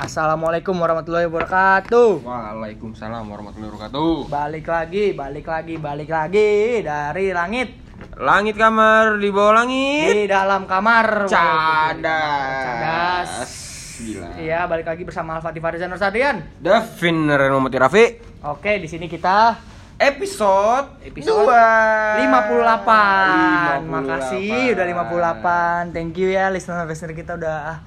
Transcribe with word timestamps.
Assalamualaikum 0.00 0.72
warahmatullahi 0.80 1.28
wabarakatuh. 1.28 2.24
Waalaikumsalam 2.24 3.20
warahmatullahi 3.20 3.68
wabarakatuh. 3.68 4.32
Balik 4.32 4.64
lagi, 4.64 5.04
balik 5.12 5.44
lagi, 5.44 5.74
balik 5.76 6.08
lagi 6.08 6.80
dari 6.80 7.36
langit 7.36 7.68
Langit 8.16 8.56
kamar 8.56 9.20
di 9.20 9.28
bawah 9.28 9.60
langit. 9.60 10.12
di 10.16 10.24
dalam 10.24 10.64
kamar. 10.64 11.28
Cadas. 11.28 12.00
Cadas. 12.64 13.30
Gila. 14.00 14.40
Iya, 14.40 14.64
balik 14.64 14.88
lagi 14.88 15.04
bersama 15.04 15.36
Al-Fatih 15.36 15.60
Farizan 15.60 15.92
Nur 15.92 16.00
Sadrian. 16.00 16.48
Davin 16.56 17.28
Reno 17.28 17.60
Mati 17.60 17.76
Rafi. 17.76 18.04
Oke, 18.48 18.80
di 18.80 18.88
sini 18.88 19.04
kita 19.04 19.60
Episode 20.00 21.04
Episode 21.04 21.44
2 21.44 22.24
58. 22.24 23.84
Makasih 23.84 24.72
udah 24.72 24.84
58. 25.92 25.92
Thank 25.92 26.16
you 26.16 26.32
ya 26.32 26.48
listener-listener 26.48 27.12
kita 27.12 27.36
udah 27.36 27.56
ah, 27.68 27.78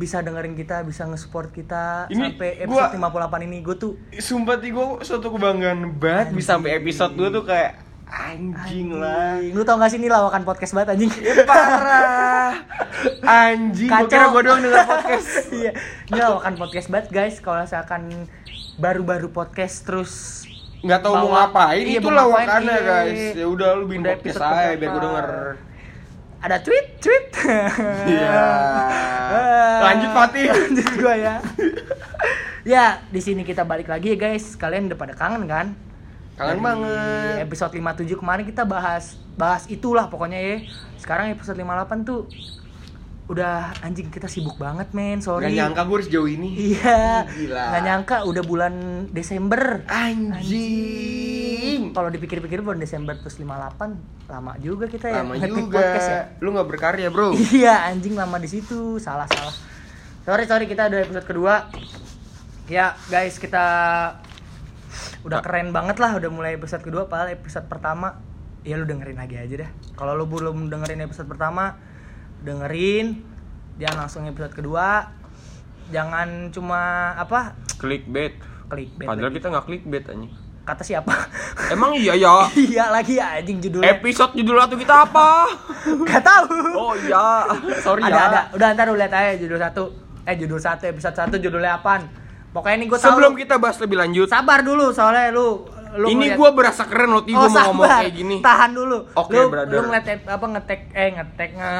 bisa 0.00 0.24
dengerin 0.24 0.56
kita, 0.56 0.80
bisa 0.80 1.04
nge-support 1.04 1.52
kita 1.52 2.08
Ini 2.08 2.32
sampai 2.32 2.64
gua- 2.64 2.88
episode 2.88 2.96
58 2.96 3.44
ini. 3.44 3.58
Gue 3.60 3.76
tuh 3.76 3.92
Sumpah 4.16 4.56
nih 4.56 4.72
gue 4.72 4.86
suatu 5.04 5.28
kebanggaan 5.28 6.00
banget 6.00 6.32
bisa 6.32 6.56
sampai 6.56 6.80
episode 6.80 7.12
2 7.12 7.28
tuh 7.28 7.44
kayak 7.44 7.76
anjing 8.10 8.96
lah. 8.96 9.38
Anjing. 9.38 9.52
Lu 9.54 9.62
tau 9.62 9.76
gak 9.76 9.92
sih 9.92 10.00
ini 10.00 10.08
lawakan 10.08 10.42
podcast 10.42 10.72
banget 10.72 10.96
anjing? 10.96 11.12
Parah. 11.46 12.52
Anjing. 13.22 13.86
Gue 13.86 14.00
Kacau. 14.02 14.10
kira 14.10 14.26
gue 14.26 14.42
doang 14.42 14.60
denger 14.60 14.82
podcast. 14.82 15.28
Iya. 15.60 15.72
Ini 16.08 16.18
lawakan 16.18 16.54
podcast 16.56 16.88
banget 16.88 17.06
guys. 17.12 17.36
Kalau 17.38 17.62
misalkan 17.62 18.02
baru-baru 18.80 19.28
podcast 19.30 19.84
terus 19.84 20.12
Nggak 20.80 21.04
tahu 21.04 21.12
mau 21.12 21.28
ngapain 21.36 21.84
iya, 21.84 22.00
itu 22.00 22.08
lawakannya 22.08 22.72
iya. 22.72 22.88
guys. 22.88 23.20
Ya 23.36 23.46
udah 23.46 23.68
lu 23.76 23.84
bikin 23.84 24.00
podcast 24.00 24.40
aja 24.40 24.74
biar 24.74 24.90
gue 24.90 25.02
denger. 25.04 25.26
Ada 26.40 26.56
tweet 26.64 26.96
tweet. 26.98 27.26
Iya. 28.08 28.32
Lanjut, 29.86 30.10
Fatih. 30.16 30.44
Lanjut 30.56 30.88
gua 30.96 31.14
ya. 31.14 31.34
ya, 32.64 32.84
di 33.12 33.20
sini 33.20 33.44
kita 33.44 33.62
balik 33.68 33.88
lagi 33.92 34.16
ya 34.16 34.18
guys. 34.18 34.56
Kalian 34.56 34.88
udah 34.88 34.98
pada 34.98 35.14
kangen 35.16 35.44
kan? 35.44 35.76
Kangen 36.40 36.56
Dari 36.56 36.64
banget. 36.64 37.34
Episode 37.44 37.72
57 37.76 38.16
kemarin 38.16 38.44
kita 38.48 38.64
bahas 38.64 39.20
bahas 39.36 39.68
itulah 39.68 40.08
pokoknya 40.08 40.40
ya. 40.40 40.56
Sekarang 40.96 41.28
episode 41.28 41.60
58 41.60 42.08
tuh 42.08 42.24
udah 43.30 43.78
anjing 43.80 44.10
kita 44.10 44.26
sibuk 44.26 44.58
banget 44.58 44.90
men, 44.90 45.22
sorry. 45.22 45.46
Gak 45.46 45.54
nyangka 45.54 45.82
gue 45.86 45.98
sejauh 46.02 46.26
ini. 46.26 46.74
Iya. 46.74 47.30
Gila. 47.30 47.62
Nggak 47.70 47.82
nyangka 47.86 48.16
udah 48.26 48.42
bulan 48.42 48.74
Desember. 49.08 49.86
Anjing. 49.86 51.94
Kalau 51.94 52.10
dipikir-pikir 52.10 52.58
bulan 52.60 52.82
Desember 52.82 53.14
terus 53.14 53.38
58 53.38 54.26
lama 54.26 54.52
juga 54.58 54.86
kita 54.86 55.10
ya 55.10 55.22
Lama 55.22 55.38
juga. 55.38 55.78
podcast 55.78 56.10
ya. 56.10 56.22
Lu 56.42 56.50
gak 56.50 56.66
berkarya, 56.66 57.08
Bro. 57.08 57.38
Iya, 57.54 57.86
anjing 57.86 58.18
lama 58.18 58.36
di 58.36 58.50
situ. 58.50 58.98
Salah 58.98 59.30
salah. 59.30 59.54
Sorry 60.20 60.44
sorry 60.44 60.66
kita 60.66 60.90
ada 60.90 60.98
episode 60.98 61.24
kedua. 61.24 61.70
Ya, 62.66 62.98
guys, 63.06 63.38
kita 63.38 63.62
udah 65.22 65.38
keren 65.38 65.70
banget 65.70 66.02
lah 66.02 66.18
udah 66.18 66.30
mulai 66.32 66.56
episode 66.56 66.80
kedua 66.80 67.04
padahal 67.04 67.36
episode 67.36 67.68
pertama 67.68 68.16
ya 68.64 68.74
lu 68.74 68.86
dengerin 68.86 69.18
lagi 69.18 69.38
aja 69.38 69.66
dah. 69.66 69.70
Kalau 69.94 70.14
lu 70.14 70.26
belum 70.26 70.66
dengerin 70.66 71.02
episode 71.02 71.26
pertama, 71.26 71.78
dengerin 72.40 73.20
jangan 73.80 74.06
langsung 74.06 74.22
episode 74.28 74.52
kedua. 74.52 75.08
Jangan 75.90 76.54
cuma 76.54 77.12
apa? 77.18 77.56
Clickbait. 77.80 78.38
Clickbait 78.70 79.08
Padahal 79.08 79.32
lagi. 79.32 79.36
kita 79.40 79.46
gak 79.50 79.64
clickbait 79.66 80.04
anjing. 80.06 80.32
Kata 80.62 80.82
siapa? 80.86 81.14
Emang 81.72 81.96
iya 81.96 82.14
ya. 82.14 82.46
iya 82.70 82.84
lagi 82.94 83.18
ya 83.18 83.40
anjing 83.40 83.58
judulnya. 83.58 83.98
Episode 83.98 84.38
judul 84.38 84.56
satu 84.60 84.76
kita 84.78 84.94
apa? 85.08 85.50
Gak 86.08 86.22
tahu. 86.22 86.54
Oh 86.76 86.94
iya. 86.94 87.48
Sorry 87.82 88.06
ada 88.06 88.14
ya. 88.14 88.22
ada. 88.30 88.40
Udah 88.54 88.68
ntar 88.76 88.86
lu 88.86 88.94
lihat 88.94 89.10
aja 89.10 89.34
judul 89.40 89.58
satu. 89.58 89.84
Eh 90.22 90.36
judul 90.38 90.60
satu 90.62 90.86
episode 90.86 91.16
satu 91.16 91.34
judulnya 91.42 91.80
apaan? 91.82 92.06
Pokoknya 92.54 92.76
ini 92.82 92.86
gue 92.86 92.98
tahu. 92.98 93.18
Sebelum 93.18 93.34
kita 93.34 93.58
bahas 93.58 93.78
lebih 93.82 93.98
lanjut, 93.98 94.30
sabar 94.30 94.62
dulu 94.62 94.94
soalnya 94.94 95.34
lu 95.34 95.66
lu 95.96 96.06
ini 96.06 96.14
ngeliat- 96.28 96.38
gue 96.38 96.48
berasa 96.52 96.82
keren 96.84 97.10
loh, 97.10 97.20
Oh, 97.20 97.24
gue 97.24 97.48
mau 97.48 97.64
ngomong 97.66 97.86
kayak 97.86 98.14
gini. 98.14 98.36
Tahan 98.38 98.70
dulu. 98.70 98.98
Oke, 99.12 99.32
lu, 99.32 99.48
brother. 99.48 99.74
Lu 99.74 99.82
ngeliat 99.86 100.06
apa 100.22 100.46
ngetek 100.48 100.80
eh 100.92 101.10
ngetek 101.12 101.50
nge 101.54 101.72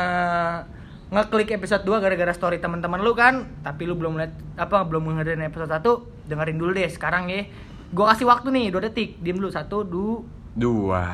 ngeklik 1.10 1.50
episode 1.52 1.82
2 1.82 1.98
gara-gara 1.98 2.30
story 2.30 2.58
teman-teman 2.58 3.02
lu 3.02 3.12
kan, 3.12 3.46
tapi 3.60 3.82
lu 3.82 3.94
belum 3.94 4.14
lihat 4.14 4.30
apa 4.56 4.82
belum 4.82 5.10
dengerin 5.10 5.42
episode 5.44 5.68
1, 5.68 6.06
dengerin 6.24 6.56
dulu 6.56 6.70
deh 6.72 6.86
sekarang 6.86 7.26
ya. 7.26 7.46
Gua 7.90 8.14
kasih 8.14 8.24
waktu 8.24 8.48
nih 8.48 8.66
2 8.70 8.80
detik. 8.80 9.18
Diam 9.18 9.36
dulu. 9.36 9.50
1 9.50 9.82
2 9.82 10.22
Dua. 10.50 11.06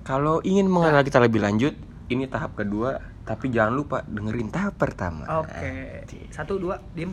Kalau 0.00 0.40
ingin 0.40 0.68
mengenal 0.68 1.00
kita 1.00 1.16
lebih 1.16 1.40
lanjut, 1.40 1.72
ini 2.06 2.24
tahap 2.24 2.52
kedua, 2.54 3.00
tapi 3.24 3.48
jangan 3.48 3.72
lupa 3.72 4.04
dengerin 4.04 4.52
tahap 4.52 4.76
pertama. 4.76 5.24
Oke. 5.40 6.04
Satu 6.28 6.60
dua 6.60 6.76
diem. 6.92 7.08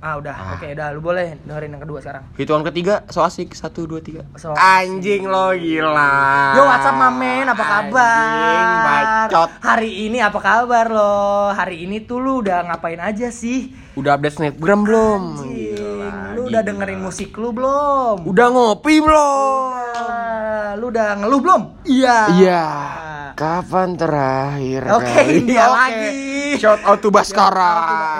Ah 0.00 0.16
udah. 0.16 0.32
Ah. 0.32 0.56
Oke 0.56 0.72
udah 0.72 0.96
lu 0.96 1.04
boleh 1.04 1.36
dengerin 1.44 1.76
yang 1.76 1.82
kedua 1.84 2.00
sekarang. 2.00 2.24
Hitungan 2.32 2.64
ketiga, 2.72 3.04
so 3.12 3.20
asik. 3.20 3.52
Satu, 3.52 3.84
dua, 3.84 4.00
tiga. 4.00 4.24
So 4.40 4.56
Anjing 4.56 5.28
lo 5.28 5.52
gila. 5.52 6.56
Yo 6.56 6.64
WhatsApp 6.64 6.96
mamen 6.96 7.44
apa 7.44 7.64
kabar? 7.68 8.08
Anjing, 8.32 8.72
bacot. 8.80 9.50
Hari 9.60 9.90
ini 10.08 10.18
apa 10.24 10.40
kabar 10.40 10.88
lo? 10.88 11.52
Hari 11.52 11.84
ini 11.84 12.00
tuh 12.08 12.16
lu 12.16 12.40
udah 12.40 12.64
ngapain 12.72 12.96
aja 12.96 13.28
sih? 13.28 13.76
Udah 14.00 14.16
update 14.16 14.34
snapgram 14.34 14.80
belum? 14.82 15.22
Anjing, 15.36 15.52
Gila, 15.76 16.10
lu 16.32 16.48
udah 16.48 16.62
gila. 16.62 16.68
dengerin 16.72 17.00
musik 17.00 17.36
lu 17.36 17.52
belum? 17.52 18.16
Udah 18.24 18.46
ngopi 18.48 18.94
belum? 18.96 19.70
Lu 20.72 20.86
udah 20.88 21.08
ngeluh 21.20 21.40
belum? 21.40 21.62
Iya. 21.84 22.18
Iya. 22.32 22.62
Kapan 23.32 23.96
terakhir 23.96 24.84
Oke, 24.90 25.04
kali? 25.06 25.36
dia 25.48 25.64
Oke. 25.64 25.74
lagi. 25.74 26.08
Shout 26.56 26.80
out 26.82 26.98
to 26.98 27.08
Baskara. 27.08 27.72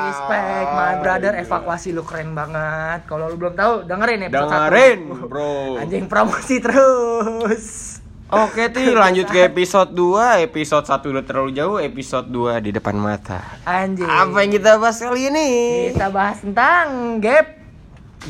Respect, 0.06 0.68
my 0.70 0.94
brother. 0.98 1.32
Evakuasi 1.34 1.92
lu 1.92 2.04
keren 2.04 2.32
banget. 2.32 3.04
Kalau 3.04 3.28
lu 3.28 3.36
belum 3.36 3.52
tahu, 3.52 3.72
dengerin 3.84 4.28
episode 4.28 4.48
Dengerin, 4.48 5.00
bro. 5.24 5.52
Anjing 5.80 6.04
promosi 6.06 6.56
terus. 6.60 7.99
Oke, 8.30 8.70
Ti, 8.70 8.94
lanjut 8.94 9.26
ke 9.26 9.50
episode 9.50 9.90
2. 9.90 10.46
Episode 10.46 10.86
1 10.86 11.02
udah 11.02 11.24
terlalu 11.26 11.50
jauh, 11.50 11.82
episode 11.82 12.30
2 12.30 12.62
di 12.62 12.70
depan 12.70 12.94
mata. 12.94 13.42
Anjing. 13.66 14.06
Apa 14.06 14.46
yang 14.46 14.54
kita 14.54 14.78
bahas 14.78 15.02
kali 15.02 15.34
ini? 15.34 15.48
Kita 15.90 16.14
bahas 16.14 16.38
tentang 16.38 17.18
gap 17.18 17.58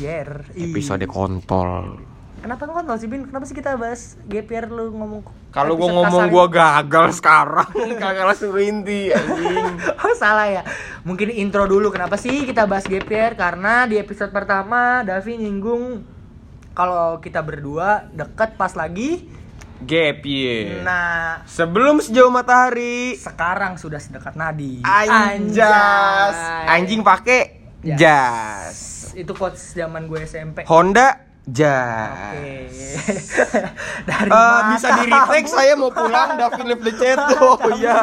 year. 0.01 0.49
Episode 0.57 1.05
kontol. 1.05 2.01
Kenapa 2.41 2.65
nggak 2.65 2.97
sih 2.97 3.05
Bin? 3.05 3.29
Kenapa 3.29 3.45
sih 3.45 3.53
kita 3.53 3.77
bahas 3.77 4.17
gap 4.25 4.49
year 4.49 4.65
lu 4.73 4.89
ngomong 4.89 5.21
Kalau 5.53 5.77
gua 5.77 5.93
ngomong 5.93 6.25
kasar 6.25 6.33
gua 6.33 6.45
gagal 6.49 7.07
sekarang, 7.21 7.69
kagak 8.01 8.25
langsung 8.25 8.57
inti 8.57 9.13
anjing. 9.13 9.69
Oh 10.01 10.17
salah 10.17 10.49
ya. 10.49 10.65
Mungkin 11.05 11.29
intro 11.29 11.69
dulu 11.69 11.93
kenapa 11.93 12.17
sih 12.17 12.49
kita 12.49 12.65
bahas 12.65 12.89
gap 12.89 13.05
year? 13.05 13.37
Karena 13.37 13.85
di 13.85 14.01
episode 14.01 14.33
pertama 14.33 15.05
Davi 15.05 15.37
nyinggung 15.37 16.01
kalau 16.73 17.21
kita 17.21 17.45
berdua 17.45 18.09
deket 18.09 18.57
pas 18.57 18.73
lagi. 18.73 19.40
Gap 19.81 20.21
year. 20.23 20.81
Nah, 20.81 21.41
Sebelum 21.43 21.97
sejauh 21.97 22.29
matahari. 22.29 23.17
sekarang 23.17 23.75
sudah 23.75 23.97
sedekat 23.97 24.33
nadi. 24.33 24.81
Anjas. 24.81 26.35
Anjing 26.67 27.01
pakai 27.01 27.61
Jas. 27.81 27.97
jas. 27.97 28.77
Itu 29.13 29.33
quotes 29.33 29.73
zaman 29.73 30.05
gue 30.05 30.21
SMP. 30.21 30.63
Honda 30.65 31.30
jas. 31.49 32.37
Oke. 32.37 32.69
Dari 34.09 34.29
Eh, 34.29 34.59
bisa 34.75 34.87
di 34.93 35.03
retake 35.09 35.49
saya 35.49 35.73
mau 35.73 35.89
pulang 35.89 36.37
the 36.37 36.91
chat 37.01 37.17
oh 37.41 37.57
iya 37.73 37.97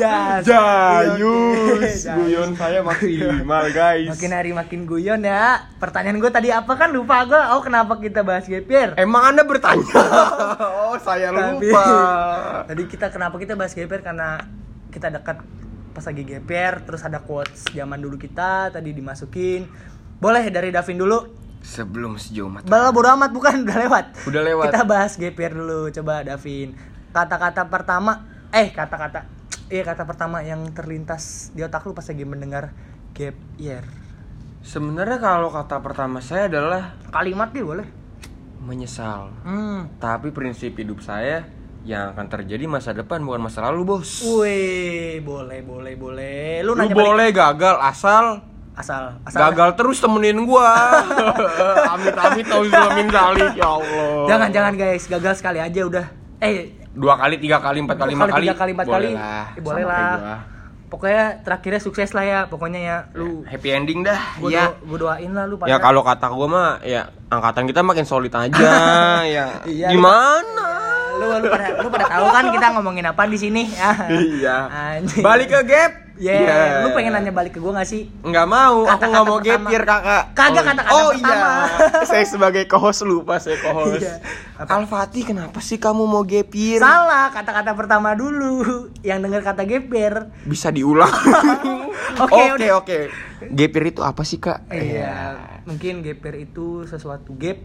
Jas. 0.00 0.40
Jayus 0.48 2.08
guyon 2.08 2.56
saya 2.56 2.80
maksimal 2.80 3.68
guys 3.76 4.08
Makin 4.08 4.32
hari 4.32 4.50
makin 4.56 4.88
guyon 4.88 5.20
ya. 5.20 5.68
Pertanyaan 5.76 6.16
gue 6.16 6.32
tadi 6.32 6.48
apa 6.48 6.72
kan 6.80 6.88
lupa 6.88 7.28
gue. 7.28 7.42
Oh 7.52 7.60
kenapa 7.60 8.00
kita 8.00 8.24
bahas 8.24 8.48
year? 8.48 8.96
emang 8.96 9.36
anda 9.36 9.44
bertanya 9.44 9.84
oh 10.88 10.96
saya 10.96 11.28
Tapi- 11.28 11.68
lupa 11.68 11.86
Tadi 12.64 12.82
kita 12.88 13.12
kenapa 13.12 13.36
kita 13.36 13.52
bahas 13.52 13.76
year 13.76 13.88
karena 14.00 14.40
kita 14.88 15.12
dekat 15.12 15.44
pas 15.92 16.04
lagi 16.08 16.24
year 16.24 16.74
terus 16.88 17.04
ada 17.04 17.20
quotes 17.20 17.68
zaman 17.68 18.00
dulu 18.00 18.16
kita 18.16 18.72
tadi 18.72 18.96
dimasukin. 18.96 19.68
Boleh 20.18 20.48
dari 20.48 20.72
Davin 20.72 20.96
dulu. 20.96 21.47
Sebelum 21.60 22.16
sejauh 22.16 22.48
mata 22.48 22.64
Bala 22.64 22.90
bodo 22.90 23.08
amat 23.12 23.30
bukan 23.30 23.62
udah 23.62 23.78
lewat. 23.82 24.04
Udah 24.24 24.42
lewat. 24.42 24.64
Kita 24.70 24.82
bahas 24.82 25.12
year 25.14 25.52
dulu 25.52 25.90
coba 25.90 26.22
Davin. 26.22 26.72
Kata-kata 27.10 27.66
pertama 27.66 28.24
eh 28.48 28.70
kata-kata 28.70 29.28
iya 29.68 29.84
kata 29.84 30.02
pertama 30.02 30.40
yang 30.40 30.64
terlintas 30.72 31.52
di 31.52 31.60
otak 31.60 31.84
lu 31.84 31.92
pas 31.92 32.02
lagi 32.02 32.24
mendengar 32.24 32.72
gap 33.12 33.36
year. 33.56 33.84
sebenarnya 34.58 35.20
kalau 35.20 35.52
kata 35.52 35.78
pertama 35.78 36.18
saya 36.18 36.48
adalah 36.48 36.96
Kalimat 37.08 37.52
nih 37.52 37.60
boleh. 37.62 37.86
menyesal 38.58 39.28
Hmm. 39.44 39.92
tapi 40.00 40.32
prinsip 40.32 40.72
hidup 40.74 40.98
saya 40.98 41.44
yang 41.84 42.12
akan 42.12 42.26
terjadi 42.26 42.64
masa 42.64 42.90
depan 42.90 43.20
bukan 43.20 43.38
masa 43.40 43.60
lalu 43.62 43.84
bos 43.86 44.24
Wih, 44.24 45.20
boleh, 45.20 45.60
boleh, 45.62 45.94
boleh. 45.94 46.60
Lu 46.60 46.72
lu 46.72 46.80
nanya 46.80 46.92
balik. 46.92 47.04
boleh 47.06 47.28
gagal 47.30 47.76
asal 47.78 48.24
asal 48.78 49.02
asal 49.26 49.38
gagal 49.50 49.74
terus 49.74 49.98
temenin 49.98 50.38
gua. 50.46 50.70
Amit 51.98 52.14
amit 52.14 52.46
tau 52.46 52.62
min 52.94 53.10
zalik 53.10 53.52
ya 53.58 53.68
Allah. 53.74 54.10
Jangan 54.30 54.48
jangan 54.54 54.72
guys, 54.78 55.04
gagal 55.10 55.34
sekali 55.34 55.58
aja 55.58 55.80
udah. 55.82 56.06
Eh, 56.38 56.78
dua 56.94 57.18
kali 57.18 57.42
tiga 57.42 57.58
kali 57.58 57.82
empat 57.82 57.98
kali 57.98 58.14
lima 58.14 58.24
kali, 58.30 58.32
kali. 58.32 58.44
tiga 58.46 58.56
kali, 58.56 58.70
empat 58.78 58.86
boleh 58.86 58.98
kali. 58.98 59.10
lah. 59.18 59.46
Eh, 59.58 59.62
boleh 59.62 59.84
lah. 59.84 59.98
gua. 60.14 60.36
pokoknya 60.88 61.44
terakhirnya 61.44 61.80
sukses 61.84 62.16
lah 62.16 62.24
ya 62.24 62.38
pokoknya 62.48 62.80
ya. 62.80 62.96
Lu 63.12 63.44
happy 63.44 63.68
ending 63.74 64.06
dah. 64.06 64.40
gue 64.40 64.54
ya. 64.54 64.72
doain 64.80 65.30
lah 65.36 65.44
lu 65.44 65.60
ya 65.68 65.76
pada 65.76 65.84
kalau 65.84 66.00
kata 66.00 66.26
gue 66.32 66.48
mah 66.48 66.80
ya 66.80 67.12
angkatan 67.28 67.68
kita 67.68 67.84
makin 67.84 68.06
solid 68.06 68.32
aja. 68.32 68.56
Ya. 69.28 69.60
Iya, 69.68 69.92
gimana? 69.92 70.68
Lu 71.20 71.26
lu 71.44 71.46
pada 71.52 71.66
lu 71.82 71.88
pada 71.92 72.06
tahu 72.08 72.26
kan 72.32 72.44
kita 72.54 72.66
ngomongin 72.78 73.04
apa 73.04 73.28
di 73.28 73.36
sini 73.36 73.68
ya? 73.68 73.92
Iya. 74.08 74.56
Anjing. 74.70 75.20
balik 75.20 75.52
ke 75.52 75.60
gap 75.68 76.07
Ya, 76.18 76.34
Iya. 76.34 76.58
lu 76.82 76.90
pengen 76.92 77.14
nanya 77.14 77.30
balik 77.30 77.54
ke 77.54 77.60
gua 77.60 77.70
gak 77.72 77.86
sih? 77.86 78.10
nggak 78.20 78.42
mau 78.44 78.82
aku 78.82 78.90
Kata-kata 78.90 79.06
nggak 79.08 79.24
mau 79.24 79.38
pertama. 79.38 79.68
year 79.68 79.84
kakak 79.84 80.22
Kagak 80.32 80.50
oh, 80.52 80.66
kata-kata 80.66 80.90
oh 80.92 81.10
pertama. 81.12 81.50
iya 81.94 82.04
saya 82.04 82.24
sebagai 82.24 82.62
co-host 82.66 83.00
lupa 83.02 83.34
saya 83.36 83.56
co-host 83.56 84.02
Iya. 84.02 84.14
Apa? 84.56 84.68
Al-Fatih 84.76 85.22
kenapa 85.24 85.58
sih 85.58 85.76
kamu 85.76 86.02
mau 86.04 86.26
year 86.52 86.80
Salah, 86.80 87.30
kata-kata 87.30 87.70
pertama 87.72 88.12
dulu. 88.12 88.66
Yang 89.00 89.18
denger 89.22 89.42
kata 89.44 89.62
geber. 89.62 90.14
bisa 90.42 90.68
diulang 90.68 91.06
Oke, 92.20 92.42
oke 92.52 92.68
oke 92.74 92.98
year 93.48 93.82
itu 93.86 94.00
apa 94.00 94.22
sih 94.22 94.36
kak 94.36 94.66
Iya, 94.68 95.38
mungkin 95.64 96.02
geber 96.02 96.34
itu 96.36 96.82
sesuatu 96.84 97.30
gap 97.32 97.62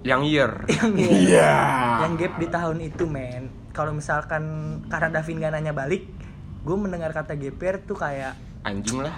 yang 0.00 0.24
year 0.24 0.64
yang 0.66 0.96
Iya. 0.96 1.52
yang 2.00 2.16
gap 2.16 2.32
di 2.34 2.46
tahun 2.46 2.80
itu, 2.82 3.04
men. 3.04 3.52
Kalau 3.70 3.92
misalkan 3.92 4.42
karena 4.86 5.12
Davin 5.12 5.38
gak 5.38 5.52
nanya 5.52 5.70
balik, 5.70 6.08
gue 6.60 6.76
mendengar 6.76 7.10
kata 7.16 7.36
geber 7.40 7.80
tuh 7.80 7.96
kayak 7.96 8.36
anjing 8.64 9.00
lah. 9.00 9.16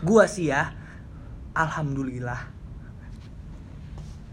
Gua 0.00 0.24
sih 0.24 0.48
ya 0.48 0.72
alhamdulillah. 1.52 2.56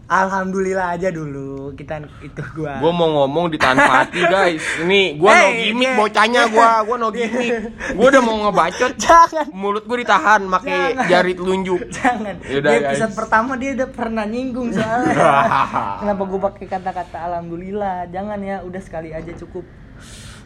Alhamdulillah 0.04 0.92
aja 0.92 1.08
dulu 1.08 1.72
kita 1.72 2.04
itu 2.20 2.44
gua. 2.52 2.76
Gue 2.76 2.92
mau 2.92 3.08
ngomong 3.24 3.48
ditahan 3.48 3.76
Fatih 3.88 4.28
guys. 4.28 4.60
Ini 4.84 5.16
gue 5.16 5.30
no 5.32 5.48
Hey, 5.48 5.72
gimmick 5.72 5.88
yeah. 5.88 5.96
bocahnya 5.96 6.42
gue 6.52 6.68
Gue 6.84 6.96
no 7.00 7.08
gimmick. 7.16 7.52
Gue 7.96 8.06
udah 8.12 8.22
mau 8.24 8.36
ngebacot. 8.44 8.92
Jangan. 9.00 9.46
Mulut 9.56 9.84
gue 9.88 10.04
ditahan 10.04 10.44
pakai 10.48 11.08
jari 11.08 11.32
telunjuk. 11.32 11.88
Jangan. 11.88 12.36
Yaudah, 12.44 12.72
di 12.72 12.76
guys. 12.84 12.88
episode 13.00 13.14
pertama 13.16 13.56
dia 13.56 13.70
udah 13.80 13.88
pernah 13.88 14.24
nyinggung 14.28 14.76
soalnya. 14.76 15.16
Kenapa 16.04 16.22
gua 16.28 16.40
pakai 16.52 16.66
kata-kata 16.68 17.18
alhamdulillah? 17.24 18.08
Jangan 18.12 18.38
ya 18.44 18.60
udah 18.60 18.80
sekali 18.84 19.16
aja 19.16 19.32
cukup 19.32 19.64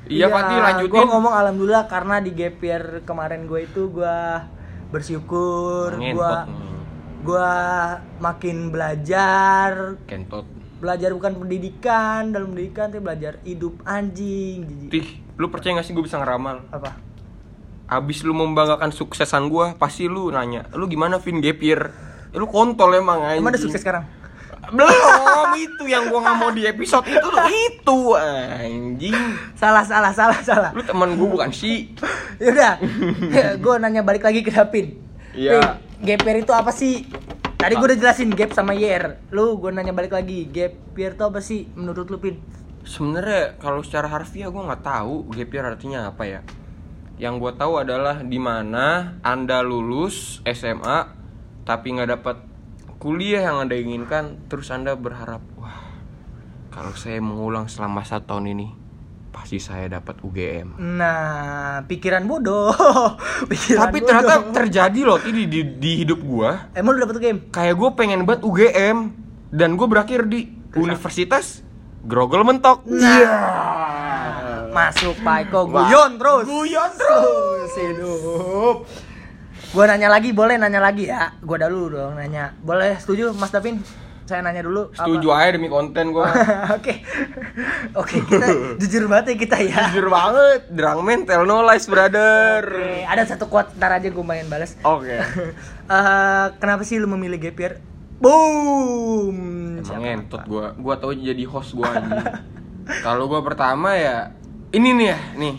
Iya 0.08 0.26
Fatih 0.32 0.56
lanjutin 0.56 0.93
Gue 0.93 1.05
ngomong 1.05 1.34
alhamdulillah 1.37 1.84
karena 1.87 2.16
di 2.25 2.32
gap 2.32 2.58
year 2.64 2.84
kemarin 3.05 3.44
gue 3.44 3.60
itu 3.64 3.93
gue 3.93 4.19
bersyukur, 4.88 6.00
gue 6.00 6.34
gue 7.28 7.52
makin 8.25 8.72
belajar, 8.72 10.00
Kentot 10.08 10.58
belajar 10.78 11.10
bukan 11.10 11.32
pendidikan, 11.43 12.31
dalam 12.31 12.55
pendidikan 12.55 12.87
tapi 12.94 13.02
belajar 13.02 13.43
hidup 13.43 13.82
anjing. 13.82 14.88
Tih, 14.88 15.19
lu 15.34 15.50
percaya 15.50 15.78
gak 15.78 15.87
sih 15.87 15.93
gue 15.94 16.06
bisa 16.06 16.22
ngeramal? 16.22 16.62
Apa? 16.70 16.94
Abis 17.90 18.22
lu 18.22 18.32
membanggakan 18.32 18.94
suksesan 18.94 19.49
gue, 19.49 19.72
pasti 19.81 20.12
lu 20.12 20.28
nanya 20.28 20.69
Lu 20.76 20.84
gimana 20.93 21.16
Vin 21.19 21.40
gap 21.40 21.56
year? 21.64 21.88
Eh, 22.31 22.38
lu 22.38 22.44
kontol 22.44 22.93
emang 22.94 23.25
anjing 23.25 23.40
Emang 23.40 23.56
udah 23.56 23.62
sukses 23.64 23.81
sekarang? 23.81 24.05
Belum, 24.69 25.49
itu 25.56 25.85
yang 25.88 26.12
gue 26.12 26.20
gak 26.20 26.37
mau 26.37 26.53
di 26.53 26.69
episode 26.69 27.09
itu 27.09 27.29
Itu 27.73 27.99
anjing 28.20 29.17
Salah, 29.56 29.85
salah, 29.85 30.12
salah, 30.12 30.41
salah. 30.44 30.70
Lu 30.76 30.85
temen 30.85 31.17
gue 31.17 31.29
bukan 31.29 31.49
sih 31.49 31.88
Yaudah, 32.43 32.79
gue 33.59 33.75
nanya 33.82 34.06
balik 34.06 34.23
lagi 34.23 34.47
ke 34.47 34.55
Dapin. 34.55 34.94
Iya. 35.35 35.82
Year 35.99 36.38
itu 36.38 36.55
apa 36.55 36.70
sih? 36.70 37.03
Tadi 37.59 37.75
gue 37.75 37.87
udah 37.91 37.99
jelasin 37.99 38.31
gap 38.31 38.55
sama 38.55 38.79
year. 38.79 39.19
Lu 39.35 39.59
gue 39.59 39.75
nanya 39.75 39.91
balik 39.91 40.15
lagi, 40.15 40.47
gap 40.47 40.79
year 40.94 41.19
itu 41.19 41.25
apa 41.26 41.43
sih 41.43 41.67
menurut 41.75 42.06
lu 42.06 42.23
Pin? 42.23 42.38
Sebenarnya 42.87 43.59
kalau 43.59 43.82
secara 43.82 44.06
harfiah 44.06 44.47
gue 44.55 44.62
nggak 44.62 44.87
tahu 44.87 45.26
gap 45.35 45.50
year 45.50 45.67
artinya 45.67 46.15
apa 46.15 46.23
ya. 46.31 46.41
Yang 47.19 47.35
gue 47.43 47.53
tahu 47.59 47.82
adalah 47.82 48.23
di 48.23 48.38
mana 48.38 49.19
anda 49.26 49.59
lulus 49.67 50.38
SMA 50.47 51.11
tapi 51.67 51.99
nggak 51.99 52.11
dapat 52.15 52.37
kuliah 52.98 53.46
yang 53.46 53.62
anda 53.62 53.78
inginkan, 53.78 54.42
terus 54.50 54.74
anda 54.74 54.98
berharap 54.98 55.42
wah 55.54 55.86
kalau 56.74 56.94
saya 56.98 57.22
mengulang 57.22 57.70
selama 57.70 58.02
satu 58.02 58.34
tahun 58.34 58.54
ini 58.58 58.68
pasti 59.38 59.62
saya 59.62 59.86
dapat 59.86 60.18
UGM. 60.18 60.82
Nah, 60.82 61.86
pikiran 61.86 62.26
bodoh. 62.26 62.74
pikiran 63.50 63.86
Tapi 63.86 63.98
bodoh. 64.02 64.08
ternyata 64.10 64.34
terjadi 64.50 65.00
loh 65.06 65.18
di, 65.22 65.46
di, 65.46 65.60
di 65.78 65.90
hidup 66.02 66.18
gue. 66.18 66.50
Emang 66.74 66.98
lu 66.98 67.06
dapet 67.06 67.22
game? 67.22 67.38
Kayak 67.54 67.78
gue 67.78 67.90
pengen 67.94 68.26
banget 68.26 68.42
UGM 68.42 69.14
dan 69.54 69.78
gue 69.78 69.86
berakhir 69.86 70.26
di 70.26 70.50
Universitas 70.74 71.62
Grogol 72.02 72.42
Mentok. 72.42 72.82
Nah, 72.90 74.70
masuk 74.74 75.14
Pak 75.22 75.48
Eko 75.48 75.70
guyon 75.70 76.18
terus. 76.18 76.44
Guyon 76.46 76.90
terus. 76.98 77.70
hidup. 77.78 78.07
Gua 79.69 79.85
nanya 79.85 80.09
lagi, 80.09 80.32
boleh 80.32 80.56
nanya 80.56 80.81
lagi 80.81 81.12
ya? 81.12 81.37
Gua 81.44 81.61
dulu 81.61 81.93
dong 81.93 82.17
nanya. 82.17 82.56
Boleh 82.65 82.97
setuju 82.97 83.37
Mas 83.37 83.53
Davin? 83.53 83.85
Saya 84.25 84.44
nanya 84.44 84.61
dulu. 84.61 84.93
apa? 84.93 85.09
Setuju 85.09 85.29
aja 85.32 85.56
demi 85.56 85.73
konten 85.73 86.12
gue. 86.12 86.20
Oke. 86.76 87.00
Oke, 87.97 88.17
kita 88.29 88.47
jujur 88.85 89.09
banget 89.09 89.32
ya 89.32 89.37
kita 89.41 89.56
ya. 89.56 89.88
Jujur 89.88 90.12
banget, 90.12 90.69
drangman 90.69 91.25
tell 91.25 91.49
no 91.49 91.65
lies 91.65 91.88
brother. 91.88 92.61
Oke, 92.61 93.09
ada 93.09 93.25
satu 93.25 93.49
quote 93.49 93.73
ntar 93.81 93.97
aja 93.97 94.12
gue 94.12 94.25
main 94.25 94.44
balas. 94.44 94.76
Oke. 94.85 95.17
Eh, 95.88 96.47
kenapa 96.61 96.85
sih 96.85 97.00
lu 97.00 97.09
memilih 97.09 97.41
gap 97.41 97.56
year? 97.56 97.81
Boom. 98.20 99.81
Emang 99.81 100.05
ngentot 100.05 100.44
gue, 100.44 100.67
gue 100.76 100.94
tau 101.00 101.17
jadi 101.17 101.44
host 101.49 101.73
gue. 101.73 101.88
Kalau 103.00 103.25
gue 103.25 103.41
pertama 103.41 103.97
ya, 103.97 104.37
ini 104.76 104.93
nih 104.93 105.09
ya, 105.09 105.19
nih. 105.41 105.55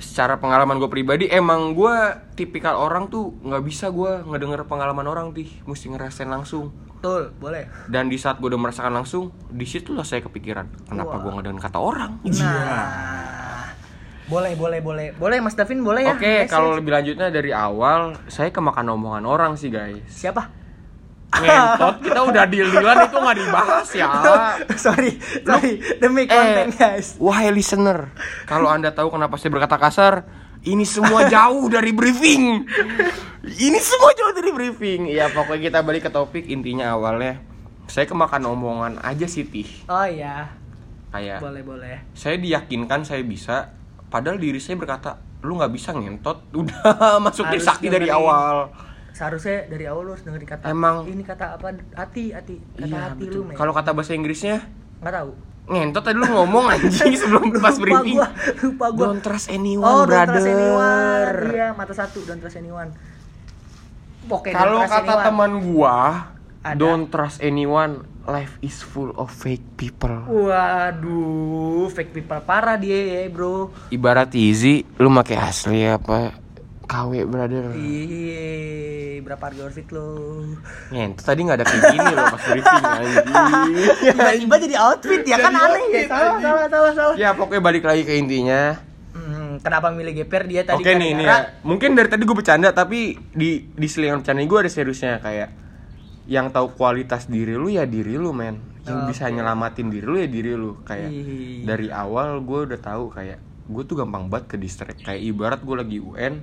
Secara 0.00 0.40
pengalaman 0.40 0.80
gue 0.80 0.88
pribadi, 0.88 1.28
emang 1.28 1.76
gue 1.76 1.92
tipikal 2.32 2.72
orang 2.74 3.12
tuh 3.12 3.36
nggak 3.44 3.62
bisa 3.62 3.92
gue 3.92 4.24
ngedenger 4.24 4.64
pengalaman 4.64 5.04
orang 5.04 5.36
tih, 5.36 5.60
mesti 5.68 5.92
ngerasain 5.92 6.24
langsung. 6.26 6.72
Betul, 6.96 7.36
boleh. 7.36 7.68
Dan 7.84 8.08
di 8.08 8.16
saat 8.16 8.40
gue 8.40 8.48
udah 8.48 8.56
merasakan 8.56 8.96
langsung, 8.96 9.28
di 9.52 9.68
situ 9.68 9.92
lah 9.92 10.04
saya 10.04 10.24
kepikiran, 10.24 10.88
kenapa 10.88 11.20
Wah. 11.20 11.22
gue 11.22 11.32
ngedenger 11.36 11.62
kata 11.68 11.78
orang? 11.78 12.16
Nah. 12.24 13.68
Boleh, 14.30 14.54
boleh, 14.54 14.78
boleh. 14.78 15.06
Boleh 15.18 15.42
Mas 15.42 15.58
Davin, 15.58 15.82
boleh 15.82 16.06
ya? 16.06 16.14
Oke, 16.14 16.46
Yes, 16.46 16.48
kalau 16.48 16.70
yes. 16.72 16.76
lebih 16.78 16.92
lanjutnya 16.94 17.28
dari 17.34 17.50
awal, 17.50 18.14
saya 18.30 18.54
kemakan 18.54 18.94
omongan 18.94 19.26
orang 19.26 19.52
sih 19.58 19.68
guys. 19.74 20.06
siapa? 20.06 20.59
Ngentot, 21.32 21.94
kita 22.02 22.20
udah 22.22 22.44
deal-dealan 22.44 23.06
itu 23.06 23.16
nggak 23.16 23.36
dibahas 23.38 23.88
ya. 23.92 24.08
sorry, 24.84 25.14
sorry. 25.40 25.78
Demi 25.96 26.26
konten, 26.26 26.68
Eh, 26.68 26.74
guys. 26.74 27.14
wahai 27.16 27.48
listener, 27.50 28.10
kalau 28.44 28.66
anda 28.66 28.90
tahu 28.90 29.08
kenapa 29.08 29.38
saya 29.38 29.50
berkata 29.50 29.78
kasar, 29.78 30.26
ini 30.60 30.82
semua 30.82 31.24
jauh 31.26 31.70
dari 31.70 31.94
briefing. 31.94 32.66
Ini 33.40 33.78
semua 33.78 34.10
jauh 34.12 34.34
dari 34.34 34.50
briefing. 34.50 35.06
Ya 35.06 35.30
pokoknya 35.30 35.70
kita 35.70 35.78
balik 35.80 36.02
ke 36.04 36.10
topik 36.10 36.44
intinya 36.44 36.92
awalnya. 36.92 37.38
Saya 37.86 38.04
kemakan 38.04 38.44
omongan 38.46 38.92
aja 39.00 39.24
sih 39.24 39.42
tih. 39.42 39.66
Oh 39.86 40.04
iya. 40.04 40.50
Kayak 41.10 41.42
Boleh, 41.42 41.62
boleh. 41.62 41.96
saya 42.12 42.38
diyakinkan 42.38 43.02
saya 43.02 43.22
bisa, 43.22 43.74
padahal 44.06 44.38
diri 44.38 44.58
saya 44.58 44.78
berkata 44.78 45.18
lu 45.40 45.56
nggak 45.56 45.72
bisa 45.72 45.90
ngentot. 45.90 46.50
Udah 46.60 47.16
masukin 47.18 47.54
Harus 47.56 47.66
sakti 47.66 47.86
dari 47.86 48.10
awal. 48.10 48.70
Seharusnya 49.20 49.68
dari 49.68 49.84
awal 49.84 50.02
lu 50.02 50.10
harus 50.10 50.24
dengerin 50.24 50.48
kata 50.48 50.64
Emang- 50.66 51.04
ini 51.04 51.20
kata 51.20 51.60
apa? 51.60 51.76
Hati, 51.92 52.32
hati. 52.32 52.56
Kata 52.56 52.88
Iya 52.88 53.00
hati 53.06 53.20
betul. 53.22 53.44
lu. 53.44 53.52
Kalau 53.52 53.72
kata 53.72 53.92
bahasa 53.92 54.16
Inggrisnya 54.16 54.64
nggak 54.98 55.12
tahu. 55.14 55.32
ngentot 55.68 56.02
tadi 56.02 56.16
lu 56.16 56.26
ngomong 56.26 56.66
anjing 56.66 57.14
sebelum 57.14 57.52
pas 57.60 57.70
Lupa 57.70 57.84
briefing. 58.00 58.16
gua, 58.16 58.28
lupa 58.58 58.86
gua. 58.90 59.04
Don't 59.06 59.20
trust 59.20 59.46
anyone, 59.46 59.86
oh, 59.86 60.02
brother. 60.02 60.24
Don't 60.24 60.32
trust 60.34 60.48
anyone. 60.50 61.28
Iya, 61.46 61.68
mata 61.70 61.94
satu, 61.94 62.18
don't 62.24 62.40
trust 62.40 62.56
anyone. 62.56 62.90
Oke, 64.26 64.50
Kalau 64.50 64.82
kata 64.82 64.98
anyone. 65.04 65.22
teman 65.22 65.52
gua, 65.62 65.96
Ada. 66.60 66.74
don't 66.74 67.06
trust 67.06 67.38
anyone. 67.40 67.92
Life 68.22 68.56
is 68.58 68.80
full 68.80 69.12
of 69.14 69.28
fake 69.28 69.62
people. 69.76 70.10
Waduh, 70.26 71.86
fake 71.88 72.12
people 72.14 72.40
parah 72.40 72.74
dia 72.74 72.96
ya, 73.18 73.28
bro. 73.28 73.70
Ibarat 73.88 74.32
easy, 74.32 74.82
lu 74.96 75.12
pakai 75.12 75.36
asli 75.36 75.84
apa? 75.84 76.34
KW 76.90 77.22
brother. 77.22 77.70
Iya, 77.70 78.50
berapa 79.22 79.38
harga 79.46 79.62
outfit 79.62 79.86
lo? 79.88 80.42
Ngentot 80.90 81.22
tadi 81.22 81.40
nggak 81.40 81.56
ada 81.56 81.64
kayak 81.64 81.82
gini 81.88 82.10
loh 82.10 82.24
pas 82.26 82.42
briefing 82.42 82.82
anjing. 82.82 83.26
Tiba-tiba 84.02 84.54
jadi 84.58 84.76
outfit 84.76 85.22
ya 85.22 85.36
kan 85.38 85.54
aneh 85.54 85.84
ya. 85.88 86.02
Salah, 86.04 86.36
salah, 86.36 86.66
salah, 86.66 86.92
salah. 86.92 87.14
ya 87.14 87.30
pokoknya 87.32 87.62
balik 87.62 87.86
lagi 87.86 88.02
ke 88.02 88.18
intinya. 88.18 88.74
Hmm, 89.10 89.58
kenapa 89.58 89.90
milih 89.90 90.14
GPR 90.16 90.44
dia 90.44 90.62
tadi 90.64 90.82
Oke 90.82 90.90
nih, 90.92 91.14
nih 91.14 91.22
gara-gara- 91.22 91.46
ya. 91.48 91.62
Mungkin 91.62 91.90
dari 91.94 92.08
tadi 92.08 92.22
gue 92.22 92.36
bercanda 92.36 92.68
tapi 92.70 92.98
di 93.30 93.50
di 93.68 93.86
selingan 93.86 94.20
bercanda 94.20 94.42
gue 94.42 94.58
ada 94.58 94.70
seriusnya 94.70 95.18
kayak 95.18 95.48
yang 96.26 96.50
tahu 96.50 96.74
kualitas 96.74 97.26
diri 97.26 97.54
lu 97.54 97.66
ya 97.66 97.86
diri 97.86 98.14
lu 98.14 98.30
men 98.30 98.58
yang 98.82 99.06
bisa 99.06 99.26
Oke. 99.26 99.34
nyelamatin 99.34 99.90
diri 99.90 100.06
lu 100.06 100.14
ya 100.16 100.26
diri 100.26 100.54
lu 100.54 100.78
kayak 100.82 101.10
dari 101.64 101.86
awal 101.86 102.38
gue 102.40 102.60
udah 102.66 102.80
tahu 102.80 103.10
kayak 103.10 103.38
gue 103.70 103.82
tuh 103.84 103.96
gampang 103.96 104.26
banget 104.26 104.46
ke 104.48 104.56
distract 104.56 105.00
kayak 105.00 105.22
ibarat 105.24 105.60
gue 105.60 105.76
lagi 105.76 105.98
UN 105.98 106.42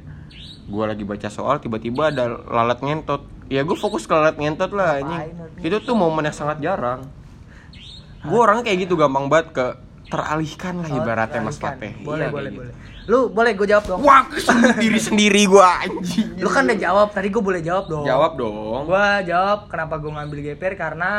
gue 0.65 0.84
lagi 0.84 1.03
baca 1.03 1.27
soal 1.27 1.60
tiba-tiba 1.60 2.10
ada 2.10 2.27
lalat 2.41 2.79
ngentot 2.79 3.22
ya 3.48 3.62
gue 3.62 3.75
fokus 3.75 4.03
ke 4.03 4.12
lalat 4.12 4.36
ngentot 4.36 4.72
lah 4.72 4.98
anjing? 4.98 5.31
itu 5.60 5.77
tuh 5.79 5.93
momen 5.93 6.24
yang 6.24 6.34
sangat 6.34 6.57
jarang 6.60 7.07
gue 8.19 8.36
orangnya 8.38 8.63
kayak 8.65 8.79
gitu 8.84 8.96
gampang 8.96 9.27
banget 9.27 9.48
ke 9.51 9.65
teralihkan 10.07 10.74
lah 10.77 10.88
Oh, 10.88 10.98
ibaratnya 10.98 11.41
mas. 11.43 11.60
Pate 11.60 12.00
Boleh, 12.00 12.27
Iya, 12.27 12.31
boleh, 12.31 12.51
boleh. 12.53 12.74
Lu 13.07 13.27
boleh 13.27 13.51
gue 13.53 13.67
jawab 13.67 13.84
dong. 13.86 14.00
gitu. 14.00 14.07
wah 14.07 14.24
kesebut 14.25 14.75
diri 14.79 15.00
sendiri 15.00 15.41
gua 15.48 15.79
anjing 15.81 16.39
Lu 16.39 16.48
kan 16.48 16.63
udah 16.63 16.75
jawab, 16.77 17.07
tadi 17.12 17.27
gue 17.27 17.43
boleh 17.43 17.60
jawab 17.60 17.86
dong. 17.88 18.03
jawab 18.03 18.31
dong 18.36 18.81
Gue 18.86 19.07
jawab 19.25 19.67
kenapa 19.67 19.96
gue 19.98 20.07
ngambil 20.10 20.39
GPR 20.46 20.75
karena 20.75 21.12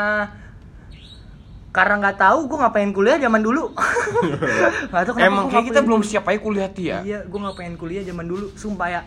karena 1.69 2.01
nggak 2.01 2.17
tahu 2.17 2.49
gue 2.49 2.57
ngapain 2.57 2.89
kuliah 2.89 3.21
zaman 3.21 3.45
dulu. 3.45 3.69
Nggak 4.89 5.03
tahu 5.05 5.13
kenapa 5.21 5.29
emang 5.29 5.45
kayak 5.53 5.65
kita 5.69 5.81
belum 5.85 6.01
siap 6.01 6.25
aja 6.25 6.39
kuliah 6.41 6.69
Ti, 6.69 6.83
ya 6.83 6.99
Iya, 7.05 7.19
gue 7.29 7.39
ngapain 7.39 7.77
kuliah 7.77 8.01
zaman 8.01 8.25
dulu, 8.25 8.49
sumpah 8.57 8.89
ya. 8.89 9.01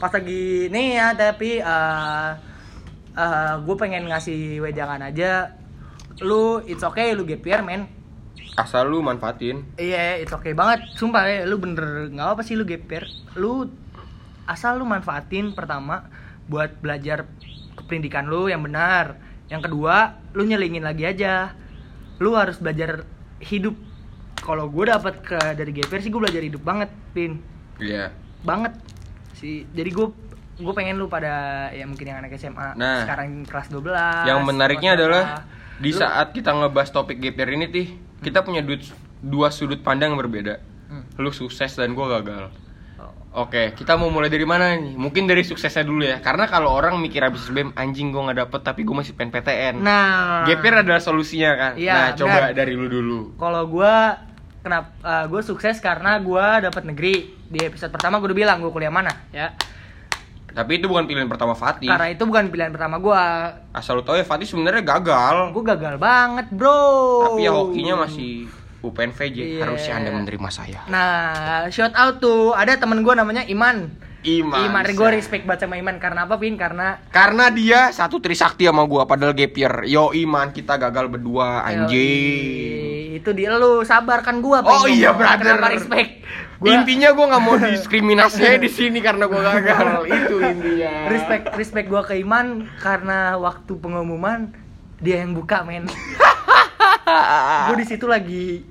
Pas 0.00 0.08
lagi 0.08 0.72
nih 0.72 0.96
ya, 0.96 1.12
tapi 1.12 1.60
uh, 1.60 2.32
gue 3.60 3.76
pengen 3.76 4.08
ngasih 4.08 4.64
wejangan 4.64 5.04
aja. 5.04 5.52
Lu 6.24 6.64
it's 6.64 6.80
okay, 6.80 7.12
lu 7.12 7.28
GPR 7.28 7.60
men. 7.60 8.00
asal 8.58 8.90
lu 8.90 8.98
manfaatin 8.98 9.62
Iya, 9.78 10.18
it's 10.18 10.34
okay 10.34 10.50
banget. 10.50 10.82
Sumpah 10.98 11.22
ya, 11.30 11.46
lu 11.46 11.62
bener 11.62 12.10
nggak 12.10 12.28
apa 12.34 12.42
sih 12.42 12.58
lu 12.58 12.66
GPR. 12.66 13.06
Lu 13.38 13.70
asal 14.50 14.80
lu 14.80 14.88
manfaatin 14.88 15.54
pertama 15.54 16.10
buat 16.50 16.74
belajar 16.80 17.28
kependidikan 17.78 18.26
lu 18.26 18.50
yang 18.50 18.64
benar. 18.64 19.20
Yang 19.46 19.70
kedua, 19.70 20.18
lu 20.34 20.42
nyelingin 20.42 20.82
lagi 20.82 21.06
aja. 21.06 21.54
Lu 22.18 22.34
harus 22.34 22.56
belajar 22.56 23.06
hidup. 23.40 23.74
Kalau 24.38 24.66
gue 24.66 24.84
dapat 24.84 25.14
ke 25.20 25.38
dari 25.54 25.70
GPR 25.72 25.98
sih 25.98 26.08
gue 26.08 26.20
belajar 26.20 26.40
hidup 26.40 26.62
banget, 26.62 26.90
Pin. 27.10 27.42
iya 27.78 28.10
Banget 28.40 28.74
sih. 29.32 29.66
Jadi 29.68 29.90
gue 29.90 30.06
gue 30.58 30.72
pengen 30.72 30.94
lu 30.94 31.06
pada 31.06 31.30
ya 31.70 31.86
mungkin 31.86 32.02
yang 32.04 32.18
anak 32.18 32.34
SMA 32.34 32.74
Nah. 32.74 33.06
sekarang 33.06 33.44
kelas 33.44 33.70
12 33.70 34.26
yang 34.26 34.42
menariknya 34.42 34.94
adalah 34.94 35.46
di 35.76 35.90
Lu- 35.90 35.96
saat 35.96 36.34
kita 36.34 36.50
ngebahas 36.50 36.90
topik 36.90 37.14
GPR 37.16 37.50
ini 37.52 37.66
tih 37.68 37.86
kita 38.18 38.42
punya 38.42 38.58
du- 38.58 38.82
dua 39.20 39.48
sudut 39.48 39.78
pandang 39.78 40.10
yang 40.10 40.20
berbeda 40.20 40.58
Hmm. 40.88 41.06
lu 41.16 41.30
sukses 41.30 41.70
dan 41.72 41.92
gua 41.92 42.18
gagal. 42.18 42.50
Oke, 43.38 43.70
kita 43.70 43.94
mau 43.94 44.10
mulai 44.10 44.26
dari 44.26 44.42
mana 44.42 44.74
nih? 44.74 44.98
Mungkin 44.98 45.30
dari 45.30 45.46
suksesnya 45.46 45.86
dulu 45.86 46.02
ya. 46.02 46.18
Karena 46.18 46.44
kalau 46.44 46.74
orang 46.74 46.98
mikir 46.98 47.22
habis 47.22 47.46
BEM, 47.46 47.70
anjing 47.72 48.10
gue 48.10 48.18
nggak 48.18 48.38
dapet 48.42 48.60
tapi 48.60 48.82
gue 48.82 48.90
masih 48.92 49.14
pengen 49.14 49.30
PTN. 49.30 49.74
Nah, 49.78 50.42
GPR 50.42 50.82
adalah 50.82 50.98
solusinya 50.98 51.54
kan. 51.54 51.72
Iya, 51.78 51.94
nah, 51.94 52.08
coba 52.12 52.36
benar. 52.44 52.52
dari 52.52 52.74
lu 52.74 52.90
dulu. 52.90 53.38
kalau 53.38 53.62
gua 53.64 54.18
kenapa 54.58 54.90
gue 55.24 55.40
sukses 55.40 55.78
karena 55.78 56.18
gua 56.18 56.58
dapat 56.60 56.82
negeri 56.82 57.14
di 57.46 57.62
episode 57.62 57.88
pertama 57.88 58.18
gue 58.18 58.26
udah 58.26 58.36
bilang 58.36 58.58
gue 58.58 58.68
kuliah 58.68 58.90
mana 58.90 59.14
ya 59.30 59.54
Tapi 60.48 60.76
itu 60.76 60.90
bukan 60.90 61.06
pilihan 61.06 61.30
pertama 61.30 61.54
Fatih. 61.54 61.86
karena 61.86 62.10
itu 62.10 62.26
bukan 62.26 62.50
pilihan 62.50 62.68
pertama 62.68 62.98
gua 62.98 63.54
Asal 63.70 63.96
lu 63.96 64.02
tahu 64.02 64.18
ya 64.18 64.26
Fatih 64.26 64.44
sebenarnya 64.44 64.82
gagal. 64.82 65.54
gue 65.54 65.62
gagal 65.64 65.94
banget 65.96 66.50
bro 66.50 67.22
Tapi 67.30 67.46
ya 67.46 67.54
hokinya 67.54 67.94
masih 68.02 68.50
UPNVJ. 68.80 69.36
Iya. 69.36 69.58
Harusnya 69.60 69.94
Anda 69.96 70.10
menerima 70.12 70.48
saya. 70.48 70.80
nah 70.86 71.34
shout 71.68 71.92
out 71.92 72.18
tuh 72.18 72.52
ada 72.52 72.74
temen 72.74 73.00
gua 73.00 73.14
namanya 73.14 73.42
Iman 73.44 73.90
Iman. 74.20 74.66
Iman 74.66 74.82
gue 74.84 75.10
respect 75.14 75.46
banget 75.46 75.64
sama 75.64 75.78
Iman 75.78 75.96
karena 75.96 76.26
apa 76.26 76.34
Pin 76.36 76.54
karena 76.54 76.98
Karena 77.08 77.48
dia 77.48 77.88
satu 77.88 78.18
Trisakti 78.18 78.66
sama 78.66 78.82
gua 78.82 79.06
padahal 79.06 79.30
gapir. 79.30 79.70
Yo 79.84 80.10
Iman, 80.10 80.50
kita 80.50 80.74
gagal 80.74 81.06
berdua 81.08 81.62
anjing. 81.62 83.14
Itu 83.14 83.30
dia 83.30 83.54
lu 83.54 83.82
sabar 83.82 84.20
kan 84.20 84.38
gua 84.38 84.60
Oh 84.60 84.84
iya 84.84 85.10
brother. 85.12 85.54
kenapa 85.54 85.70
respect 85.70 86.10
Gua- 86.58 86.74
Intinya 86.74 87.14
gua 87.14 87.26
nggak 87.30 87.42
mau 87.44 87.56
diskriminasi 87.64 88.58
di 88.58 88.66
sini 88.68 88.98
karena 88.98 89.24
gua 89.24 89.54
gagal. 89.54 90.02
Itu 90.04 90.36
intinya. 90.40 90.90
respect 91.08 91.44
respect 91.54 91.86
gua 91.86 92.02
ke 92.02 92.18
Iman 92.18 92.66
karena 92.76 93.38
waktu 93.38 93.70
pengumuman 93.72 94.50
dia 94.98 95.22
yang 95.22 95.30
buka 95.30 95.62
men 95.62 95.86
gue 97.66 97.76
di 97.76 97.86
situ 97.86 98.04
lagi 98.04 98.62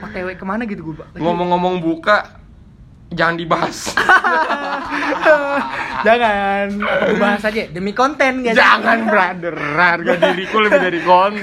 otw 0.00 0.28
ke 0.30 0.44
mana 0.44 0.62
gitu 0.62 0.80
gue 0.84 0.94
Ngomong-ngomong 1.14 1.78
buka, 1.78 2.26
jangan 3.08 3.34
dibahas. 3.34 3.90
jangan. 6.06 6.64
Gue 6.78 7.16
bahas 7.16 7.42
aja 7.42 7.62
demi 7.68 7.90
konten 7.90 8.40
guys. 8.40 8.54
Jangan 8.54 9.04
brother, 9.04 9.54
harga 9.54 10.12
diriku 10.22 10.56
lebih 10.60 10.80
dari 10.80 11.00
konten. 11.00 11.42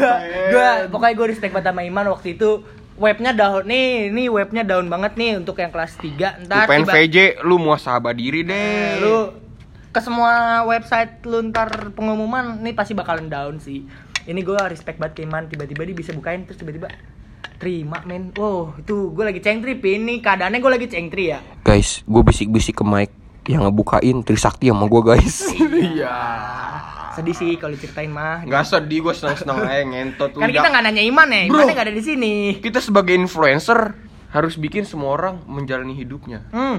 gue 0.49 0.67
pokoknya 0.87 1.13
gue 1.13 1.25
respect 1.27 1.51
banget 1.51 1.69
sama 1.69 1.81
Iman 1.81 2.05
waktu 2.09 2.35
itu. 2.35 2.49
Webnya 2.93 3.33
down 3.33 3.65
nih 3.65 4.09
nih 4.09 4.27
webnya 4.29 4.61
down 4.61 4.85
banget 4.85 5.17
nih 5.17 5.35
untuk 5.35 5.57
yang 5.57 5.69
kelas 5.69 5.97
3 5.97 6.45
ntar 6.45 6.63
UPN 6.63 6.85
tiba- 6.85 6.93
VJ, 6.93 7.15
lu 7.41 7.57
mau 7.57 7.73
sahabat 7.73 8.13
diri 8.13 8.39
Eh, 8.39 8.45
deh. 8.45 8.87
lu 9.01 9.15
ke 9.89 9.99
semua 9.99 10.61
website 10.63 11.19
lu 11.25 11.41
ntar 11.43 11.91
pengumuman 11.91 12.61
nih 12.61 12.71
pasti 12.71 12.93
bakalan 12.93 13.25
down 13.25 13.57
sih 13.57 13.83
ini 14.25 14.41
gue 14.41 14.57
respect 14.67 14.97
banget 14.97 15.13
ke 15.17 15.21
Iman 15.23 15.47
tiba-tiba 15.47 15.81
dia 15.81 15.95
bisa 15.95 16.11
bukain 16.11 16.45
terus 16.45 16.57
tiba-tiba 16.57 16.91
terima 17.57 18.01
men 18.03 18.33
wow 18.33 18.73
itu 18.75 19.13
gue 19.13 19.23
lagi 19.23 19.37
cengtri 19.37 19.77
ini 19.77 20.17
keadaannya 20.17 20.57
gue 20.57 20.71
lagi 20.71 20.87
cengtri 20.89 21.29
ya 21.29 21.39
Guys, 21.61 22.01
gue 22.03 22.21
bisik-bisik 22.21 22.81
ke 22.81 22.85
mic 22.85 23.09
yang 23.45 23.65
ngebukain 23.65 24.21
Trisakti 24.21 24.69
sama 24.69 24.85
gue 24.85 25.01
guys. 25.01 25.45
Iya. 25.91 26.17
sedih 27.11 27.35
sih 27.35 27.51
kalau 27.59 27.75
ceritain 27.75 28.07
mah 28.07 28.47
Gak 28.47 28.63
sedih, 28.63 29.03
gue 29.03 29.11
seneng-seneng 29.11 29.67
aja 29.67 29.83
ngentot. 29.83 30.31
kan 30.31 30.47
kita 30.47 30.67
nggak 30.71 30.83
nanya 30.87 31.03
Iman 31.03 31.27
ya 31.27 31.41
Bro. 31.51 31.59
Iman 31.59 31.73
nggak 31.75 31.85
ada 31.91 31.95
di 31.95 32.03
sini 32.03 32.33
kita 32.63 32.79
sebagai 32.79 33.13
influencer 33.13 33.93
harus 34.31 34.55
bikin 34.55 34.87
semua 34.87 35.19
orang 35.19 35.35
menjalani 35.43 35.91
hidupnya. 35.91 36.47
hmm 36.49 36.77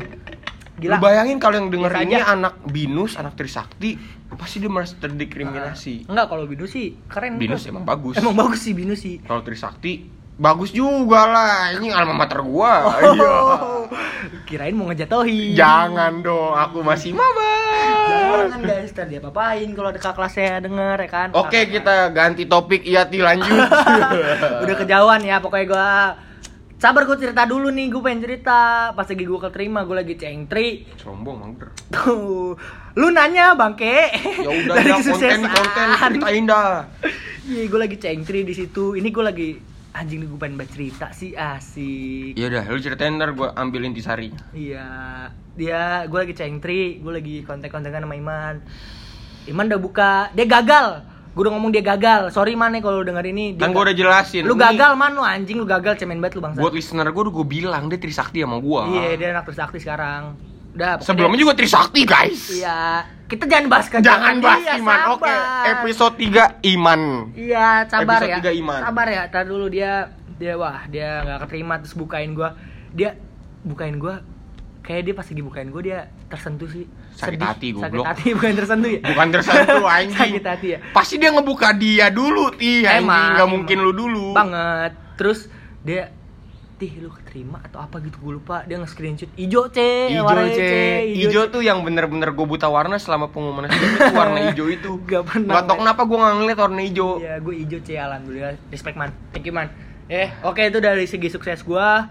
Lu 0.82 0.86
gila 0.88 0.96
bayangin 0.98 1.38
kalau 1.38 1.56
yang 1.56 1.68
denger 1.68 1.88
Biasa 1.88 2.02
ini 2.02 2.14
aja. 2.14 2.26
anak 2.32 2.54
binus, 2.66 3.12
anak 3.14 3.32
Trisakti, 3.32 3.94
pasti 4.32 4.58
dia 4.58 4.66
merasa 4.66 4.94
terdiskriminasi. 4.96 6.06
enggak 6.06 6.26
kalau 6.26 6.44
Binus 6.44 6.70
sih 6.70 6.98
keren 7.06 7.36
Binus 7.36 7.62
emang 7.64 7.82
bagus. 7.82 8.16
emang 8.16 8.34
bagus 8.34 8.60
sih 8.60 8.72
Binus 8.72 8.98
sih 8.98 9.16
Kalau 9.20 9.40
Trisakti 9.40 10.10
bagus 10.34 10.70
juga 10.70 11.22
lah. 11.24 11.54
Ini 11.72 11.88
alma 11.88 12.16
mater 12.16 12.40
gua. 12.40 12.90
Iya. 13.08 13.30
Oh, 13.30 13.86
kirain 14.44 14.72
mau 14.72 14.86
ngejatohin 14.86 15.52
Jangan 15.52 16.18
dong, 16.18 16.50
aku 16.52 16.80
masih 16.80 17.12
maba. 17.12 17.52
Jangan 18.02 18.60
guys, 18.60 18.90
ntar 18.90 19.06
dia 19.06 19.20
papain 19.20 19.68
kalau 19.70 19.90
kakak 19.90 20.12
kelasnya 20.12 20.58
denger 20.60 20.96
ya 20.98 21.08
kan 21.08 21.28
Oke, 21.32 21.62
Kakak- 21.62 21.70
kita 21.72 21.94
ganti 22.10 22.44
topik. 22.44 22.82
Iya, 22.82 23.04
Ti 23.04 23.18
lanjut. 23.18 23.54
Udah 24.64 24.76
kejauhan 24.76 25.20
ya 25.22 25.38
pokoknya 25.38 25.66
gua 25.68 25.88
Sabar 26.82 27.06
gue 27.06 27.14
cerita 27.14 27.46
dulu 27.46 27.70
nih, 27.70 27.94
gue 27.94 28.02
pengen 28.02 28.26
cerita 28.26 28.90
Pas 28.90 29.06
lagi 29.06 29.22
gue 29.22 29.38
keterima, 29.38 29.86
gue 29.86 30.02
lagi 30.02 30.18
cengtri 30.18 30.82
Sombong, 30.98 31.38
mager. 31.38 31.70
Tuh, 31.94 32.58
Lu 32.98 33.06
nanya 33.14 33.54
bangke 33.54 34.10
Ya 34.42 34.50
udah 34.50 34.74
Dari 34.82 34.90
ya, 34.90 34.98
konten 34.98 35.46
konten 35.46 35.88
ceritain 35.94 36.42
dah. 36.42 36.90
Iya, 37.46 37.70
gue 37.70 37.80
lagi 37.86 37.96
cengtri 38.02 38.42
di 38.42 38.50
situ. 38.50 38.98
Ini 38.98 39.14
gue 39.14 39.22
lagi 39.22 39.48
anjing 39.94 40.26
nih 40.26 40.28
gue 40.34 40.40
pengen 40.42 40.58
baca 40.58 40.70
cerita 40.74 41.06
sih 41.14 41.38
asik. 41.38 42.34
Iya 42.34 42.46
dah, 42.50 42.64
lu 42.66 42.82
ceritain 42.82 43.14
ntar 43.14 43.30
gua 43.36 43.54
ambil 43.54 43.86
intisari. 43.86 44.34
Iya, 44.50 44.86
dia 45.54 46.06
gue 46.10 46.18
lagi 46.18 46.34
cengtri, 46.34 46.98
gue 46.98 47.12
lagi 47.12 47.46
kontek-kontekan 47.46 48.02
sama 48.02 48.18
Iman. 48.18 48.58
Iman 49.46 49.66
udah 49.70 49.80
buka, 49.82 50.12
dia 50.34 50.46
gagal. 50.50 51.11
Gue 51.32 51.42
udah 51.42 51.52
ngomong 51.52 51.70
dia 51.70 51.80
gagal. 51.80 52.28
Sorry 52.28 52.52
man 52.52 52.70
nih 52.70 52.80
kalau 52.80 53.00
lu 53.00 53.06
denger 53.06 53.24
ini. 53.26 53.56
dia 53.56 53.64
Kan 53.64 53.72
ga- 53.72 53.82
udah 53.82 53.94
jelasin. 53.94 54.44
Lu 54.44 54.52
gagal 54.52 54.92
man 54.94 55.12
lu 55.12 55.20
anjing, 55.20 55.56
lu 55.56 55.64
gagal 55.64 55.96
cemen 55.96 56.20
banget 56.20 56.36
lu 56.36 56.42
bangsa. 56.42 56.60
Buat 56.60 56.72
listener 56.72 57.08
gua 57.08 57.22
udah 57.24 57.34
gua 57.34 57.46
bilang 57.46 57.88
dia 57.88 57.96
Trisakti 57.96 58.38
sama 58.38 58.56
gua. 58.58 58.84
Iya, 58.86 59.16
dia 59.16 59.26
anak 59.32 59.48
Trisakti 59.48 59.78
sekarang. 59.78 60.36
Udah, 60.72 60.96
Sebelumnya 60.98 61.34
dia- 61.34 61.44
juga 61.44 61.54
Trisakti, 61.54 62.00
guys. 62.02 62.48
Iya, 62.50 63.04
kita 63.26 63.44
jangan 63.44 63.66
bahas 63.66 63.86
ke 63.86 63.96
Jangan 63.98 64.40
bahas 64.40 64.60
dia, 64.62 64.76
Iman. 64.76 64.98
Oke, 65.10 65.24
sabar. 65.24 65.64
episode 65.70 66.14
3 66.16 66.44
Iman. 66.62 67.00
Iya, 67.32 67.68
sabar 67.86 68.18
Episode 68.18 68.28
ya. 68.28 68.36
tiga 68.40 68.50
Iman. 68.52 68.80
Sabar 68.82 69.06
ya. 69.06 69.22
Tar 69.28 69.44
dulu 69.44 69.66
dia 69.68 69.92
dia 70.34 70.52
wah, 70.54 70.84
dia 70.86 71.20
nggak 71.22 71.38
keterima 71.42 71.76
terus 71.78 71.92
bukain 71.94 72.32
gua. 72.32 72.56
Dia 72.90 73.16
bukain 73.62 73.96
gua 73.96 74.20
kayak 74.80 75.02
dia 75.02 75.14
pas 75.14 75.24
lagi 75.24 75.40
bukain 75.40 75.68
gua 75.68 75.80
dia 75.80 75.98
tersentuh 76.26 76.66
sih. 76.66 76.84
Sakit 77.12 77.36
Sedih. 77.36 77.46
hati, 77.46 77.68
Sakit 77.70 77.82
goblok. 77.84 78.04
hati 78.04 78.26
bukan 78.32 78.50
tersentuh 78.54 78.90
ya. 78.90 79.00
Bukan 79.04 79.26
tersentuh 79.30 79.84
anjing. 79.98 80.32
Sakit 80.34 80.44
hati 80.44 80.66
ya. 80.68 80.78
Pasti 80.90 81.14
dia 81.16 81.30
ngebuka 81.30 81.68
dia 81.72 82.06
dulu, 82.08 82.50
Ti. 82.50 82.82
Anjing, 82.82 83.04
Emang, 83.04 83.28
nggak 83.30 83.40
emang. 83.40 83.50
mungkin 83.52 83.76
lu 83.78 83.92
dulu. 83.92 84.26
Banget. 84.32 84.92
Terus 85.14 85.46
dia 85.80 86.10
Tih 86.72 86.98
lu 86.98 87.14
keterima 87.14 87.62
atau 87.62 87.78
apa 87.78 88.02
gitu 88.02 88.18
gue 88.18 88.42
lupa 88.42 88.66
dia 88.66 88.74
nge-screenshot 88.74 89.30
ijo 89.38 89.70
C 89.70 89.78
Ijo, 90.10 90.26
warnanya 90.26 90.50
C. 90.50 91.14
Ijo 91.14 91.46
tuh 91.46 91.62
yang 91.62 91.78
bener-bener 91.80 92.34
gue 92.34 92.42
buta 92.42 92.66
warna 92.66 92.98
selama 92.98 93.30
pengumuman 93.30 93.70
itu 93.70 93.78
warna 94.10 94.42
hijau 94.50 94.66
itu. 94.66 94.98
Gak 95.06 95.22
pernah, 95.22 95.62
Gak 95.62 95.64
tau 95.64 95.76
kenapa 95.78 96.02
gue 96.02 96.18
gak 96.18 96.34
ngeliat 96.34 96.58
warna 96.58 96.80
hijau. 96.82 97.22
Iya, 97.22 97.38
gue 97.38 97.54
ijo 97.56 97.78
C 97.78 97.94
alhamdulillah. 97.94 98.58
Respect 98.66 98.98
man. 98.98 99.14
Thank 99.30 99.46
you 99.46 99.54
man. 99.54 99.70
Eh, 100.10 100.34
oke 100.42 100.58
itu 100.58 100.82
dari 100.82 101.06
segi 101.06 101.30
sukses 101.30 101.62
gua. 101.62 102.10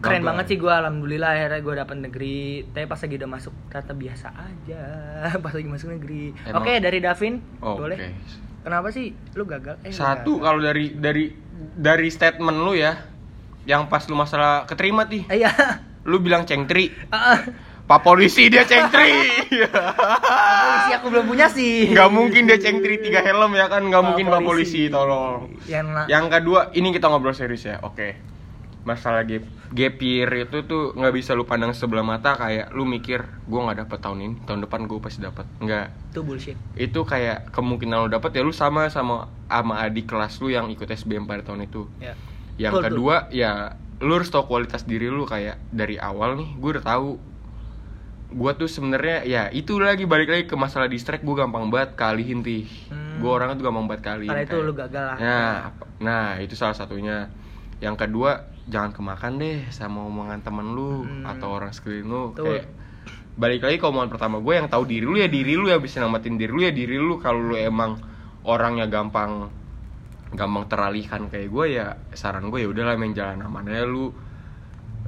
Keren 0.00 0.16
Gagal. 0.16 0.26
banget 0.26 0.44
sih 0.46 0.56
gua 0.56 0.80
alhamdulillah 0.80 1.30
akhirnya 1.30 1.60
gua 1.60 1.74
dapet 1.78 1.96
negeri. 2.00 2.38
Tapi 2.66 2.84
pas 2.84 2.96
lagi 2.96 3.14
udah 3.14 3.30
masuk 3.30 3.54
ternyata 3.68 3.92
biasa 3.94 4.26
aja. 4.32 4.82
Pas 5.44 5.52
lagi 5.52 5.68
masuk 5.68 5.88
negeri. 5.92 6.32
Oke, 6.50 6.72
dari 6.78 6.98
Davin. 6.98 7.34
Oh, 7.60 7.76
Boleh. 7.76 7.96
Oke. 7.96 8.08
Kenapa 8.60 8.88
sih 8.88 9.06
lu 9.32 9.44
gagal? 9.44 9.76
Eh, 9.82 9.88
Satu 9.90 10.36
kalau 10.36 10.58
dari 10.58 10.92
dari 10.92 11.32
dari 11.72 12.08
statement 12.08 12.58
lu 12.58 12.72
ya, 12.72 12.96
yang 13.62 13.86
pas 13.86 14.04
lu 14.04 14.12
masalah 14.14 14.64
keterima 14.64 15.04
ti, 15.04 15.24
Iya. 15.26 15.52
lu 16.02 16.16
bilang 16.18 16.44
cengtri. 16.44 16.88
Ah, 17.10 17.40
Pak 17.86 18.00
polisi 18.00 18.46
dia 18.46 18.62
cengtri. 18.62 19.10
polisi 19.50 20.90
aku 20.92 21.06
belum 21.08 21.26
punya 21.26 21.46
sih. 21.46 21.90
Gak 21.90 22.08
mungkin 22.08 22.46
dia 22.46 22.56
cengtri 22.56 23.00
tiga 23.00 23.20
helm 23.20 23.50
ya 23.52 23.66
kan? 23.66 23.82
Gak 23.82 23.96
Pak 23.96 24.06
mungkin 24.06 24.26
pak 24.28 24.42
polisi. 24.42 24.86
tolong. 24.86 25.50
Yang 25.66 26.06
Yang 26.06 26.24
kedua, 26.30 26.60
ini 26.72 26.88
kita 26.90 27.06
ngobrol 27.06 27.32
serius 27.32 27.64
ya. 27.64 27.80
Oke. 27.80 28.16
masalah 28.80 29.20
gap 29.22 29.44
gap 29.70 29.96
year 29.98 30.26
itu 30.40 30.62
tuh 30.62 30.90
nggak 30.92 31.14
bisa 31.14 31.30
lu 31.32 31.42
pandang 31.42 31.70
sebelah 31.70 32.02
mata 32.02 32.34
kayak 32.34 32.70
lu 32.70 32.82
mikir 32.82 33.22
gua 33.44 33.70
nggak 33.70 33.86
dapet 33.86 33.98
tahun 34.00 34.18
ini 34.20 34.34
tahun 34.42 34.60
depan 34.62 34.80
gue 34.84 34.98
pasti 34.98 35.20
dapat 35.20 35.46
nggak 35.58 35.86
Itu 36.10 36.20
bullshit. 36.20 36.58
itu 36.74 37.00
kayak 37.00 37.50
kemungkinan 37.50 37.96
lu 38.00 38.08
dapet 38.08 38.32
ya 38.32 38.42
lu 38.42 38.50
sama 38.50 38.86
sama 38.88 39.30
sama 39.46 39.78
adik 39.80 40.06
kelas 40.06 40.38
lu 40.38 40.48
yang 40.48 40.66
ikut 40.68 40.86
SBM 40.86 41.24
pada 41.24 41.42
tahun 41.42 41.64
itu 41.64 41.86
Ya. 41.96 42.18
yang 42.58 42.74
Betul, 42.74 42.84
kedua 42.90 43.30
ya 43.30 43.78
lu 43.98 44.10
harus 44.12 44.26
tahu 44.26 44.48
kualitas 44.48 44.82
diri 44.82 45.06
lu 45.06 45.22
kayak 45.24 45.62
dari 45.68 45.94
awal 45.96 46.34
nih 46.34 46.50
gue 46.52 46.70
udah 46.72 46.84
tahu 46.84 47.10
gue 48.32 48.52
tuh 48.56 48.66
sebenarnya 48.66 49.22
ya 49.22 49.42
itu 49.50 49.74
lagi 49.76 50.02
balik 50.04 50.28
lagi 50.28 50.44
ke 50.44 50.54
masalah 50.54 50.86
distract 50.86 51.22
gue 51.22 51.36
gampang 51.36 51.66
banget 51.66 51.94
kalihin 51.94 52.42
tih 52.42 52.66
Hmm. 52.88 53.18
gue 53.18 53.26
orangnya 53.28 53.54
tuh 53.54 53.66
gampang 53.66 53.86
banget 53.86 54.02
kalihin 54.04 54.30
Karena 54.30 54.42
itu 54.44 54.50
kayak- 54.52 54.66
lu 54.66 54.72
gagal 54.72 55.04
lah. 55.04 55.16
nah 55.16 55.54
nah 56.00 56.26
itu 56.38 56.54
salah 56.54 56.72
satunya 56.72 57.30
yang 57.78 57.94
kedua 57.94 58.49
jangan 58.70 58.94
kemakan 58.94 59.36
deh 59.36 59.66
sama 59.68 60.06
omongan 60.06 60.40
temen 60.40 60.72
lu 60.72 61.02
Hmm. 61.02 61.26
atau 61.26 61.50
orang 61.52 61.74
sekeliling 61.74 62.06
lu. 62.06 62.22
Betul. 62.30 62.44
kayak 62.46 62.66
balik 63.34 63.60
lagi 63.62 63.76
ke 63.76 63.86
omongan 63.86 64.08
pertama 64.08 64.36
gue 64.38 64.54
yang 64.54 64.68
tahu 64.68 64.84
diri 64.84 65.04
lu 65.04 65.16
ya 65.16 65.26
diri 65.26 65.54
lu 65.54 65.66
ya 65.66 65.76
bisa 65.76 65.98
namatin 65.98 66.38
diri 66.38 66.52
lu 66.52 66.62
ya 66.62 66.70
diri 66.70 66.94
lu. 66.94 67.18
Kalau 67.18 67.40
lu 67.42 67.56
emang 67.58 67.98
orangnya 68.42 68.86
gampang 68.86 69.50
gampang 70.30 70.64
teralihkan 70.66 71.26
kayak 71.26 71.50
gue 71.50 71.64
ya 71.74 71.86
saran 72.12 72.48
gue 72.48 72.62
ya 72.62 72.68
udahlah 72.70 72.94
main 72.94 73.10
jalan 73.10 73.42
aman 73.42 73.66
aja 73.66 73.82
lu. 73.82 74.14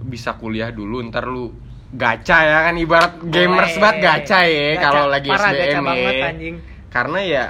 Bisa 0.02 0.34
kuliah 0.34 0.68
dulu 0.68 0.98
ntar 1.06 1.24
lu 1.24 1.54
gacha 1.92 2.38
ya 2.42 2.58
kan 2.66 2.74
ibarat 2.74 3.20
gamers 3.22 3.76
banget 3.76 3.96
gacha 4.00 4.38
ya 4.42 4.80
kalau 4.80 5.06
lagi 5.06 5.28
Parah, 5.28 5.52
SBM 5.52 5.84
banget, 5.84 6.14
ya. 6.16 6.24
anjing. 6.32 6.56
karena 6.88 7.20
ya 7.20 7.44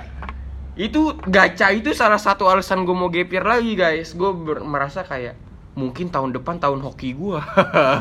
itu 0.74 1.14
gacha 1.22 1.70
itu 1.70 1.94
salah 1.94 2.18
satu 2.18 2.50
alasan 2.50 2.82
gue 2.82 2.90
mau 2.92 3.06
gapir 3.06 3.40
lagi 3.40 3.72
guys. 3.72 4.12
Gue 4.12 4.34
merasa 4.60 5.00
kayak 5.02 5.38
mungkin 5.72 6.08
tahun 6.08 6.30
depan 6.32 6.58
tahun 6.58 6.80
hoki 6.80 7.12
gue 7.12 7.40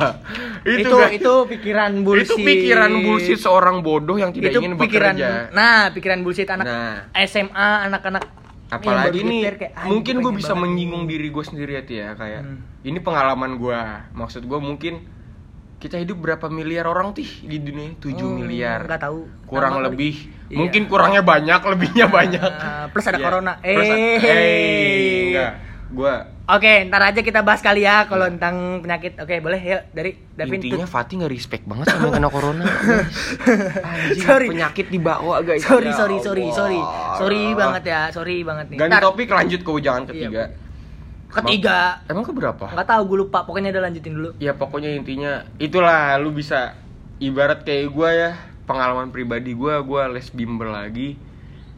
Itu 0.77 0.91
guys. 0.93 1.15
itu, 1.15 1.33
pikiran 1.47 2.03
bullshit. 2.03 2.27
itu 2.27 2.35
pikiran 2.37 2.91
bullshit 2.99 3.39
seorang 3.39 3.79
bodoh 3.79 4.15
yang 4.15 4.29
tidak 4.29 4.51
itu 4.51 4.59
ingin 4.59 4.75
pikiran 4.75 5.15
bekerja 5.15 5.49
nah 5.51 5.87
pikiran 5.89 6.19
bullshit 6.19 6.47
anak 6.47 6.65
Nah. 6.65 6.97
SMA 7.21 7.69
anak-anak 7.87 8.23
apalagi 8.69 9.19
kayak, 9.53 9.71
"Ah, 9.73 9.83
mungkin 9.85 10.19
gue 10.19 10.31
bisa 10.33 10.51
banget 10.51 10.63
menyinggung 10.65 11.03
nih." 11.03 11.09
diri 11.09 11.27
gue 11.29 11.43
sendiri 11.43 11.71
ya 11.73 11.83
ya 11.83 12.09
kayak 12.13 12.41
Hmm. 12.41 12.59
ini 12.81 12.99
pengalaman 12.99 13.55
gue 13.55 13.79
maksud 14.13 14.43
gue 14.43 14.59
mungkin 14.59 14.93
kita 15.77 15.97
hidup 15.97 16.19
berapa 16.19 16.45
miliar 16.47 16.85
orang 16.85 17.11
tih 17.11 17.25
di 17.41 17.57
dunia 17.57 17.97
7 17.97 18.13
Hmm, 18.13 18.37
miliar 18.37 18.85
nggak 18.85 19.01
tahu 19.01 19.19
kurang 19.45 19.75
Nama 19.75 19.89
lebih 19.89 20.13
Iya. 20.47 20.57
mungkin 20.57 20.81
kurangnya 20.85 21.19
banyak 21.21 21.59
lebihnya 21.71 22.05
banyak 22.07 22.51
Ah, 22.53 22.85
plus 22.87 23.03
ada 23.05 23.15
Iya. 23.15 23.25
corona. 23.25 23.53
Plus 23.57 23.87
ada- 23.87 23.97
Eh. 23.97 24.19
eh, 24.21 25.21
enggak 25.25 25.51
gue 25.91 26.15
Oke, 26.47 26.83
ntar 26.83 26.99
aja 27.05 27.19
kita 27.19 27.39
bahas 27.41 27.59
kali 27.59 27.79
ya 27.81 28.03
kalau 28.03 28.27
tentang 28.27 28.83
penyakit. 28.83 29.15
Oke, 29.15 29.39
boleh 29.39 29.55
ya 29.55 29.87
dari 29.89 30.19
Davin. 30.35 30.59
intinya 30.59 30.83
tut- 30.83 30.91
Fatih 30.91 31.15
nggak 31.17 31.31
respect 31.31 31.63
banget 31.63 31.87
sama 31.87 32.03
yang 32.05 32.15
kena 32.17 32.27
corona 32.27 32.65
Anjing, 33.87 34.19
Sorry. 34.21 34.47
penyakit 34.49 34.87
dibawa 34.87 35.39
guys 35.39 35.63
sorry, 35.63 35.87
Ya 35.87 35.95
sorry, 35.95 36.17
sorry, 36.19 36.43
Allah. 36.45 36.55
sorry, 36.57 36.79
sorry 37.15 37.43
banget 37.53 37.83
ya, 37.85 38.01
sorry 38.09 38.37
banget 38.41 38.65
nih. 38.67 38.77
ganti 38.77 38.91
Ntar, 38.91 39.01
topik 39.01 39.27
lanjut 39.29 39.59
ke 39.61 39.71
ujangan 39.71 40.03
ketiga 40.05 40.43
ketiga, 41.31 42.03
emang 42.05 42.27
ke 42.27 42.33
berapa 42.33 42.65
nggak 42.67 42.87
tahu 42.89 43.01
gue 43.07 43.17
lupa. 43.21 43.39
Pokoknya 43.41 43.71
udah 43.71 43.83
lanjutin 43.87 44.11
dulu. 44.11 44.29
ya 44.37 44.51
pokoknya 44.51 44.91
intinya 44.91 45.47
itulah 45.57 46.19
lu 46.19 46.31
bisa 46.31 46.75
ibarat 47.17 47.63
kayak 47.63 47.87
gue 47.87 48.09
ya 48.11 48.31
pengalaman 48.61 49.07
pribadi 49.07 49.51
gue 49.51 49.73
gue 49.77 50.01
les 50.09 50.27
bimbel 50.29 50.67
lagi 50.67 51.15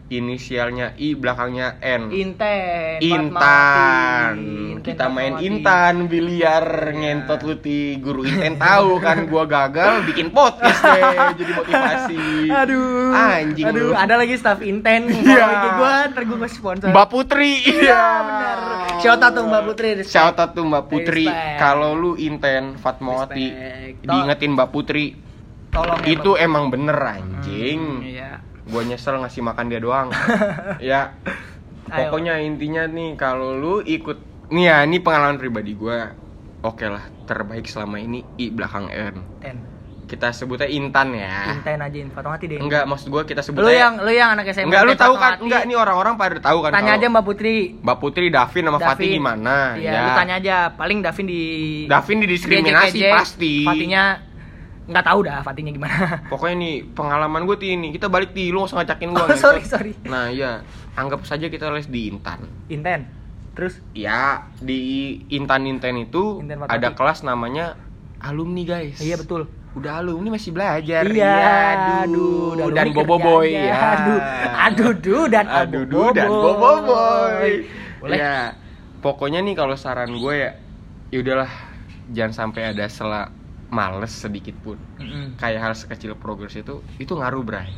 inisialnya 0.05 0.93
I 0.95 1.13
belakangnya 1.13 1.79
N 1.79 2.12
Inten. 2.12 3.00
Intan 3.00 4.36
kita 4.79 5.07
main 5.07 5.33
Fatmawati. 5.33 5.48
Intan 5.50 5.95
biliar 6.05 6.65
ngentot 6.91 7.39
lu 7.41 7.55
ti 7.55 7.77
guru 7.98 8.22
Inten 8.22 8.55
tahu 8.55 9.00
kan 9.00 9.25
gua 9.25 9.43
gagal 9.43 10.03
bikin 10.03 10.27
podcast 10.29 10.79
deh 10.81 11.01
jadi 11.36 11.51
motivasi 11.53 12.19
Aduh. 12.62 13.10
anjing 13.12 13.65
Aduh, 13.65 13.83
lu 13.86 13.95
ada 13.95 14.15
lagi 14.15 14.33
staff 14.33 14.60
Inten. 14.60 15.07
Iya. 15.07 15.39
Kalau 15.39 15.70
gue 15.77 15.94
ntar 16.09 16.24
ngasih 16.25 16.51
sponsor. 16.53 16.87
Mbak 16.89 17.07
Putri 17.07 17.53
Iya, 17.63 18.03
benar. 18.22 18.57
Shout 19.00 19.20
out 19.20 19.31
tuh 19.31 19.44
Mbak 19.46 19.63
Putri. 19.66 19.89
respect. 19.96 20.11
Shout 20.11 20.37
out 20.37 20.51
tuh 20.51 20.63
Mbak 20.63 20.83
Putri 20.85 21.25
kalau 21.57 21.92
lu 21.94 22.11
Inten 22.16 22.75
Fatmawati 22.75 23.48
diingetin 24.00 24.51
Mbak 24.51 24.70
Putri 24.70 25.16
Tolong 25.70 26.00
ya, 26.00 26.11
itu 26.11 26.31
Mbak. 26.31 26.44
emang 26.44 26.66
bener 26.68 26.98
anjing 27.00 27.79
Hmm, 27.81 28.05
Iya. 28.05 28.31
Gua 28.65 28.81
nyesel 28.81 29.17
ngasih 29.17 29.41
makan 29.41 29.65
dia 29.67 29.79
doang 29.79 30.07
ya 30.79 31.11
Ayo. 31.85 32.07
pokoknya 32.07 32.39
intinya 32.39 32.83
nih 32.85 33.13
kalau 33.13 33.53
lu 33.53 33.73
ikut 33.79 34.47
nih 34.49 34.65
ya 34.65 34.77
ini 34.83 34.97
pengalaman 34.97 35.35
pribadi 35.35 35.73
gua 35.73 36.15
oke 36.61 36.85
lah 36.85 37.03
terbaik 37.23 37.65
selama 37.65 37.97
ini 37.97 38.23
i 38.37 38.47
belakang 38.47 38.87
n 38.87 39.15
Ten. 39.37 39.57
kita 40.03 40.29
sebutnya 40.29 40.65
intan 40.65 41.11
ya 41.11 41.53
Inten 41.53 41.79
aja 41.79 41.97
Fatmawati 42.13 42.45
deh. 42.45 42.59
enggak 42.59 42.83
maksud 42.85 43.07
gua 43.07 43.23
kita 43.23 43.41
sebutnya 43.41 43.65
Lu 43.65 43.71
yang 43.73 43.93
lu 43.97 44.11
yang 44.11 44.29
anak 44.31 44.51
SMA. 44.51 44.67
enggak 44.67 44.83
lu 44.83 44.93
tahu 44.93 45.15
kan 45.17 45.33
enggak 45.39 45.63
nih 45.65 45.75
orang-orang 45.75 46.13
pada 46.15 46.37
tahu 46.39 46.57
kan 46.61 46.71
Tanya 46.71 46.91
aja 46.95 47.07
Mbak 47.09 47.23
Putri. 47.23 47.55
Mbak 47.77 47.97
Putri 47.97 48.25
Davin 48.29 48.63
sama 48.63 48.79
Fatih 48.79 49.09
gimana 49.11 49.73
Iya, 49.73 49.89
ya 49.89 49.99
lu 49.99 50.11
tanya 50.13 50.33
aja. 50.37 50.57
Paling 50.71 50.99
Davin 51.01 51.25
di 51.25 51.41
Davin 51.85 52.17
didiskriminasi 52.21 52.99
pasti 53.09 53.53
Fatinya 53.65 54.03
nggak 54.83 55.05
tahu 55.05 55.19
dah 55.24 55.39
Fatinya 55.41 55.72
gimana. 55.72 55.96
pokoknya 56.31 56.55
nih 56.59 56.75
pengalaman 56.91 57.48
gue 57.48 57.55
ini 57.61 57.91
kita 57.91 58.07
balik 58.07 58.31
di 58.31 58.51
lu 58.51 58.59
nggak 58.59 58.69
usah 58.69 58.77
ngacakin 58.83 59.09
gua 59.11 59.25
Oh, 59.25 59.37
sorry, 59.37 59.63
sorry. 59.63 59.93
nah 60.03 60.27
iya 60.27 60.59
anggap 60.93 61.24
saja 61.24 61.48
kita 61.48 61.72
les 61.72 61.87
di 61.87 62.07
intan 62.07 62.43
Inten. 62.67 63.07
Terus 63.53 63.77
Ya, 63.93 64.50
di 64.57 64.81
Intan 65.29 65.63
Inten 65.63 65.93
itu 66.01 66.41
Fatmawati. 66.41 66.74
ada 66.74 66.89
kelas 66.91 67.22
namanya 67.22 67.77
alumni 68.17 68.65
guys. 68.65 68.98
iya 68.98 69.13
betul. 69.13 69.46
Udah 69.74 70.01
alumni 70.01 70.33
masih 70.33 70.53
belajar. 70.53 71.01
Iya, 71.03 71.37
aduh. 72.05 72.53
udah 72.53 72.69
dan 72.72 72.93
Bobo 72.93 73.17
Boy 73.17 73.53
ya. 73.53 73.74
Aduh, 73.74 74.19
aduh, 74.53 74.91
duh, 74.93 75.25
dan 75.27 75.46
aduh, 75.46 75.85
duh, 75.85 76.09
dan. 76.13 76.29
Bobo 76.29 76.72
Boy. 76.83 77.65
Boleh. 77.98 78.17
Ya, 78.17 78.53
pokoknya 79.00 79.41
nih 79.41 79.53
kalau 79.53 79.74
saran 79.74 80.13
gue 80.13 80.33
ya, 80.33 80.51
ya 81.09 81.17
udahlah 81.22 81.50
jangan 82.09 82.33
sampai 82.33 82.69
ada 82.69 82.85
sela 82.85 83.29
males 83.74 84.14
sedikit 84.14 84.53
pun. 84.55 84.77
Mm-mm. 84.96 85.36
Kayak 85.36 85.59
hal 85.62 85.74
sekecil 85.74 86.14
progres 86.14 86.53
itu 86.53 86.79
itu 86.96 87.12
ngaruh, 87.12 87.42
Bray. 87.42 87.74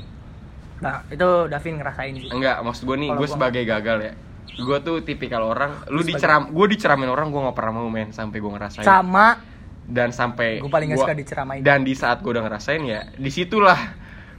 Nah, 0.75 1.07
itu 1.07 1.25
Davin 1.47 1.79
ngerasain 1.79 2.13
sih. 2.13 2.27
Enggak, 2.27 2.59
maksud 2.59 2.83
gue 2.83 2.97
nih, 2.97 3.09
gue 3.09 3.17
gua- 3.17 3.31
sebagai 3.31 3.63
gagal 3.63 3.97
ya. 4.01 4.13
Gue 4.53 4.77
tuh 4.79 4.99
tipikal 4.99 5.41
orang, 5.41 5.71
lu 5.85 5.99
Sebagai- 5.99 6.11
diceram, 6.13 6.43
gue 6.49 6.65
diceramin 6.69 7.07
orang, 7.07 7.27
gue 7.27 7.41
nggak 7.41 7.55
pernah 7.55 7.73
mau 7.73 7.87
main 7.87 8.11
sampai 8.11 8.37
gue 8.37 8.51
ngerasain. 8.51 8.83
Sama 8.83 9.39
dan 9.85 10.11
sampai 10.11 10.59
Gua 10.59 10.67
paling 10.69 10.91
gua- 10.91 11.01
suka 11.01 11.13
diceramain. 11.13 11.61
dan 11.61 11.81
di 11.81 11.93
saat 11.93 12.19
gue 12.19 12.29
udah 12.29 12.43
ngerasain 12.43 12.81
ya 12.81 13.05
di 13.11 13.29
situlah 13.29 13.77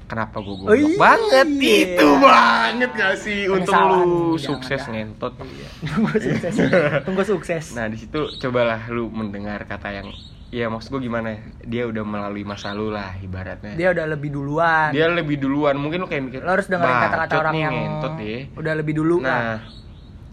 kenapa 0.05 0.38
gue 0.38 0.51
Oh, 0.51 0.59
goblok 0.61 0.75
iya. 0.77 0.99
banget 0.99 1.47
itu 1.57 2.09
banget 2.16 2.90
gak 2.92 3.14
sih 3.16 3.47
untung 3.47 3.71
Penyesalan, 3.71 4.03
lu 4.03 4.11
jangan 4.35 4.38
sukses 4.45 4.81
ada. 4.81 4.90
ngentot 4.92 5.33
tunggu 5.87 6.14
sukses. 6.16 6.55
Tunggu 7.07 7.23
sukses. 7.25 7.64
nah 7.73 7.87
di 7.87 7.97
situ 7.97 8.21
cobalah 8.37 8.87
lu 8.88 9.07
mendengar 9.09 9.62
kata 9.62 9.88
yang 9.92 10.09
ya 10.57 10.73
maksud 10.73 10.88
gue 10.97 11.05
gimana 11.05 11.37
ya? 11.37 11.38
Dia 11.69 11.83
udah 11.85 12.01
melalui 12.01 12.40
masa 12.49 12.73
lu 12.73 12.88
lah 12.88 13.12
ibaratnya. 13.21 13.77
Dia 13.77 13.92
udah 13.92 14.07
lebih 14.09 14.33
duluan. 14.33 14.88
Dia 14.97 15.12
lebih 15.12 15.37
duluan. 15.37 15.77
Mungkin 15.77 16.01
lu 16.01 16.09
kayak 16.09 16.23
mikir 16.25 16.40
Lo 16.40 16.57
harus 16.57 16.64
dengerin 16.64 16.97
kata-kata 16.97 17.29
"Bacot 17.29 17.40
orang 17.45 17.53
nih, 17.53 17.61
yang 17.61 17.75
ngentot 17.77 18.14
ya. 18.16 18.38
udah 18.57 18.73
lebih 18.73 18.95
dulu 18.97 19.14
nah 19.21 19.61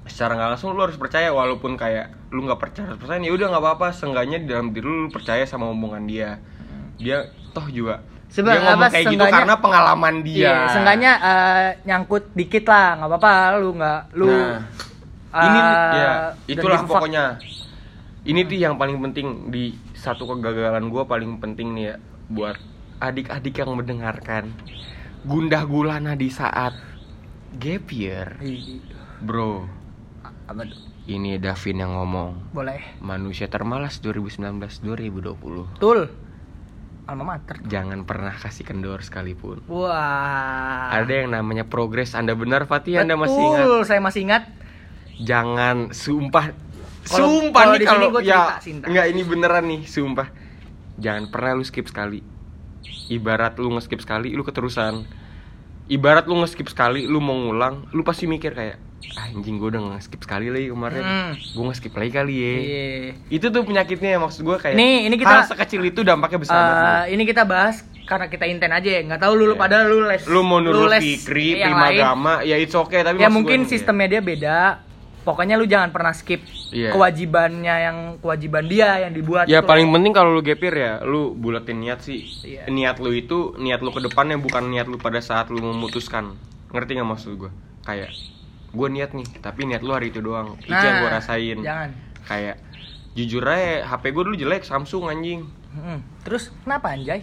secara 0.04 0.36
nggak 0.36 0.50
langsung 0.56 0.76
lu 0.76 0.84
harus 0.84 1.00
percaya 1.00 1.32
walaupun 1.32 1.80
kayak 1.80 2.12
lu 2.36 2.44
nggak 2.44 2.60
percaya 2.60 2.92
100% 2.92 3.24
ya 3.24 3.32
udah 3.36 3.48
nggak 3.52 3.64
apa-apa. 3.68 3.88
Seenggaknya 3.92 4.38
di 4.40 4.48
dalam 4.48 4.72
diri 4.72 4.88
lu, 4.88 5.08
lu 5.08 5.10
percaya 5.12 5.44
sama 5.44 5.68
omongan 5.68 6.08
dia. 6.08 6.40
Dia 6.96 7.28
toh 7.52 7.68
juga 7.68 8.00
Seba- 8.32 8.58
dia 8.58 8.66
ngomong 8.66 8.82
apa, 8.82 8.94
kayak 8.96 9.06
gitu 9.14 9.26
karena 9.28 9.56
pengalaman 9.62 10.16
dia. 10.26 10.40
Iya, 10.42 10.56
seenggaknya 10.72 11.12
eh, 11.22 11.68
nyangkut 11.86 12.24
dikit 12.34 12.66
lah, 12.66 12.98
nggak 12.98 13.10
apa-apa. 13.12 13.34
Lu 13.62 13.70
nggak, 13.78 14.02
lu. 14.18 14.26
Nah, 14.26 14.58
eh, 15.36 15.46
ini 15.46 15.60
ya 15.94 16.12
itulah 16.50 16.82
pokoknya. 16.82 17.24
Ini 18.24 18.40
tuh 18.48 18.58
yang 18.58 18.80
paling 18.80 18.98
penting 19.04 19.52
di 19.52 19.76
satu 20.04 20.28
kegagalan 20.28 20.92
gue 20.92 21.04
paling 21.08 21.40
penting 21.40 21.72
nih 21.72 21.86
ya 21.88 21.96
buat 22.28 22.60
adik-adik 23.00 23.64
yang 23.64 23.72
mendengarkan. 23.80 24.52
Gundah 25.24 25.64
gulana 25.64 26.20
di 26.20 26.28
saat 26.28 26.76
gap 27.56 27.88
year. 27.88 28.36
Ih, 28.44 28.84
bro. 29.24 29.64
Apa 30.44 30.68
ini 31.08 31.40
Davin 31.40 31.84
yang 31.84 31.96
ngomong. 31.96 32.56
Boleh. 32.56 33.00
manusia 33.04 33.52
termalas 33.52 34.00
2019-2020 34.04 35.80
Betul. 35.80 36.12
Alma 37.04 37.36
mater. 37.36 37.60
jangan 37.68 38.08
pernah 38.08 38.32
kasih 38.32 38.64
kendor 38.64 39.04
sekalipun. 39.04 39.60
Wah. 39.68 40.92
ada 40.96 41.12
yang 41.12 41.36
namanya 41.36 41.68
progres. 41.68 42.16
Anda 42.16 42.36
benar 42.36 42.64
Fatih? 42.68 43.00
Anda 43.00 43.20
masih 43.20 43.40
ingat? 43.40 43.68
Saya 43.88 44.00
masih 44.00 44.22
ingat. 44.24 44.44
jangan 45.20 45.92
sumpah 45.92 46.56
Sumpah 47.06 47.62
kalau 47.62 47.76
nih 47.76 47.86
kalau 47.86 48.08
ya 48.20 48.58
cerita, 48.58 48.86
enggak 48.86 49.06
ini 49.08 49.22
beneran 49.22 49.66
nih 49.66 49.82
sumpah 49.84 50.28
jangan 50.96 51.28
pernah 51.28 51.52
lu 51.54 51.64
skip 51.64 51.86
sekali 51.86 52.24
ibarat 53.06 53.56
lu 53.56 53.72
nge-skip 53.72 54.00
sekali 54.00 54.32
lu 54.32 54.42
keterusan 54.42 55.04
ibarat 55.86 56.24
lu 56.24 56.38
nge-skip 56.38 56.66
sekali 56.66 57.04
lu 57.04 57.20
mau 57.20 57.36
ngulang 57.36 57.92
lu 57.92 58.02
pasti 58.02 58.24
mikir 58.24 58.52
kayak 58.52 58.78
"Ah, 59.14 59.28
anjing 59.28 59.58
gue 59.58 59.68
udah 59.68 59.84
nge-skip 59.90 60.20
sekali 60.20 60.48
lagi 60.48 60.68
kemarin 60.70 61.04
Hmm. 61.04 61.32
gue 61.36 61.64
nge-skip 61.66 61.92
lagi 61.92 62.12
kali 62.14 62.34
ya 62.34 62.54
Iya. 62.56 62.88
itu 63.30 63.46
tuh 63.46 63.62
penyakitnya 63.62 64.16
maksud 64.16 64.42
gue 64.42 64.56
kayak 64.58 64.76
Nih, 64.76 65.04
ini 65.04 65.16
kita- 65.18 65.34
hal 65.34 65.44
sekecil 65.46 65.84
itu 65.84 66.00
dampaknya 66.02 66.40
besar 66.40 66.56
banget. 66.56 66.88
Eh, 66.88 67.06
ini 67.12 67.24
kita 67.26 67.44
bahas 67.44 67.76
karena 68.04 68.28
kita 68.28 68.46
inten 68.46 68.70
aja 68.70 68.90
ya 68.90 69.02
nggak 69.02 69.20
tahu 69.20 69.34
lu, 69.34 69.44
lu 69.44 69.48
Iya. 69.50 69.60
padahal 69.60 69.86
lu 69.86 69.98
les 70.06 70.24
lu 70.24 70.40
mau 70.42 70.60
nurut 70.60 70.88
fikri 70.98 71.58
yang 71.58 71.72
prima 71.72 71.84
lain. 71.86 72.00
agama 72.00 72.34
ya 72.42 72.56
it's 72.56 72.72
okay 72.74 73.00
tapi 73.02 73.18
ya 73.18 73.28
mungkin 73.28 73.64
nih, 73.64 73.70
sistemnya 73.70 74.08
dia 74.10 74.22
beda 74.22 74.58
pokoknya 75.24 75.56
lu 75.56 75.64
jangan 75.64 75.90
pernah 75.90 76.12
skip 76.12 76.44
Iya. 76.70 76.90
kewajibannya 76.90 77.76
yang 77.82 77.98
kewajiban 78.18 78.66
dia 78.66 78.98
yang 79.00 79.12
dibuat 79.12 79.46
ya 79.46 79.62
paling 79.62 79.88
loh. 79.88 79.94
penting 79.96 80.12
kalau 80.12 80.30
lu 80.32 80.42
gapir 80.42 80.72
ya 80.72 81.00
lu 81.02 81.32
buletin 81.32 81.80
niat 81.80 82.00
sih 82.00 82.26
Iya. 82.44 82.66
niat 82.68 82.98
lu 82.98 83.10
itu 83.10 83.54
niat 83.56 83.80
lu 83.80 83.90
ke 83.90 84.02
depannya 84.02 84.36
bukan 84.36 84.68
niat 84.68 84.86
lu 84.86 84.98
pada 84.98 85.20
saat 85.20 85.48
lu 85.48 85.62
memutuskan 85.62 86.36
ngerti 86.70 86.96
nggak 86.96 87.08
maksud 87.08 87.32
gue 87.38 87.52
kayak 87.82 88.10
gue 88.70 88.88
niat 88.90 89.12
nih 89.12 89.28
tapi 89.40 89.64
niat 89.64 89.80
lu 89.80 89.92
hari 89.92 90.10
itu 90.10 90.20
doang 90.20 90.58
itu 90.60 90.74
yang 90.74 90.98
gue 91.00 91.08
Nah, 91.08 91.16
rasain 91.16 91.58
jangan 91.62 91.90
kayak 92.24 92.58
jujur 93.14 93.44
aja 93.44 93.86
HP 93.86 94.04
gue 94.10 94.24
dulu 94.26 94.36
jelek 94.36 94.64
Samsung 94.64 95.06
anjing 95.08 95.46
Mm-mm. 95.70 96.02
terus 96.22 96.50
kenapa 96.60 96.90
anjay 96.92 97.22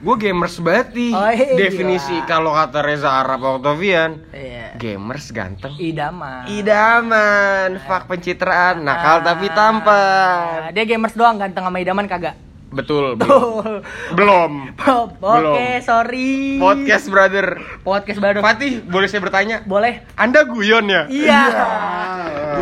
gue 0.00 0.16
gamers 0.16 0.56
banget 0.58 0.96
nih. 0.96 1.12
Oh, 1.12 1.28
iya. 1.28 1.56
definisi 1.58 2.16
kalau 2.24 2.50
kata 2.50 2.80
Reza 2.80 3.12
Arab 3.12 3.60
Octavian 3.60 4.24
iya. 4.32 4.72
gamers 4.74 5.28
ganteng. 5.28 5.76
Idaman. 5.76 6.48
Idaman 6.48 7.76
fuck 7.80 8.08
pencitraan 8.08 8.80
nakal 8.80 9.20
tapi 9.20 9.46
Ah, 9.46 9.54
tampan. 9.54 10.72
Dia 10.72 10.84
gamers 10.84 11.12
doang 11.12 11.36
ganteng 11.36 11.68
sama 11.68 11.78
idaman 11.78 12.08
kagak? 12.08 12.32
Betul 12.70 13.12
belum. 13.20 13.82
Belum. 14.14 14.52
Oke 14.72 15.18
Belum. 15.20 15.54
sorry. 15.82 16.56
Podcast 16.56 17.10
brother. 17.10 17.60
Podcast 17.82 18.18
baru 18.18 18.40
Fatih 18.40 18.80
boleh 18.80 19.04
saya 19.04 19.20
bertanya? 19.20 19.60
Boleh. 19.66 20.00
Anda 20.16 20.46
guyon 20.46 20.88
ya? 20.88 21.04
Iya. 21.10 21.42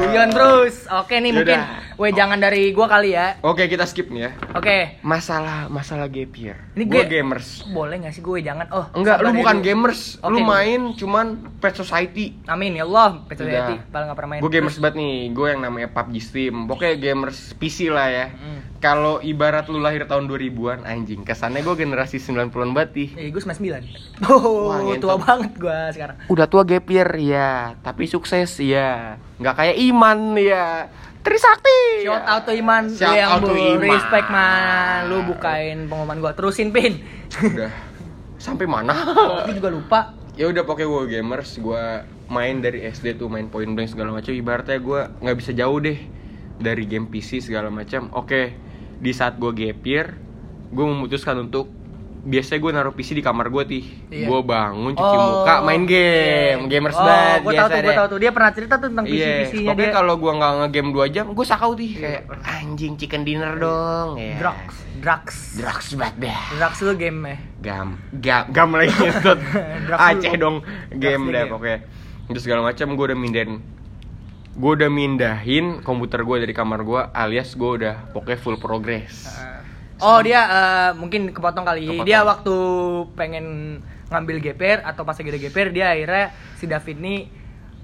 Guyon 0.00 0.28
terus. 0.32 0.90
Oke 0.90 1.20
nih 1.20 1.30
Yaudah. 1.30 1.38
mungkin 1.38 1.60
weh 1.98 2.10
jangan 2.10 2.38
dari 2.38 2.70
gua 2.70 2.86
kali 2.86 3.10
ya. 3.10 3.42
Oke 3.42 3.66
kita 3.66 3.82
skip 3.82 4.06
nih 4.08 4.20
ya. 4.20 4.30
Oke. 4.54 5.02
Masalah 5.02 5.66
masalah 5.66 6.06
gap 6.06 6.30
year 6.32 6.54
Ini 6.72 6.84
gue 6.84 7.02
ga- 7.02 7.10
gamers. 7.12 7.66
Boleh 7.66 7.98
nggak 7.98 8.14
sih 8.14 8.22
gue 8.22 8.38
jangan? 8.38 8.70
Oh 8.70 8.86
enggak 8.94 9.18
lu 9.18 9.34
bukan 9.34 9.56
dulu. 9.56 9.66
gamers. 9.66 10.00
Lu 10.22 10.38
Oke. 10.38 10.46
main 10.46 10.80
cuman 10.94 11.26
pet 11.58 11.74
society. 11.74 12.38
Amin 12.46 12.72
ya 12.72 12.86
Allah 12.86 13.26
Udah. 13.26 13.82
paling 13.84 14.06
nggak 14.06 14.16
pernah 14.16 14.30
main. 14.30 14.40
Gue 14.40 14.50
gamers 14.50 14.78
banget 14.78 14.96
nih, 14.96 15.16
gue 15.28 15.46
yang 15.48 15.60
namanya 15.60 15.88
PUBG 15.90 16.14
Steam 16.20 16.54
Pokoknya 16.64 16.94
gamers 16.96 17.52
PC 17.52 17.90
lah 17.90 18.06
ya. 18.06 18.26
Hmm. 18.30 18.60
Kalau 18.78 19.18
ibarat 19.18 19.66
lu 19.66 19.82
lahir 19.82 20.06
tahun 20.06 20.30
2000-an, 20.30 20.86
anjing 20.86 21.26
Kesannya 21.26 21.66
gue 21.66 21.74
generasi 21.76 22.22
90-an 22.22 22.70
banget 22.70 23.10
Eh, 23.18 23.26
gue 23.26 23.42
99 23.42 23.74
Oh, 24.30 24.70
Wah, 24.70 24.78
ngentot. 24.80 25.02
tua 25.02 25.16
banget 25.18 25.52
gue 25.58 25.78
sekarang. 25.90 26.14
Udah 26.28 26.46
tua 26.46 26.62
gap 26.62 26.86
year, 26.86 27.10
ya 27.18 27.74
Tapi 27.76 28.06
sukses, 28.06 28.54
ya 28.56 29.18
Nggak 29.34 29.54
kayak 29.56 29.76
Iman, 29.82 30.38
ya 30.38 30.86
Trisakti. 31.28 32.08
Shout 32.08 32.24
out 32.24 32.42
to 32.48 32.52
Iman. 32.56 32.84
Shout 32.88 33.12
yang 33.12 33.28
out 33.36 33.44
to 33.44 33.52
Iman. 33.52 33.84
Respect 33.84 34.28
man. 34.32 35.12
Lu 35.12 35.28
bukain 35.28 35.84
pengumuman 35.84 36.16
gue 36.24 36.32
Terusin 36.32 36.72
pin. 36.72 37.04
Udah. 37.44 37.68
Sampai 38.40 38.64
mana? 38.64 38.96
Tapi 39.44 39.52
juga 39.60 39.68
lupa. 39.68 40.00
Ya 40.40 40.48
udah 40.48 40.64
pokoknya 40.64 40.88
gue 40.88 41.04
gamers 41.18 41.60
gue 41.60 41.84
main 42.32 42.56
dari 42.64 42.88
SD 42.88 43.20
tuh 43.20 43.28
main 43.28 43.52
point 43.52 43.68
blank 43.68 43.92
segala 43.92 44.16
macam. 44.16 44.32
Ibaratnya 44.32 44.80
gue 44.80 45.00
nggak 45.20 45.36
bisa 45.36 45.52
jauh 45.52 45.78
deh 45.84 46.00
dari 46.56 46.88
game 46.88 47.12
PC 47.12 47.44
segala 47.44 47.68
macam. 47.68 48.08
Oke 48.16 48.56
di 48.98 49.12
saat 49.14 49.38
gue 49.38 49.52
gap 49.54 49.84
year 49.86 50.16
gue 50.72 50.84
memutuskan 50.84 51.38
untuk 51.38 51.70
biasanya 52.28 52.60
gue 52.60 52.72
naruh 52.76 52.92
PC 52.92 53.16
di 53.16 53.24
kamar 53.24 53.48
gue 53.48 53.64
tih 53.64 53.84
Iya. 54.12 54.28
gue 54.28 54.40
bangun 54.44 54.92
cuci 54.92 55.16
muka 55.16 55.54
main 55.64 55.82
game. 55.88 56.68
Gamers 56.68 56.92
oh, 56.92 57.00
banget 57.00 57.40
gue 57.40 57.52
tahu 57.56 57.68
tuh, 57.68 57.80
gue 57.80 57.94
tahu 57.96 58.06
tuh. 58.06 58.18
Dia 58.20 58.30
pernah 58.30 58.50
cerita 58.52 58.74
tuh 58.76 58.88
tentang 58.92 59.06
Iya, 59.08 59.16
PC-PC-nya 59.16 59.70
pokoknya 59.72 59.88
dia. 59.88 59.96
kalau 59.96 60.14
gue 60.20 60.32
nggak 60.36 60.52
ngegame 60.60 60.90
2 60.92 61.08
jam, 61.08 61.24
gue 61.32 61.46
sakau 61.48 61.72
tih 61.72 61.90
Iya. 61.90 62.00
kayak 62.04 62.22
anjing 62.44 62.92
chicken 63.00 63.22
dinner 63.24 63.56
dong. 63.56 64.20
Ya. 64.20 64.36
Drugs 64.36 64.76
Drugs. 64.98 65.36
Drugs 65.56 65.88
banget 65.94 66.16
dah. 66.28 66.42
Drugs 66.58 66.78
lu 66.82 66.92
game 66.94 67.18
ya? 67.22 67.36
Gam 67.64 67.88
gam 68.12 68.42
gam 68.50 68.68
lagi 68.76 68.92
Drugs 69.88 70.00
Aceh 70.04 70.32
dong 70.36 70.56
game 70.92 71.24
deh 71.30 71.48
pokoknya. 71.48 71.78
Terus 72.28 72.42
segala 72.44 72.60
macam 72.60 72.92
gue 72.92 73.04
udah 73.08 73.18
mindahin. 73.18 73.64
Gue 74.52 74.74
udah 74.74 74.90
mindahin 74.90 75.80
komputer 75.80 76.26
gue 76.26 76.36
dari 76.42 76.52
kamar 76.52 76.82
gue 76.82 77.00
alias 77.14 77.54
gue 77.54 77.70
udah 77.78 78.10
pokoknya 78.10 78.36
full 78.36 78.58
progress 78.58 79.30
Oh 80.00 80.18
dia 80.20 80.40
eh, 80.40 80.90
mungkin 80.94 81.28
kepotong 81.28 81.64
kali 81.64 81.84
Kepotong. 81.84 82.04
Dia 82.04 82.22
waktu 82.22 82.54
pengen 83.14 83.46
ngambil 84.08 84.36
GPR 84.40 84.80
atau 84.82 85.02
pas 85.02 85.12
lagi 85.12 85.28
ada 85.28 85.40
GPR 85.40 85.68
Dia 85.68 85.86
akhirnya 85.90 86.24
si 86.54 86.64
David 86.64 86.96
ini 86.96 87.16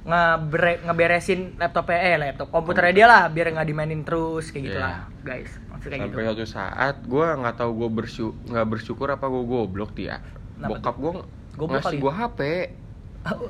ngebere- 0.02 0.84
ngeberesin 0.84 1.56
laptopnya 1.56 1.98
eh 1.98 2.16
laptop 2.18 2.48
komputernya 2.50 2.92
dia 2.92 3.06
lah 3.06 3.22
biar 3.26 3.50
nggak 3.50 3.64
dimainin 3.64 4.02
terus 4.02 4.48
kayak 4.48 4.64
gitu 4.66 4.76
Iya. 4.76 4.84
lah 4.84 4.96
guys 5.22 5.50
maksudnya 5.66 5.96
kayak 5.96 6.04
sampai 6.06 6.20
gitu 6.22 6.28
suatu 6.28 6.46
saat 6.46 6.96
gue 7.02 7.26
nggak 7.34 7.56
tahu 7.56 7.70
gue 7.74 7.90
bersyukur 7.90 8.36
nggak 8.46 8.66
bersyukur 8.68 9.08
apa 9.08 9.24
gue 9.24 9.42
goblok 9.42 9.90
dia 9.92 10.20
Kenapa 10.54 10.68
bokap 10.70 10.94
gue 11.00 11.12
ngasih 11.66 11.96
ya? 11.96 12.00
gue 12.00 12.12
HP 12.12 12.40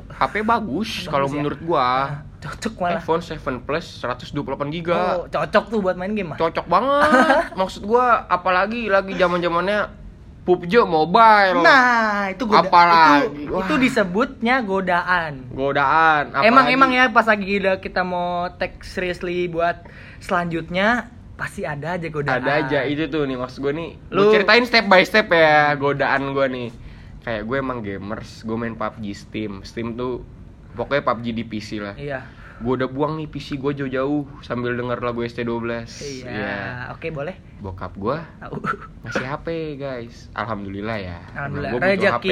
HP 0.08 0.34
bagus 0.40 0.90
kalau 1.04 1.26
Bagus 1.26 1.32
ya? 1.32 1.36
menurut 1.36 1.60
gue 1.60 1.86
cocok 2.44 2.74
malah. 2.76 3.00
iPhone 3.00 3.22
7 3.24 3.64
Plus 3.64 3.86
128 4.04 4.36
GB 4.68 4.88
oh, 4.92 5.24
cocok 5.32 5.64
tuh 5.72 5.78
buat 5.80 5.96
main 5.96 6.12
game 6.12 6.36
mah 6.36 6.38
cocok 6.38 6.66
banget. 6.68 7.10
Maksud 7.60 7.82
gua 7.88 8.28
apalagi 8.28 8.92
lagi 8.92 9.16
zaman 9.16 9.40
zamannya 9.40 9.88
PUBG 10.44 10.84
mobile. 10.84 11.64
Nah 11.64 12.28
itu 12.28 12.44
goda 12.44 12.68
Apalagi, 12.68 13.48
itu, 13.48 13.48
wah. 13.48 13.64
itu 13.64 13.74
disebutnya 13.80 14.60
godaan. 14.60 15.48
Godaan 15.56 16.36
emang 16.44 16.68
apalagi- 16.68 16.76
emang 16.76 16.90
ya 16.92 17.04
pas 17.08 17.24
lagi 17.24 17.64
kita 17.80 18.04
mau 18.04 18.52
take 18.60 18.84
seriously 18.84 19.48
buat 19.48 19.88
selanjutnya 20.20 21.08
pasti 21.40 21.64
ada 21.64 21.96
aja 21.96 22.12
godaan. 22.12 22.44
Ada 22.44 22.52
aja 22.60 22.80
itu 22.84 23.08
tuh 23.08 23.24
nih 23.24 23.40
maksud 23.40 23.64
gua 23.64 23.72
nih. 23.72 23.96
Lu- 24.12 24.28
lu 24.28 24.32
ceritain 24.36 24.68
step 24.68 24.84
by 24.84 25.00
step 25.08 25.32
ya 25.32 25.72
godaan 25.80 26.36
gua 26.36 26.44
nih. 26.52 26.68
Kayak 27.24 27.48
gue 27.48 27.56
emang 27.56 27.80
gamers 27.80 28.44
gue 28.44 28.52
main 28.52 28.76
PUBG 28.76 29.16
Steam. 29.16 29.52
Steam 29.64 29.96
tuh 29.96 30.20
pokoknya 30.74 31.02
PUBG 31.06 31.26
di 31.32 31.44
PC 31.46 31.68
lah. 31.80 31.94
Iya 31.96 32.43
gue 32.56 32.72
udah 32.72 32.86
buang 32.86 33.16
nih 33.16 33.26
PC 33.26 33.56
gue 33.56 33.74
jauh-jauh 33.74 34.30
sambil 34.40 34.72
denger 34.72 34.96
lagu 34.96 35.20
ST12 35.20 35.66
iya 36.22 36.86
oke 36.88 37.10
boleh 37.10 37.34
bokap 37.58 37.90
gue 37.94 38.14
ngasih 39.02 39.26
HP 39.26 39.46
guys 39.74 40.30
alhamdulillah 40.32 40.94
ya 40.94 41.18
Alhamdulillah. 41.34 41.70
Butuh 41.72 41.88
Rezeki, 41.88 42.06
HP, 42.06 42.28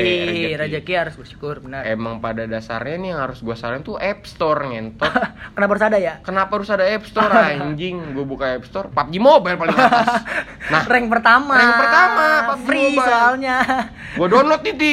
rezeki. 0.55 0.93
harus 0.95 1.15
bersyukur, 1.17 1.55
benar. 1.59 1.83
emang 1.85 2.19
pada 2.19 2.45
dasarnya 2.45 2.97
nih 2.97 3.09
yang 3.11 3.21
harus 3.21 3.41
gue 3.41 3.51
salahin 3.53 3.83
tuh 3.83 3.97
App 3.97 4.23
Store 4.23 4.63
ngentot 4.63 5.11
Kenapa 5.55 5.71
harus 5.73 5.85
ada 5.85 5.99
ya? 5.99 6.15
kenapa 6.23 6.51
harus 6.55 6.71
ada 6.71 6.85
App 6.85 7.03
Store 7.03 7.33
anjing 7.51 7.97
gue 8.13 8.25
buka 8.25 8.47
App 8.53 8.65
Store 8.65 8.87
PUBG 8.89 9.15
Mobile 9.19 9.57
paling 9.57 9.75
atas 9.75 10.23
nah 10.73 10.83
rank 10.85 11.07
pertama. 11.09 11.53
rank 11.53 11.75
pertama, 11.77 12.25
PUBG 12.47 12.63
free 12.63 12.89
Mobile. 12.93 13.03
soalnya. 13.05 13.57
gue 14.13 14.27
download 14.29 14.63
nih 14.63 14.75
Ti. 14.75 14.93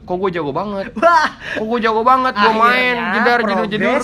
Kok 0.00 0.16
gue 0.18 0.30
jago 0.30 0.52
banget 0.52 0.94
Wah. 0.94 1.28
kok 1.50 1.64
gue 1.64 1.80
jago 1.80 2.02
banget 2.02 2.32
gue 2.32 2.52
main 2.54 2.94
Akhirnya 2.94 3.14
jedar 3.16 3.38
jedar 3.42 3.66
jedar. 3.66 4.02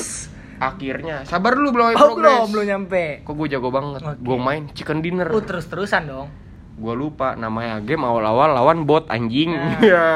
Akhirnya 0.59 1.23
sabar 1.23 1.53
dulu 1.53 1.69
belum 1.73 1.87
Oh, 1.89 1.95
progress 1.95 2.35
belum, 2.37 2.49
belum 2.51 2.67
nyampe. 2.67 3.05
kok 3.23 3.33
gue 3.33 3.49
jago 3.49 3.69
banget 3.69 4.01
Oke. 4.01 4.19
gue 4.19 4.37
main 4.37 4.63
chicken 4.71 4.99
dinner 4.99 5.27
Uh, 5.27 5.41
terus-terusan 5.41 6.03
dong. 6.05 6.29
gue 6.75 6.95
lupa 6.95 7.35
namanya 7.35 7.79
game 7.81 8.01
awal-awal 8.01 8.53
lawan 8.53 8.83
bot 8.83 9.07
anjing 9.07 9.51
Nah. 9.51 9.83
ya 9.85 10.09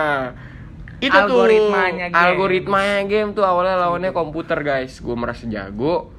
itu 0.98 1.10
Algoritmanya 1.10 2.06
tuh 2.06 2.12
game. 2.12 2.22
algoritmanya 2.22 2.98
game 3.04 3.28
tuh 3.32 3.42
awalnya 3.42 3.74
lawannya 3.76 4.10
komputer 4.10 4.58
guys 4.60 4.96
gue 4.96 5.10
merasa 5.12 5.42
jago 5.44 6.14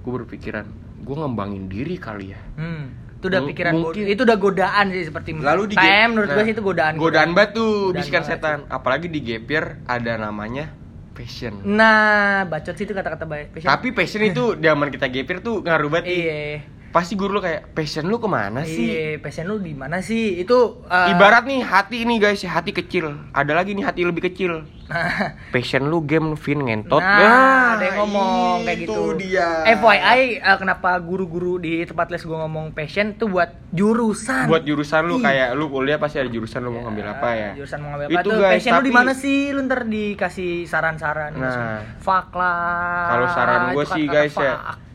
gue 0.00 0.12
berpikiran 0.14 0.66
gue 1.00 1.16
ngembangin 1.16 1.66
diri 1.66 1.96
kali 1.96 2.26
ya 2.28 2.40
Hmm. 2.54 2.86
Itu 3.12 3.28
udah 3.28 3.42
pikiran 3.44 3.72
mungkin- 3.74 4.08
itu 4.08 4.22
udah 4.22 4.38
godaan 4.38 4.84
sih 4.88 5.04
seperti 5.04 5.36
lalu 5.36 5.62
di 5.66 5.74
PM 5.74 5.84
game- 5.84 6.10
menurut 6.14 6.24
nah, 6.26 6.36
gue 6.36 6.42
sih 6.42 6.54
itu 6.54 6.62
godaan. 6.62 6.92
godaan 6.96 7.30
batu 7.30 7.66
Godaan 7.86 7.94
bisikan 7.94 8.22
banget 8.22 8.32
setan 8.32 8.58
apalagi 8.66 9.06
di 9.06 9.20
gapir 9.20 9.62
ada 9.84 10.12
namanya 10.16 10.72
passion 11.20 11.52
Nah, 11.68 12.48
bacot 12.48 12.72
sih 12.72 12.88
itu 12.88 12.96
kata-kata. 12.96 13.28
Passion. 13.28 13.68
tapi 13.68 13.92
passion 13.92 14.24
itu 14.24 14.56
zaman 14.56 14.88
kita 14.88 15.06
gapir 15.12 15.44
tuh 15.44 15.60
ngaruh 15.60 15.92
banget 15.92 16.06
iya. 16.08 16.64
Pasti 16.90 17.14
guru 17.14 17.32
lu 17.32 17.40
kayak 17.40 17.70
passion 17.70 18.04
lu 18.04 18.16
ke 18.16 18.26
mana 18.26 18.60
sih 18.60 18.82
Iya, 18.82 19.18
passion 19.18 19.46
lu 19.46 19.58
di 19.58 19.72
mana 19.72 19.98
sih? 20.00 20.36
Itu 20.36 20.82
eh, 20.84 21.10
Ibarat 21.10 21.42
nih 21.42 21.62
hati 21.62 22.02
ini 22.02 22.16
guys, 22.16 22.42
hati 22.42 22.70
kecil. 22.70 23.14
Ada 23.30 23.54
lagi 23.54 23.72
nih 23.72 23.82
hati 23.82 24.02
lebih 24.02 24.24
kecil. 24.24 24.66
Nah, 24.84 25.06
Passion 25.54 25.86
lu 25.86 26.02
game 26.02 26.34
Vin 26.34 26.60
ngentot. 26.60 26.98
Nah, 26.98 27.78
ada 27.78 27.84
yang 27.84 28.02
ngomong 28.02 28.66
kayak 28.66 28.78
itu 28.80 28.90
gitu. 28.90 29.02
dia. 29.16 29.62
FYI, 29.70 30.20
eh, 30.36 30.56
kenapa 30.56 30.98
guru-guru 30.98 31.56
di 31.56 31.82
tempat 31.84 32.10
les 32.10 32.18
gue 32.20 32.34
ngomong 32.36 32.70
passion 32.70 33.14
tuh 33.14 33.30
buat 33.30 33.54
jurusan. 33.70 34.50
Buat 34.50 34.66
jurusan 34.66 35.06
lu 35.06 35.16
Ih. 35.16 35.22
kayak 35.22 35.48
lu 35.54 35.70
kuliah 35.70 35.94
pasti 35.94 36.18
ada 36.18 36.26
jurusan 36.26 36.58
lu 36.60 36.70
mau 36.70 36.82
ngambil 36.84 37.06
apa 37.08 37.28
ya. 37.32 37.50
Jurusan 37.54 37.78
mau 37.80 37.94
ngambil 37.94 38.06
apa 38.08 38.14
Itu 38.16 38.26
tuh? 38.26 38.34
guys, 38.36 38.50
passion 38.56 38.72
lu 38.72 38.80
di 38.80 38.82
tapi- 38.84 38.98
mana 38.98 39.12
sih? 39.14 39.38
Lu 39.50 39.60
ntar 39.62 39.80
dikasih 39.86 40.52
saran-saran. 40.66 41.32
Nah. 41.32 41.86
fuck 41.98 42.34
lah. 42.34 43.06
Kalau 43.08 43.26
saran 43.30 43.60
gua 43.70 43.84
sih, 43.86 44.04
guys, 44.04 44.34
ya. 44.34 44.34
fuck. 44.34 44.42
Ya, 44.42 44.89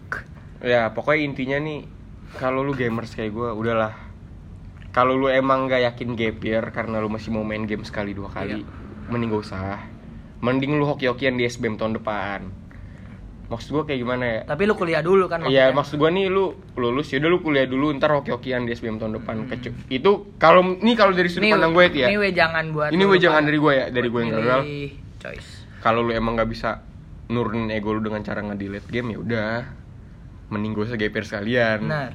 pokoknya 0.90 1.22
intinya 1.24 1.58
nih 1.60 1.80
kalau 2.36 2.62
lu 2.62 2.74
gamers 2.74 3.14
kayak 3.14 3.32
gua 3.32 3.54
udahlah. 3.54 3.94
Kalau 4.90 5.14
lu 5.14 5.28
emang 5.28 5.68
gak 5.68 5.84
yakin 5.86 6.16
gap 6.16 6.40
year 6.40 6.64
karena 6.70 6.98
lu 6.98 7.08
masih 7.08 7.28
mau 7.30 7.44
main 7.44 7.64
game 7.64 7.84
sekali 7.84 8.12
dua 8.12 8.28
kali, 8.28 8.60
Iya. 8.60 8.68
mending 9.08 9.30
gak 9.30 9.44
usah. 9.44 9.80
mending 10.36 10.72
lu 10.74 10.86
hoki-hokian 10.86 11.36
di 11.36 11.44
SBM 11.44 11.74
tahun 11.76 11.96
depan 11.96 12.46
maksud 13.46 13.70
gue 13.72 13.84
kayak 13.84 14.00
gimana 14.00 14.24
ya 14.26 14.40
Tapi 14.44 14.64
lu 14.64 14.74
kuliah 14.74 15.02
dulu 15.02 15.26
kan 15.26 15.42
Iya, 15.44 15.70
maksud 15.72 15.96
gua 15.96 16.10
nih 16.10 16.28
lu 16.28 16.54
lulus 16.76 17.08
ya 17.08 17.18
udah 17.18 17.30
lu 17.30 17.40
kuliah 17.40 17.66
dulu 17.66 17.90
ntar 17.94 18.10
hoki-hokian 18.12 18.66
di 18.66 18.74
SBM 18.74 18.98
tahun 18.98 19.14
depan. 19.16 19.46
Kecu- 19.48 19.74
itu 19.88 20.12
kalau 20.36 20.76
nih 20.76 20.94
kalau 20.94 21.14
dari 21.14 21.30
sudut 21.30 21.46
Ini- 21.46 21.54
pandang 21.54 21.74
gue 21.74 21.86
ya. 21.98 22.08
Ini 22.10 22.30
jangan 22.32 22.66
buat 22.70 22.90
Ini 22.90 23.00
lu 23.00 23.08
gue 23.08 23.20
jangan 23.20 23.38
lupa. 23.38 23.48
dari 23.48 23.58
gue 23.58 23.74
ya, 23.74 23.86
dari 23.90 24.08
gue 24.08 24.20
yang 24.20 24.32
gagal. 24.34 24.62
Choice. 25.20 25.50
Kalau 25.80 26.02
lu 26.02 26.12
emang 26.12 26.34
nggak 26.36 26.50
bisa 26.50 26.70
nurunin 27.28 27.70
ego 27.70 27.90
lu 27.90 28.02
dengan 28.02 28.22
cara 28.22 28.42
nge-delete 28.44 28.88
game 28.88 29.14
ya 29.14 29.20
udah. 29.20 29.54
Mending 30.50 30.74
gue 30.74 30.86
segeper 30.86 31.24
sekalian. 31.26 31.86
Benar. 31.86 32.12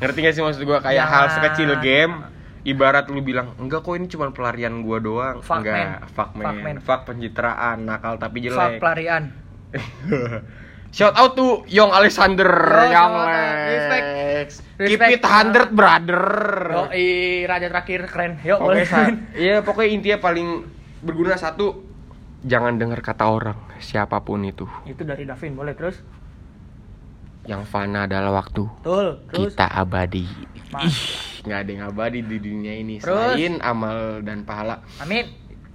Ngerti 0.00 0.18
gak 0.24 0.34
sih 0.34 0.42
maksud 0.42 0.62
gue 0.64 0.78
kayak 0.80 1.06
Jangan. 1.06 1.12
hal 1.12 1.26
sekecil 1.36 1.70
game 1.78 2.14
ibarat 2.60 3.08
lu 3.08 3.24
bilang 3.24 3.56
enggak 3.56 3.80
kok 3.80 3.96
ini 3.96 4.04
cuma 4.04 4.28
pelarian 4.36 4.84
gua 4.84 5.00
doang 5.00 5.40
Fuck, 5.40 5.64
enggak 5.64 5.76
man. 5.80 5.88
fuck 6.12 6.30
man. 6.36 6.44
Fuck, 6.44 6.56
man. 6.60 6.76
fuck 6.84 7.00
pencitraan 7.08 7.78
nakal 7.88 8.20
tapi 8.20 8.44
Fuck 8.44 8.52
jelek 8.52 8.72
pelarian. 8.80 9.22
Shout 10.90 11.14
out 11.14 11.38
to 11.38 11.62
Young 11.70 11.94
Alexander 11.94 12.50
Yo, 12.50 12.90
Young. 12.90 13.14
Lex. 13.14 14.58
Keep 14.74 14.98
Respect. 14.98 15.14
it 15.14 15.70
100 15.70 15.70
brother. 15.70 16.24
Yo, 16.66 16.82
i 16.90 17.06
raja 17.46 17.70
terakhir 17.70 18.10
keren. 18.10 18.42
Yuk, 18.42 18.58
boleh. 18.58 18.82
Iya, 19.38 19.62
pokoknya 19.62 19.88
intinya 19.94 20.18
paling 20.18 20.66
berguna 20.98 21.38
satu 21.38 21.86
jangan 22.42 22.74
dengar 22.74 22.98
kata 23.06 23.22
orang 23.30 23.54
siapa 23.78 24.18
pun 24.26 24.42
itu. 24.42 24.66
Itu 24.82 25.06
dari 25.06 25.22
Davin, 25.22 25.54
boleh 25.54 25.78
terus. 25.78 26.02
Yang 27.48 27.62
fana 27.68 28.04
adalah 28.04 28.32
waktu. 28.36 28.64
Betul. 28.84 29.06
Terus. 29.32 29.52
Kita 29.56 29.66
abadi. 29.68 30.24
Mas. 30.70 30.86
Ih, 30.86 31.00
nggak 31.50 31.58
ada 31.66 31.70
yang 31.70 31.84
abadi 31.90 32.20
di 32.22 32.38
dunia 32.38 32.74
ini 32.78 33.02
Terus. 33.02 33.10
selain 33.34 33.58
amal 33.58 34.22
dan 34.22 34.46
pahala. 34.46 34.84
Amin. 35.02 35.26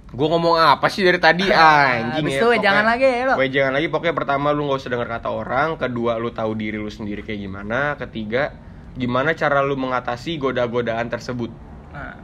Gue 0.06 0.26
ngomong 0.30 0.56
apa 0.56 0.86
sih 0.88 1.02
dari 1.02 1.18
tadi 1.18 1.44
anjing 1.52 2.24
Habis 2.24 2.32
ya. 2.32 2.40
itu, 2.40 2.48
jangan 2.62 2.84
lagi 2.86 3.04
ya, 3.04 3.22
lo. 3.28 3.34
We 3.36 3.50
jangan 3.50 3.72
lagi 3.76 3.88
pokoknya 3.90 4.14
pertama 4.16 4.54
lu 4.54 4.70
nggak 4.70 4.78
usah 4.80 4.90
dengar 4.94 5.08
kata 5.10 5.28
orang, 5.28 5.76
kedua 5.76 6.16
lu 6.16 6.30
tahu 6.32 6.54
diri 6.56 6.78
lu 6.78 6.88
sendiri 6.88 7.20
kayak 7.20 7.42
gimana, 7.42 7.98
ketiga 8.00 8.54
gimana 8.96 9.36
cara 9.36 9.60
lu 9.60 9.76
mengatasi 9.76 10.40
goda-godaan 10.40 11.12
tersebut. 11.12 11.52
Nah, 11.92 12.16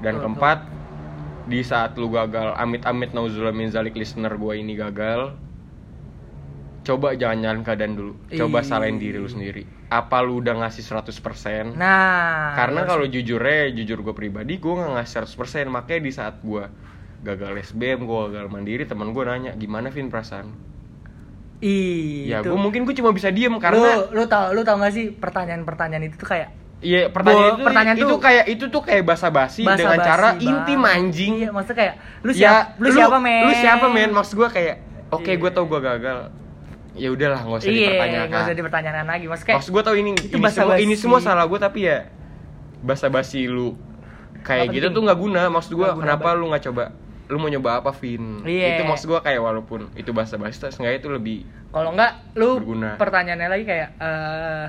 Dan 0.00 0.16
Betul, 0.16 0.22
keempat 0.24 0.58
di 1.44 1.60
saat 1.60 1.92
lu 2.00 2.08
gagal, 2.08 2.56
amit-amit 2.56 3.12
nauzubillah 3.12 3.52
min 3.52 3.68
zalik 3.68 3.92
listener 3.92 4.32
gua 4.40 4.56
ini 4.56 4.72
gagal. 4.72 5.36
Coba 6.84 7.12
jangan 7.12 7.36
nyalain 7.38 7.62
keadaan 7.62 7.94
dulu. 7.94 8.12
Coba 8.28 8.60
Ih. 8.60 8.66
salahin 8.66 8.96
diri 8.96 9.16
lu 9.16 9.24
sendiri. 9.24 9.64
Apa 9.88 10.20
lu 10.20 10.38
udah 10.38 10.52
ngasih 10.60 10.84
100%? 10.84 11.72
nah 11.74 12.52
Karena 12.54 12.84
kalau 12.84 13.04
jujur 13.04 13.40
ya, 13.40 13.72
jujur 13.72 14.00
gue 14.00 14.12
pribadi, 14.12 14.56
gue 14.56 14.68
nggak 14.70 14.92
ngasih 14.94 15.24
100% 15.24 15.34
Makanya 15.66 16.00
di 16.00 16.12
saat 16.12 16.36
gue 16.40 16.64
gagal 17.22 17.52
SBM, 17.64 18.04
gue 18.04 18.20
gagal 18.28 18.46
mandiri, 18.46 18.84
teman 18.84 19.10
gue 19.10 19.22
nanya, 19.22 19.52
gimana 19.54 19.88
Vin 19.88 20.06
perasaan? 20.06 20.52
Ih, 21.58 22.28
Ya 22.28 22.38
itu. 22.38 22.52
gue 22.52 22.58
mungkin 22.58 22.84
gue 22.84 22.92
cuma 22.92 23.10
bisa 23.10 23.30
diem 23.30 23.48
lu 23.48 23.56
karena 23.56 24.04
lu 24.06 24.24
tau 24.26 24.52
lu 24.52 24.60
tau 24.60 24.76
gak 24.76 24.92
sih 24.92 25.08
pertanyaan-pertanyaan 25.10 26.04
itu 26.04 26.16
tuh 26.16 26.28
kayak 26.28 26.50
Iya 26.78 27.08
pertanyaan 27.08 27.40
Bo- 27.40 27.56
itu, 27.56 27.64
pertanyaan 27.64 27.96
itu 27.96 28.04
tuh- 28.06 28.20
kayak 28.20 28.44
itu 28.46 28.64
tuh 28.68 28.82
kayak 28.84 29.02
basa-basi 29.02 29.64
dengan 29.64 29.96
basa-basi 29.96 30.04
cara 30.04 30.28
banget. 30.28 30.44
intim 30.44 30.80
anjing. 30.84 31.32
Iya, 31.34 31.48
maksudnya 31.48 31.78
kayak 31.80 31.94
lu 32.20 32.30
Ya, 32.30 32.36
siapa 32.36 32.60
lu, 32.76 32.88
siapa 32.92 33.16
men? 33.18 33.40
Lu 33.40 33.52
siapa 33.56 33.86
men? 33.88 34.10
Maksud 34.12 34.34
gue 34.34 34.48
kayak, 34.50 34.76
oke 35.08 35.24
Iya. 35.24 35.36
gue 35.38 35.50
tau 35.50 35.64
gue 35.64 35.80
gagal. 35.80 36.18
Ya 36.94 37.08
udahlah 37.10 37.40
nggak 37.40 37.58
usah 37.58 37.68
Iya, 37.68 37.78
dipertanyakan. 37.90 38.30
gak 38.30 38.40
usah 38.40 38.54
dipertanyakan 38.54 39.04
lagi. 39.04 39.24
Maksudnya 39.26 39.46
kayak 39.46 39.58
Maksud 39.58 39.70
gue 39.70 39.82
tau 39.82 39.96
ini 39.96 40.10
itu 40.14 40.26
ini 40.32 40.46
semua, 40.48 40.74
ini 40.76 40.94
semua 40.94 41.18
salah 41.18 41.44
gue 41.44 41.58
tapi 41.58 41.80
ya 41.84 41.98
basa-basi 42.80 43.46
lu 43.46 43.74
kayak 44.40 44.68
Nggak 44.68 44.74
gitu 44.74 44.84
penting. 44.84 44.94
tuh 44.94 45.02
nggak 45.02 45.18
guna. 45.20 45.42
Maksud 45.48 45.72
gue 45.72 45.82
Nggak 45.84 45.98
kenapa 46.00 46.22
banget. 46.24 46.38
lu 46.38 46.44
nggak 46.48 46.64
coba? 46.64 46.84
Lu 47.24 47.36
mau 47.36 47.48
nyoba 47.48 47.70
apa 47.78 47.90
Vin? 47.94 48.24
Iya. 48.42 48.66
Itu 48.70 48.82
maksud 48.84 49.06
gue 49.08 49.20
kayak 49.20 49.40
walaupun 49.40 49.80
itu 49.94 50.10
basa-basi, 50.10 50.60
terus 50.60 50.76
nggak 50.76 50.94
itu 50.98 51.08
lebih 51.10 51.38
kalau 51.68 51.90
enggak 51.90 52.12
lu 52.34 52.60
Berguna. 52.60 52.94
pertanyaannya 52.94 53.48
lagi 53.48 53.64
kayak 53.64 53.88
eh 53.98 54.66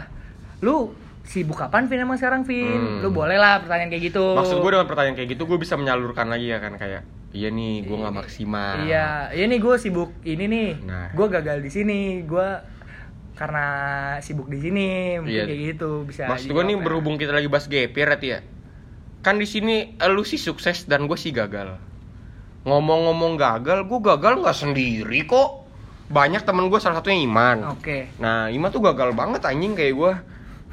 lu 0.59 0.89
sibuk 1.21 1.53
kapan 1.55 1.85
Vin 1.85 2.01
emang 2.01 2.15
sekarang 2.15 2.41
Vin? 2.41 2.65
Hmm. 2.65 2.99
Lu 3.01 3.11
boleh 3.11 3.35
lah 3.35 3.59
pertanyaan 3.59 3.91
kayak 3.91 4.03
gitu. 4.09 4.33
Maksud 4.33 4.57
gue 4.57 4.71
dengan 4.71 4.87
pertanyaan 4.87 5.13
kayak 5.13 5.29
gitu 5.31 5.43
gue 5.43 5.57
bisa 5.57 5.75
menyalurkan 5.75 6.25
lagi 6.25 6.47
ya 6.47 6.57
kan 6.57 6.73
kayak 6.73 7.05
iya 7.35 7.51
nih 7.51 7.83
gue 7.83 7.97
nggak 7.99 8.15
maksimal. 8.15 8.87
Iya, 8.87 9.35
iya 9.35 9.45
nih 9.51 9.59
gue 9.59 9.75
sibuk 9.75 10.15
ini 10.23 10.47
nih. 10.47 10.69
Nah. 10.87 11.11
Gue 11.11 11.27
gagal 11.27 11.59
di 11.59 11.67
sini. 11.67 12.23
Gue 12.23 12.47
karena 13.35 13.67
sibuk 14.23 14.47
di 14.47 14.63
sini 14.63 15.19
mungkin 15.19 15.35
Iya. 15.35 15.43
kayak 15.43 15.61
gitu 15.75 15.91
bisa. 16.07 16.31
Maksud 16.31 16.55
gue 16.55 16.63
nih 16.63 16.77
berhubung 16.79 17.19
kita 17.19 17.35
lagi 17.35 17.51
bahas 17.51 17.67
berarti 17.67 18.27
ya. 18.31 18.39
Kan 19.19 19.35
di 19.35 19.43
sini 19.43 19.99
eh, 19.99 20.09
lu 20.09 20.23
sih 20.23 20.39
sukses 20.39 20.87
dan 20.87 21.11
gue 21.11 21.19
sih 21.19 21.35
gagal. 21.35 21.75
Ngomong-ngomong 22.65 23.37
gagal, 23.37 23.85
gue 23.85 23.99
gagal 24.01 24.33
nggak 24.39 24.57
sendiri 24.57 25.19
kok. 25.27 25.67
Banyak 26.07 26.47
temen 26.47 26.71
gue 26.71 26.79
salah 26.79 27.03
satunya 27.03 27.19
Iman. 27.19 27.75
Oke. 27.75 28.07
Nah 28.23 28.47
Iman 28.47 28.71
tuh 28.71 28.79
gagal 28.79 29.11
banget 29.11 29.43
anjing 29.43 29.75
kayak 29.75 29.93
gue. 29.93 30.13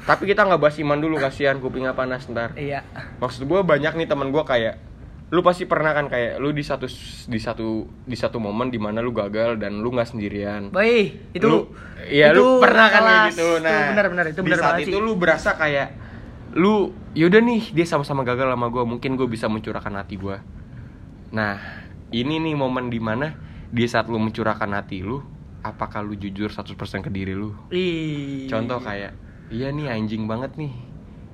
Tapi 0.03 0.23
kita 0.31 0.47
nggak 0.47 0.61
bahas 0.63 0.79
Iman 0.79 1.03
dulu 1.03 1.19
kasihan 1.19 1.59
kupingnya 1.59 1.91
panas 1.91 2.23
ntar. 2.31 2.55
Iya. 2.55 2.87
Maksud 3.19 3.43
gue 3.43 3.59
banyak 3.59 3.99
nih 3.99 4.07
temen 4.07 4.31
gue 4.31 4.43
kayak 4.47 4.92
lu 5.33 5.41
pasti 5.41 5.65
pernah 5.65 5.97
kan 5.97 6.05
kayak 6.13 6.37
lu 6.37 6.53
di 6.53 6.61
satu 6.61 6.85
di 7.25 7.39
satu 7.41 7.89
di 8.05 8.13
satu 8.13 8.37
momen 8.37 8.69
di 8.69 8.77
mana 8.77 9.01
lu 9.01 9.09
gagal 9.09 9.57
dan 9.57 9.81
lu 9.81 9.89
nggak 9.89 10.13
sendirian. 10.13 10.69
Baik, 10.69 11.33
itu 11.33 11.47
lu, 11.49 11.73
iya 12.09 12.35
lu 12.35 12.59
pernah 12.59 12.87
kan 12.91 13.01
kayak 13.03 13.23
gitu 13.31 13.47
nah 13.63 13.71
itu 13.71 13.81
benar 13.95 14.25
itu 14.27 14.39
di 14.43 14.51
saat 14.53 14.63
banget 14.77 14.87
itu 14.89 14.97
sih. 14.97 15.03
lu 15.03 15.11
berasa 15.15 15.49
kayak 15.55 15.89
lu 16.53 16.93
yaudah 17.17 17.41
nih 17.41 17.73
dia 17.73 17.85
sama-sama 17.87 18.21
gagal 18.21 18.49
sama 18.53 18.67
gue 18.69 18.83
mungkin 18.85 19.17
gue 19.17 19.27
bisa 19.29 19.49
mencurahkan 19.49 19.93
hati 19.97 20.15
gue 20.19 20.37
nah 21.33 21.57
ini 22.13 22.37
nih 22.37 22.53
momen 22.53 22.93
di 22.93 23.01
mana 23.01 23.33
di 23.73 23.81
saat 23.89 24.05
lu 24.05 24.21
mencurahkan 24.21 24.69
hati 24.69 25.01
lu 25.01 25.23
apakah 25.65 26.05
lu 26.05 26.13
jujur 26.13 26.51
100% 26.51 26.77
ke 26.77 27.09
diri 27.09 27.33
lu 27.33 27.55
Ih. 27.73 28.45
contoh 28.51 28.77
kayak 28.83 29.17
iya 29.49 29.73
nih 29.73 29.89
anjing 29.89 30.29
banget 30.29 30.53
nih 30.59 30.92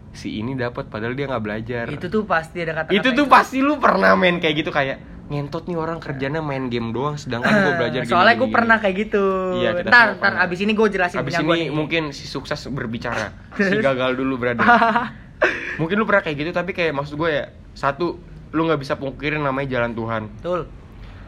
si 0.09 0.41
ini 0.41 0.57
dapat 0.57 0.89
padahal 0.89 1.13
dia 1.13 1.29
nggak 1.29 1.43
belajar. 1.43 1.85
Itu 1.89 2.09
tuh 2.09 2.25
pasti 2.25 2.65
ada 2.65 2.73
kata-kata 2.83 2.97
itu 2.97 3.09
tuh 3.13 3.25
pasti 3.29 3.57
lu 3.61 3.77
pernah 3.77 4.17
main 4.17 4.41
kayak 4.41 4.55
gitu 4.65 4.71
kayak 4.73 4.97
ngentot 5.29 5.69
nih 5.69 5.77
orang 5.77 6.01
kerjanya 6.01 6.41
main 6.41 6.73
game 6.73 6.89
doang 6.89 7.13
sedangkan 7.13 7.53
gue 7.53 7.73
belajar 7.77 8.01
gini, 8.01 8.09
Soalnya 8.09 8.35
gue 8.41 8.49
pernah 8.49 8.77
kayak 8.81 8.95
gitu. 8.97 9.23
Iya, 9.61 9.85
ntar, 9.85 10.17
ntar 10.17 10.17
pernah. 10.17 10.41
abis 10.41 10.59
ini 10.65 10.73
gue 10.73 10.87
jelasin 10.89 11.21
Abis 11.21 11.37
ini 11.37 11.69
mungkin 11.69 12.09
si 12.09 12.25
sukses 12.25 12.57
berbicara. 12.73 13.29
Si 13.61 13.77
gagal 13.77 14.17
dulu 14.17 14.41
brother. 14.41 14.65
Mungkin 15.79 15.95
lu 15.95 16.03
pernah 16.03 16.19
kayak 16.25 16.35
gitu 16.35 16.51
tapi 16.51 16.75
kayak 16.75 16.91
maksud 16.91 17.15
gue 17.15 17.29
ya 17.31 17.45
Satu, 17.71 18.19
lu 18.51 18.61
nggak 18.67 18.81
bisa 18.81 18.97
pungkirin 18.99 19.39
namanya 19.39 19.79
jalan 19.79 19.93
Tuhan. 19.95 20.23
Betul, 20.41 20.61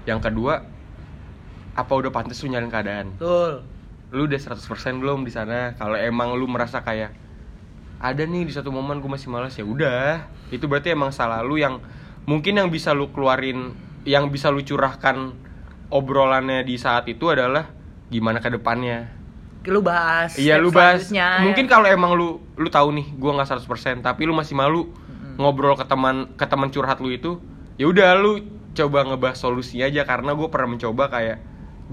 Yang 0.03 0.19
kedua, 0.27 0.53
apa 1.77 1.91
udah 1.95 2.11
pantas 2.11 2.41
lu 2.43 2.51
nyalin 2.51 2.67
keadaan? 2.67 3.15
Betul. 3.15 3.63
Lu 4.11 4.27
udah 4.27 4.39
100% 4.41 4.59
belum 4.99 5.23
di 5.23 5.31
sana? 5.31 5.77
Kalau 5.79 5.95
emang 5.95 6.35
lu 6.35 6.49
merasa 6.49 6.83
kayak 6.83 7.15
ada 8.01 8.25
nih 8.25 8.49
di 8.49 8.53
satu 8.53 8.73
momen 8.73 8.97
gue 8.97 9.07
masih 9.07 9.29
malas 9.29 9.53
ya 9.53 9.63
udah. 9.63 10.25
Itu 10.49 10.65
berarti 10.65 10.91
emang 10.91 11.13
salah 11.13 11.45
lu 11.45 11.61
yang 11.61 11.77
mungkin 12.25 12.57
yang 12.57 12.73
bisa 12.73 12.97
lu 12.97 13.13
keluarin 13.13 13.77
yang 14.01 14.33
bisa 14.33 14.49
lu 14.49 14.65
curahkan 14.65 15.37
obrolannya 15.93 16.65
di 16.65 16.81
saat 16.81 17.05
itu 17.05 17.29
adalah 17.29 17.69
gimana 18.09 18.41
ke 18.41 18.49
depannya. 18.49 19.13
Lu 19.69 19.85
bahas. 19.85 20.33
Iya 20.41 20.57
lu 20.57 20.73
bahas. 20.73 21.13
Mungkin 21.45 21.69
kalau 21.69 21.85
emang 21.85 22.17
lu 22.17 22.41
lu 22.57 22.69
tahu 22.73 22.89
nih 22.97 23.13
gua 23.21 23.37
nggak 23.37 23.61
100% 23.61 24.01
tapi 24.01 24.25
lu 24.25 24.33
masih 24.33 24.57
malu 24.57 24.89
ngobrol 25.37 25.77
ke 25.77 25.85
teman 25.85 26.33
ke 26.33 26.45
teman 26.49 26.73
curhat 26.73 26.97
lu 26.99 27.13
itu, 27.13 27.37
ya 27.77 27.85
udah 27.85 28.17
lu 28.17 28.41
coba 28.73 29.05
ngebahas 29.05 29.37
solusinya 29.37 29.85
aja. 29.85 30.01
Karena 30.09 30.33
gue 30.33 30.47
pernah 30.49 30.73
mencoba 30.73 31.13
kayak 31.13 31.37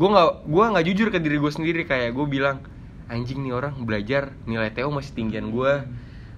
gua 0.00 0.08
nggak 0.08 0.30
gua 0.48 0.64
nggak 0.72 0.86
jujur 0.88 1.08
ke 1.12 1.20
diri 1.20 1.36
gue 1.36 1.52
sendiri. 1.52 1.82
Kayak 1.84 2.16
gue 2.16 2.24
bilang 2.24 2.64
anjing 3.08 3.40
nih 3.40 3.52
orang 3.52 3.74
belajar 3.80 4.36
nilai 4.44 4.68
TO 4.68 4.88
masih 4.88 5.12
tinggian 5.12 5.48
gua 5.48 5.84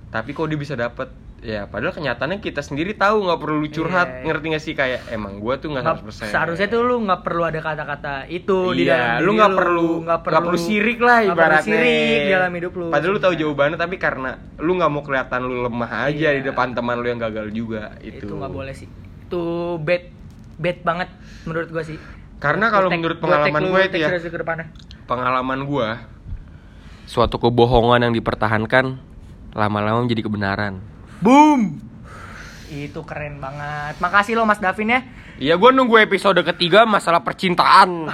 tapi 0.08 0.30
kok 0.30 0.46
dia 0.46 0.56
bisa 0.56 0.74
dapet 0.74 1.10
ya 1.40 1.64
padahal 1.64 1.90
kenyataannya 1.90 2.38
kita 2.38 2.60
sendiri 2.60 2.92
tahu 2.92 3.24
nggak 3.24 3.38
perlu 3.38 3.56
lu 3.58 3.68
curhat 3.68 4.08
Iya. 4.12 4.24
ngerti 4.28 4.46
gak 4.50 4.62
sih 4.62 4.74
kayak 4.74 5.08
emang 5.08 5.40
gua 5.40 5.56
tuh 5.56 5.72
nggak 5.72 5.82
Nggak- 5.82 6.04
100% 6.04 6.28
seharusnya 6.28 6.68
tuh 6.68 6.80
lu 6.82 6.96
nggak 7.00 7.22
perlu 7.22 7.42
ada 7.42 7.60
kata-kata 7.60 8.14
itu 8.28 8.58
di 8.70 8.84
dalam 8.84 9.00
Iya, 9.00 9.12
diri 9.16 9.24
lu 9.24 9.30
nggak 9.34 9.52
perlu 9.56 9.88
nggak 10.04 10.18
nggak 10.20 10.42
perlu 10.44 10.58
sirik 10.60 10.98
lah 11.00 11.16
nggak 11.16 11.32
perlu 11.32 11.40
ibaratnya. 11.40 11.76
sirik 11.80 12.20
di 12.20 12.30
dalam 12.30 12.52
hidup 12.52 12.72
lu. 12.76 12.86
Padahal 12.88 13.10
lu 13.10 13.20
tahu 13.20 13.34
jawabannya 13.34 13.78
tapi 13.78 13.96
karena 13.96 14.30
lu 14.58 14.72
nggak 14.76 14.90
mau 14.90 15.02
kelihatan 15.02 15.40
lu 15.42 15.56
lemah 15.64 15.90
aja 16.04 16.28
Iya. 16.28 16.36
di 16.36 16.42
depan 16.44 16.66
teman 16.70 16.96
lu 16.96 17.06
yang 17.08 17.18
gagal 17.18 17.46
juga 17.50 17.96
itu. 17.98 18.20
itu 18.20 18.32
nggak 18.36 18.52
boleh 18.52 18.74
sih. 18.76 18.88
Itu 19.24 19.42
bad 19.80 20.02
bad 20.60 20.78
banget 20.84 21.08
menurut 21.48 21.68
gue 21.72 21.84
sih. 21.86 21.98
Karena 22.36 22.68
kalau 22.68 22.88
menurut 22.88 23.16
pengalaman 23.16 23.64
gue 23.64 23.80
itu 23.86 23.96
ya, 23.98 24.08
pengalaman 25.04 25.60
gua 25.64 25.88
suatu 27.10 27.42
kebohongan 27.42 28.06
yang 28.06 28.14
dipertahankan 28.14 28.94
lama-lama 29.50 30.06
menjadi 30.06 30.30
kebenaran. 30.30 30.78
Boom. 31.18 31.82
Itu 32.70 33.02
keren 33.02 33.42
banget. 33.42 33.98
Makasih 33.98 34.38
lo 34.38 34.46
Mas 34.46 34.62
Davin 34.62 34.94
ya. 34.94 35.02
Iya, 35.42 35.58
gua 35.58 35.74
nunggu 35.74 35.98
episode 35.98 36.38
ketiga 36.46 36.86
masalah 36.86 37.26
percintaan. 37.26 38.06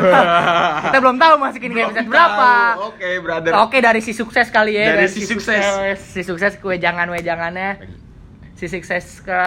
Kita 0.88 0.96
belum 0.96 1.20
tahu 1.20 1.34
masukin 1.36 1.76
ke 1.76 1.80
episode 1.84 2.08
berapa. 2.08 2.80
Oke, 2.88 3.20
brother. 3.20 3.52
Oke 3.68 3.84
dari 3.84 4.00
si 4.00 4.16
sukses 4.16 4.48
kali 4.48 4.80
ya. 4.80 4.96
Dari 4.96 5.12
si 5.12 5.28
sukses. 5.28 6.00
Si 6.00 6.24
sukses 6.24 6.56
kue 6.56 6.80
jangan 6.80 7.12
kue 7.12 7.20
jangannya. 7.20 7.84
Si 8.56 8.64
sukses 8.64 9.20
ke 9.20 9.42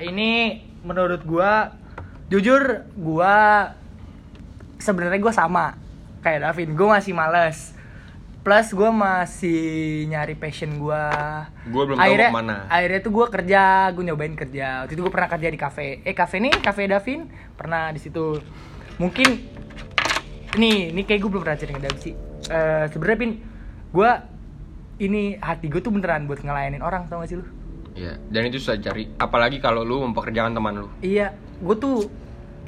ini 0.00 0.64
menurut 0.80 1.20
gua 1.28 1.76
jujur 2.32 2.88
gua 2.96 3.68
sebenarnya 4.80 5.20
gua 5.20 5.34
sama 5.36 5.66
kayak 6.24 6.48
Davin 6.48 6.72
gua 6.72 6.96
masih 7.02 7.12
males 7.12 7.73
plus 8.44 8.68
gua 8.70 8.92
masih 8.92 9.64
nyari 10.06 10.36
passion 10.36 10.76
gua 10.76 11.08
Gua 11.64 11.82
belum 11.82 11.96
tahu 11.96 12.04
akhirnya, 12.04 12.28
mau 12.28 12.36
ke 12.36 12.40
mana. 12.44 12.56
akhirnya 12.68 13.00
tuh 13.00 13.10
gua 13.10 13.26
kerja 13.26 13.62
gua 13.90 14.04
nyobain 14.04 14.34
kerja 14.34 14.66
waktu 14.80 14.92
itu 14.92 15.00
gua 15.00 15.12
pernah 15.12 15.30
kerja 15.30 15.48
di 15.48 15.56
kafe 15.56 15.86
eh 16.00 16.12
kafe 16.12 16.36
nih 16.38 16.54
kafe 16.58 16.84
Davin 16.84 17.24
pernah 17.50 17.88
di 17.88 17.98
situ 17.98 18.36
mungkin 18.94 19.28
nih 20.54 20.92
ini 20.92 21.02
kayak 21.02 21.18
gue 21.18 21.30
belum 21.30 21.42
pernah 21.42 21.58
cerita 21.58 21.80
Davin 21.80 21.98
sih 21.98 22.14
Eh, 22.44 22.84
sebenarnya 22.92 23.18
pin 23.18 23.32
gua 23.88 24.20
ini 24.96 25.34
hati 25.34 25.66
gue 25.66 25.80
tuh 25.80 25.88
beneran 25.88 26.28
buat 26.28 26.38
ngelayanin 26.38 26.78
orang 26.78 27.08
tau 27.08 27.18
gak 27.18 27.32
sih 27.32 27.40
lu 27.40 27.46
Iya, 27.94 28.18
dan 28.26 28.42
itu 28.44 28.58
susah 28.58 28.74
cari. 28.76 29.06
Apalagi 29.14 29.58
kalau 29.58 29.80
lu 29.80 30.02
mempekerjakan 30.02 30.50
teman 30.50 30.74
lu. 30.76 30.90
Iya, 30.98 31.30
gue 31.56 31.76
tuh 31.78 32.10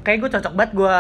kayak 0.01 0.23
gue 0.23 0.31
cocok 0.33 0.55
banget 0.55 0.73
gue 0.73 0.99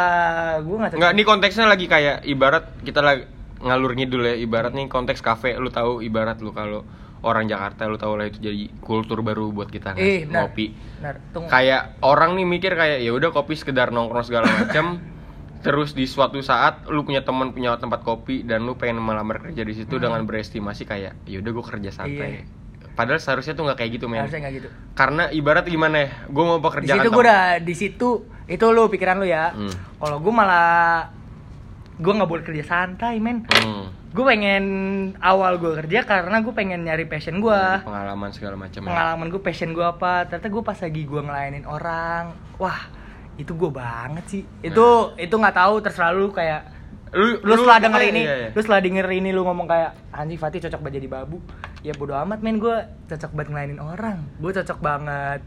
gue 0.61 0.77
nggak 0.77 0.91
cocok. 0.91 0.99
Enggak, 0.99 1.13
ini 1.15 1.23
konteksnya 1.23 1.65
lagi 1.65 1.87
kayak 1.87 2.27
ibarat 2.27 2.65
kita 2.83 3.01
lagi 3.01 3.23
ngalur 3.63 3.93
ngidul 3.97 4.23
ya. 4.27 4.35
Ibarat 4.37 4.73
nih 4.73 4.89
konteks 4.89 5.21
kafe, 5.25 5.57
lu 5.57 5.73
tahu 5.73 6.05
ibarat 6.05 6.41
lu 6.41 6.53
kalau 6.53 6.85
orang 7.25 7.51
Jakarta 7.51 7.91
lu 7.91 7.97
tahu 7.97 8.15
lah 8.21 8.29
itu 8.29 8.39
jadi 8.39 8.71
kultur 8.79 9.25
baru 9.25 9.51
buat 9.51 9.73
kita. 9.73 9.97
Eh, 9.99 10.29
benar. 10.29 10.47
ngopi. 10.47 10.67
Benar. 11.01 11.15
Kayak 11.49 11.99
orang 12.05 12.37
nih 12.37 12.47
mikir 12.47 12.73
kayak 12.77 13.03
ya 13.03 13.11
udah 13.11 13.35
kopi 13.35 13.59
sekedar 13.59 13.91
nongkrong 13.91 14.27
segala 14.27 14.47
macam. 14.47 15.01
Terus 15.67 15.99
di 15.99 16.07
suatu 16.07 16.39
saat 16.45 16.87
lu 16.87 17.03
punya 17.03 17.27
teman 17.27 17.51
punya 17.51 17.75
tempat 17.75 18.07
kopi 18.07 18.47
dan 18.47 18.63
lu 18.63 18.79
pengen 18.79 19.03
melamar 19.03 19.43
kerja 19.43 19.67
di 19.67 19.75
situ 19.75 19.99
dengan 19.99 20.23
berestimasi 20.23 20.87
kayak 20.87 21.27
ya 21.27 21.43
udah 21.43 21.51
gue 21.51 21.65
kerja 21.65 21.91
santai. 21.91 22.31
Hmm. 22.31 22.39
Iya. 22.39 22.93
Padahal 22.97 23.21
seharusnya 23.21 23.53
tuh 23.59 23.65
nggak 23.67 23.79
kayak 23.83 23.91
gitu 23.99 24.07
men. 24.07 24.23
Harusnya 24.23 24.47
nggak 24.47 24.55
gitu. 24.63 24.69
Karena 24.95 25.29
ibarat 25.29 25.67
gimana 25.67 25.97
ya, 26.07 26.11
gue 26.31 26.45
mau 26.47 26.61
Di 26.61 26.65
pekerjaan 26.65 26.97
situ 27.03 27.09
gue 27.11 27.23
udah 27.27 27.43
di 27.59 27.75
situ 27.75 28.09
itu 28.47 28.65
lu 28.71 28.83
pikiran 28.87 29.17
lu 29.19 29.27
ya. 29.27 29.53
Hmm. 29.53 29.75
Kalau 29.99 30.23
gue 30.23 30.33
malah 30.33 31.11
gue 31.97 32.13
nggak 32.13 32.29
boleh 32.29 32.45
kerja 32.45 32.65
santai 32.65 33.17
men. 33.21 33.49
Hmm. 33.49 33.89
Gue 34.13 34.25
pengen 34.25 34.65
awal 35.21 35.57
gue 35.61 35.77
kerja 35.85 36.05
karena 36.05 36.41
gue 36.45 36.53
pengen 36.53 36.85
nyari 36.85 37.09
passion 37.09 37.41
gue. 37.41 37.63
pengalaman 37.85 38.31
segala 38.33 38.57
macam 38.57 38.81
ya. 38.85 38.89
Pengalaman 38.89 39.27
gue 39.33 39.41
passion 39.41 39.71
gue 39.73 39.85
apa? 39.85 40.29
Ternyata 40.29 40.49
gue 40.53 40.63
pas 40.65 40.79
lagi 40.79 41.03
gue 41.05 41.21
ngelayanin 41.21 41.65
orang, 41.65 42.37
wah 42.61 42.89
itu 43.37 43.53
gue 43.53 43.71
banget 43.73 44.25
sih. 44.29 44.43
Itu 44.61 45.17
itu 45.17 45.35
nggak 45.37 45.57
tahu 45.57 45.75
terserah 45.81 46.13
lu 46.13 46.33
kayak 46.33 46.77
Lu, 47.17 47.39
lu 47.39 47.55
setelah 47.55 47.79
denger 47.81 48.03
iya, 48.03 48.11
ini, 48.11 48.23
iya, 48.27 48.37
iya. 48.37 48.49
lu 48.51 48.61
setelah 48.61 48.83
denger 48.83 49.07
ini 49.09 49.31
lu 49.31 49.47
ngomong 49.47 49.71
kayak 49.71 49.95
anjing 50.11 50.37
Fatih 50.37 50.59
cocok 50.59 50.81
banget 50.85 51.01
jadi 51.01 51.09
babu. 51.09 51.39
Ya 51.81 51.95
bodo 51.95 52.13
amat 52.19 52.43
men 52.43 52.59
gue 52.59 52.77
cocok 53.09 53.31
banget 53.33 53.49
ngelainin 53.55 53.81
orang. 53.81 54.27
Gue 54.43 54.51
cocok 54.53 54.79
banget 54.83 55.41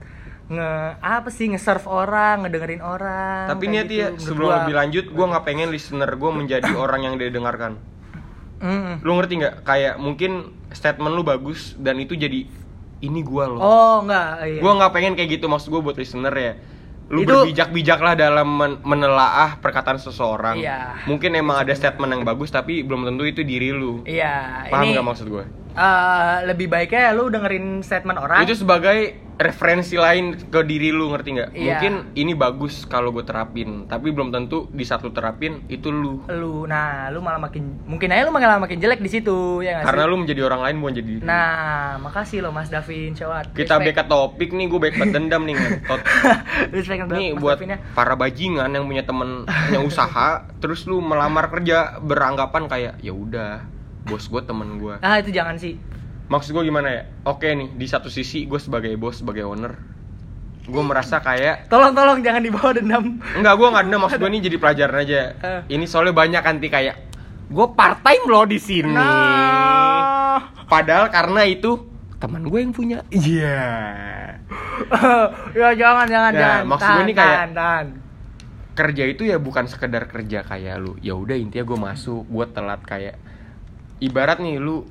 nge 0.49 0.69
apa 0.97 1.29
sih 1.29 1.45
nge-serve 1.47 1.85
orang, 1.85 2.41
ngedengerin 2.41 2.81
orang. 2.81 3.45
Tapi 3.47 3.69
niat 3.69 3.85
gitu, 3.85 4.01
ya, 4.01 4.07
sebelum 4.17 4.49
gua. 4.49 4.57
lebih 4.62 4.73
lanjut, 4.75 5.05
gue 5.07 5.25
nggak 5.29 5.45
pengen 5.45 5.69
listener 5.69 6.09
gue 6.09 6.31
menjadi 6.33 6.71
orang 6.83 7.05
yang 7.05 7.15
dia 7.15 7.29
dengarkan. 7.29 7.77
Mm. 8.59 9.05
Lu 9.05 9.15
ngerti 9.15 9.33
nggak? 9.39 9.55
Kayak 9.62 9.95
mungkin 9.97 10.31
statement 10.69 11.13
lu 11.13 11.21
bagus 11.21 11.77
dan 11.77 11.95
itu 11.97 12.13
jadi 12.13 12.49
ini 12.99 13.21
gua 13.21 13.47
loh. 13.47 13.62
Oh, 13.62 13.95
enggak, 14.03 14.43
iya. 14.43 14.59
Gue 14.59 14.71
nggak 14.73 14.91
pengen 14.91 15.13
kayak 15.13 15.39
gitu 15.39 15.45
maksud 15.47 15.69
gue 15.69 15.79
buat 15.79 15.95
listener 15.95 16.33
ya. 16.33 16.53
Lu 17.09 17.23
Itu- 17.23 17.31
berbijak-bijaklah 17.31 18.13
dalam 18.13 18.49
men- 18.49 18.79
menelaah 18.81 19.57
perkataan 19.57 19.97
seseorang. 19.97 20.59
Iya. 20.59 21.05
Mungkin 21.05 21.33
emang 21.33 21.57
ada 21.57 21.71
statement 21.71 22.09
yang 22.12 22.21
bagus 22.21 22.49
tapi 22.49 22.81
belum 22.81 23.05
tentu 23.05 23.23
itu 23.23 23.41
diri 23.41 23.69
lu. 23.69 24.01
Iya, 24.03 24.65
Paham 24.67 24.83
ini 24.83 24.93
nggak 24.93 25.07
maksud 25.07 25.25
gue? 25.25 25.45
eh, 25.69 26.35
lebih 26.43 26.67
baiknya 26.67 27.13
lu 27.13 27.29
dengerin 27.29 27.79
statement 27.79 28.17
orang. 28.17 28.43
Itu 28.43 28.57
sebagai 28.57 29.28
referensi 29.39 29.95
lain 29.95 30.36
ke 30.52 30.60
diri 30.67 30.91
lu 30.91 31.15
ngerti 31.15 31.30
nggak? 31.32 31.49
Iya. 31.56 31.63
Mungkin 31.80 31.93
ini 32.13 32.36
bagus 32.36 32.84
kalau 32.84 33.15
gue 33.15 33.23
terapin, 33.23 33.88
tapi 33.88 34.12
belum 34.12 34.36
tentu 34.36 34.67
di 34.69 34.84
saat 34.84 34.99
lu 34.99 35.15
terapin 35.15 35.63
itu 35.71 35.88
lu. 35.88 36.28
lu 36.28 36.67
nah 36.67 37.08
lu 37.08 37.23
malah 37.23 37.39
makin 37.39 37.80
mungkin 37.88 38.12
aja 38.12 38.28
lu 38.28 38.36
malah 38.36 38.60
makin 38.60 38.78
jelek 38.78 38.99
di 38.99 39.08
situ 39.08 39.63
ya 39.63 39.80
nggak 39.80 39.88
Karena 39.88 40.04
sih? 40.04 40.10
lu 40.12 40.15
menjadi 40.19 40.41
orang 40.43 40.62
lain 40.67 40.75
bukan 40.84 40.93
jadi 40.99 41.13
nah 41.23 41.49
makasih 41.97 42.43
lo 42.43 42.52
mas 42.52 42.67
Davin 42.67 43.15
Cowat 43.15 43.56
kita 43.56 43.80
back 43.80 43.95
ke 43.95 44.06
topik 44.06 44.49
nih, 44.52 44.67
gue 44.67 44.80
back 44.80 44.95
ke 44.99 45.06
dendam 45.08 45.47
nih 45.47 45.56
ngetot. 45.56 46.02
respect 46.75 47.08
Nih 47.08 47.32
mas 47.32 47.39
buat 47.39 47.58
ya 47.63 47.80
para 47.95 48.19
bajingan 48.19 48.69
yang 48.75 48.84
punya 48.84 49.08
temen 49.08 49.47
punya 49.47 49.80
usaha, 49.80 50.43
terus 50.60 50.84
lu 50.84 50.99
melamar 50.99 51.47
kerja 51.47 51.97
beranggapan 52.04 52.67
kayak 52.67 52.93
ya 52.99 53.15
udah 53.15 53.63
bos 54.04 54.28
gue 54.28 54.41
temen 54.43 54.84
gue. 54.84 54.99
ah 54.99 55.15
itu 55.15 55.32
jangan 55.32 55.56
sih 55.56 55.80
Maksud 56.29 56.53
gue 56.53 56.63
gimana 56.63 56.87
ya? 56.87 57.01
Oke 57.25 57.49
nih 57.49 57.73
di 57.73 57.85
satu 57.85 58.07
sisi 58.07 58.45
gue 58.45 58.57
sebagai 58.57 58.93
bos 58.95 59.17
sebagai 59.17 59.43
owner, 59.43 59.73
gue 60.61 60.83
merasa 60.83 61.17
kayak 61.17 61.65
tolong 61.65 61.89
tolong 61.91 62.21
jangan 62.21 62.37
dibawa 62.39 62.69
dendam 62.71 63.17
Enggak, 63.33 63.53
gue 63.55 63.67
nggak 63.67 63.83
dendam. 63.83 63.99
Maksud 63.99 64.17
gue 64.17 64.29
ini 64.29 64.39
jadi 64.39 64.57
pelajaran 64.57 64.97
aja. 64.99 65.19
Eh. 65.35 65.61
Ini 65.67 65.85
soalnya 65.85 66.13
banyak 66.13 66.39
nanti 66.39 66.67
kayak 66.69 66.95
gue 67.49 67.67
part 67.73 68.05
time 68.05 68.23
loh 68.25 68.45
di 68.45 68.57
sini. 68.57 68.93
nah 68.93 70.37
Padahal 70.65 71.09
karena 71.09 71.41
itu 71.43 71.81
teman 72.15 72.45
gue 72.45 72.59
yang 72.59 72.71
punya. 72.71 73.01
Iya. 73.09 73.65
ya 75.59 75.69
jangan 75.73 76.05
jangan 76.05 76.31
Nah, 76.31 76.39
jangan 76.39 76.63
maksud 76.67 76.89
gue 76.91 77.03
nih 77.03 77.15
kayak- 77.15 77.35
tahan, 77.35 77.51
tahan. 77.53 77.87
Kerja 78.69 79.03
itu 79.03 79.23
ya 79.23 79.35
bukan 79.35 79.65
sekedar 79.65 80.05
kerja 80.05 80.39
kayak 80.41 80.77
lu. 80.77 80.93
Ya 80.99 81.11
udah 81.11 81.35
intinya 81.35 81.65
gue 81.65 81.79
masuk, 81.81 82.23
gue 82.23 82.45
telat 82.47 82.79
kayak 82.79 83.17
ibarat 83.99 84.39
nih 84.39 84.55
lu 84.55 84.85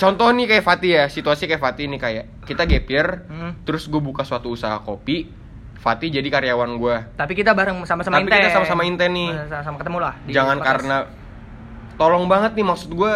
Contoh 0.00 0.32
nih 0.32 0.48
kayak 0.48 0.64
Fatih 0.64 0.90
ya, 0.90 1.04
situasi 1.06 1.44
kayak 1.44 1.60
Fatih 1.60 1.84
nih 1.84 2.00
kayak 2.00 2.24
kita 2.42 2.64
gap 2.64 2.86
year, 2.88 3.08
Hmm. 3.28 3.52
terus 3.62 3.84
gue 3.84 4.00
buka 4.00 4.24
suatu 4.24 4.48
usaha 4.48 4.80
kopi, 4.80 5.28
Fatih 5.76 6.08
jadi 6.10 6.24
karyawan 6.26 6.72
gue. 6.74 6.96
tapi 7.14 7.32
kita 7.32 7.52
bareng 7.52 7.84
sama-sama 7.84 8.16
Tapi 8.16 8.24
inten 8.26 8.36
kita 8.38 8.50
sama-sama 8.50 8.82
inten 8.82 9.10
nih. 9.10 9.28
sama 9.48 9.76
ketemu 9.76 9.98
lah 9.98 10.14
jangan 10.26 10.56
podcast. 10.56 10.68
karena 10.70 10.96
tolong 11.96 12.24
banget 12.26 12.52
nih 12.52 12.66
maksud 12.66 12.90
gue 12.90 13.12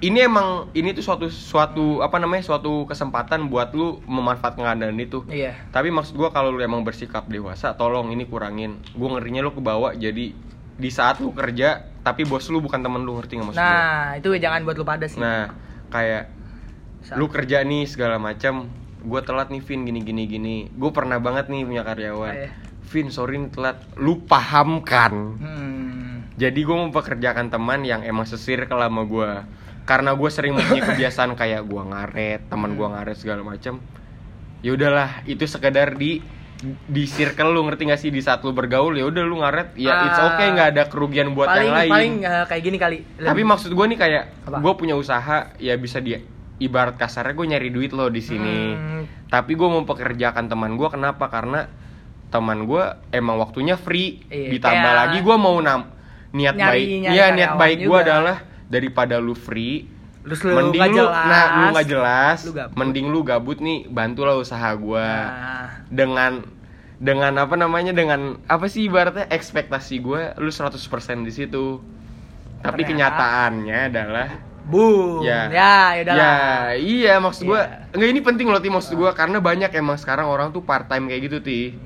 ini 0.00 0.18
emang 0.20 0.70
ini 0.72 0.90
tuh 0.90 1.02
suatu 1.02 1.26
suatu 1.26 1.84
apa 2.00 2.18
namanya 2.18 2.42
suatu 2.44 2.82
kesempatan 2.84 3.46
buat 3.46 3.70
lu 3.72 3.98
memanfaatkan 4.04 4.62
keadaan 4.64 4.94
itu 4.96 5.22
iya 5.28 5.54
tapi 5.70 5.90
maksud 5.90 6.14
gue 6.14 6.28
kalau 6.28 6.50
lu 6.50 6.60
emang 6.60 6.82
bersikap 6.82 7.26
dewasa 7.26 7.72
tolong 7.72 8.10
ini 8.10 8.22
kurangin 8.24 8.78
gue 8.88 9.08
ngerinya 9.08 9.40
lu 9.40 9.50
kebawa 9.50 9.94
jadi 9.94 10.34
di 10.74 10.90
saat 10.90 11.18
lu 11.18 11.30
kerja 11.30 11.82
tapi 12.00 12.22
bos 12.22 12.46
lu 12.46 12.58
bukan 12.58 12.78
temen 12.78 13.00
lu 13.00 13.16
ngerti 13.16 13.32
nggak 13.36 13.48
maksud 13.48 13.58
gue 13.58 13.70
nah 13.70 14.14
itu 14.14 14.28
jangan 14.36 14.60
buat 14.62 14.76
lu 14.76 14.84
pada 14.84 15.06
sih 15.06 15.18
nah 15.18 15.50
kayak 15.94 16.24
Sa- 17.06 17.14
lu 17.14 17.30
kerja 17.30 17.62
nih 17.62 17.86
segala 17.86 18.18
macam. 18.18 18.66
Gue 19.04 19.20
telat 19.22 19.54
nih 19.54 19.62
Vin 19.62 19.86
gini 19.86 20.00
gini 20.02 20.22
gini. 20.26 20.56
Gue 20.74 20.90
pernah 20.90 21.22
banget 21.22 21.46
nih 21.46 21.62
punya 21.62 21.86
karyawan. 21.86 22.34
Iya. 22.34 22.50
Vin 22.90 23.08
sorry 23.14 23.38
nih 23.38 23.54
telat. 23.54 23.78
Lu 23.94 24.26
paham 24.26 24.82
kan 24.82 25.38
hmm. 25.38 26.34
jadi 26.34 26.56
gue 26.56 26.76
mempekerjakan 26.88 27.54
teman 27.54 27.86
yang 27.86 28.02
emang 28.02 28.26
sesir 28.26 28.66
sama 28.66 29.06
gue 29.06 29.30
karena 29.84 30.16
gue 30.16 30.30
sering 30.32 30.56
mempunyai 30.58 30.82
kebiasaan 30.90 31.36
kayak 31.38 31.62
gue 31.68 31.82
ngaret 31.84 32.40
teman 32.50 32.74
gue 32.74 32.86
ngaret 32.90 33.16
segala 33.16 33.46
macam. 33.46 33.78
Ya 34.64 34.72
udahlah 34.72 35.22
itu 35.28 35.44
sekedar 35.44 35.94
di 35.94 36.24
di 36.84 37.04
circle 37.04 37.50
lu 37.50 37.62
ngerti 37.62 37.82
gak 37.86 37.98
sih? 37.98 38.08
Di 38.08 38.18
saat 38.18 38.40
lu 38.40 38.50
bergaul 38.50 38.92
ya 38.92 39.04
udah 39.04 39.22
lu 39.22 39.36
ngaret 39.36 39.72
ya 39.74 40.04
it's 40.04 40.16
Ah. 40.16 40.28
okay 40.30 40.46
nggak 40.48 40.68
ada 40.70 40.82
kerugian 40.86 41.30
buat 41.30 41.46
paling 41.46 41.62
yang 41.62 41.76
lain. 41.76 41.90
paling 41.90 42.12
eh, 42.22 42.44
kayak 42.46 42.62
gini 42.62 42.76
kali. 42.76 42.98
Tapi 43.16 43.42
maksud 43.42 43.70
gue 43.70 43.86
nih 43.86 43.98
kayak 43.98 44.24
gue 44.54 44.72
punya 44.74 44.94
usaha 44.94 45.52
ya 45.56 45.74
bisa 45.74 45.98
dia 45.98 46.20
ibarat 46.56 46.94
kasarnya 46.94 47.32
gue 47.32 47.46
nyari 47.48 47.68
duit 47.68 47.90
loh 47.90 48.08
di 48.08 48.20
sini. 48.20 48.58
Hmm. 48.72 49.04
tapi 49.26 49.52
gue 49.52 49.66
mempekerjakan 49.66 50.46
teman 50.46 50.72
gue 50.72 50.88
kenapa? 50.88 51.26
Karena 51.26 51.66
teman 52.28 52.64
gue 52.64 52.82
emang 53.10 53.34
waktunya 53.36 53.74
free. 53.74 54.22
Iya, 54.24 54.50
ditambah 54.52 54.78
kayak 54.84 55.00
lagi 55.00 55.18
gue 55.20 55.36
mau 55.36 55.58
nam 55.58 55.90
niat 56.30 56.54
nyari- 56.54 56.86
baik. 56.86 57.02
nyari 57.02 57.12
iya 57.12 57.26
niat 57.30 57.52
baik 57.54 57.78
gue 57.80 57.98
adalah 58.00 58.36
daripada 58.64 59.16
lu 59.16 59.32
free 59.32 59.90
Terus 60.20 60.40
lu 60.40 60.50
mending 60.52 60.80
lu 60.88 60.96
jelas, 60.96 61.26
nah 61.26 61.44
lu 61.52 61.64
nggak 61.70 61.86
jelas 61.86 62.38
lu 62.40 62.52
gabut. 62.52 62.74
mending 62.74 63.06
lu 63.06 63.20
gabut 63.20 63.58
nih 63.58 63.84
bantulah 63.86 64.34
usaha 64.34 64.72
gue 64.72 65.04
Nah, 65.04 65.84
dengan 65.86 66.32
dengan 67.04 67.36
apa 67.36 67.52
namanya 67.54 67.92
dengan 67.92 68.40
apa 68.48 68.64
sih 68.64 68.88
ibaratnya 68.88 69.28
ekspektasi 69.28 70.00
gue 70.00 70.32
lu 70.40 70.48
100% 70.48 70.80
di 71.20 71.28
situ 71.30 71.84
tapi 72.58 72.80
Ternyata- 72.80 72.88
kenyataannya 73.20 73.78
adalah 73.92 74.28
boom. 74.64 75.20
Ya. 75.20 75.52
Ya, 75.52 75.76
ya 75.92 76.00
udah 76.00 76.14
ya 76.16 76.34
iya 76.74 77.14
maksud 77.20 77.44
gue 77.44 77.60
Iya. 77.60 77.92
enggak 77.92 78.08
ini 78.08 78.20
penting 78.24 78.46
loh 78.48 78.56
ti 78.56 78.72
maksud 78.72 78.96
gue 78.96 79.10
karena 79.12 79.36
banyak 79.38 79.68
emang 79.70 80.00
sekarang 80.00 80.24
orang 80.24 80.48
tuh 80.48 80.64
part 80.64 80.88
time 80.88 81.04
kayak 81.04 81.28
gitu 81.28 81.38
ti 81.38 81.76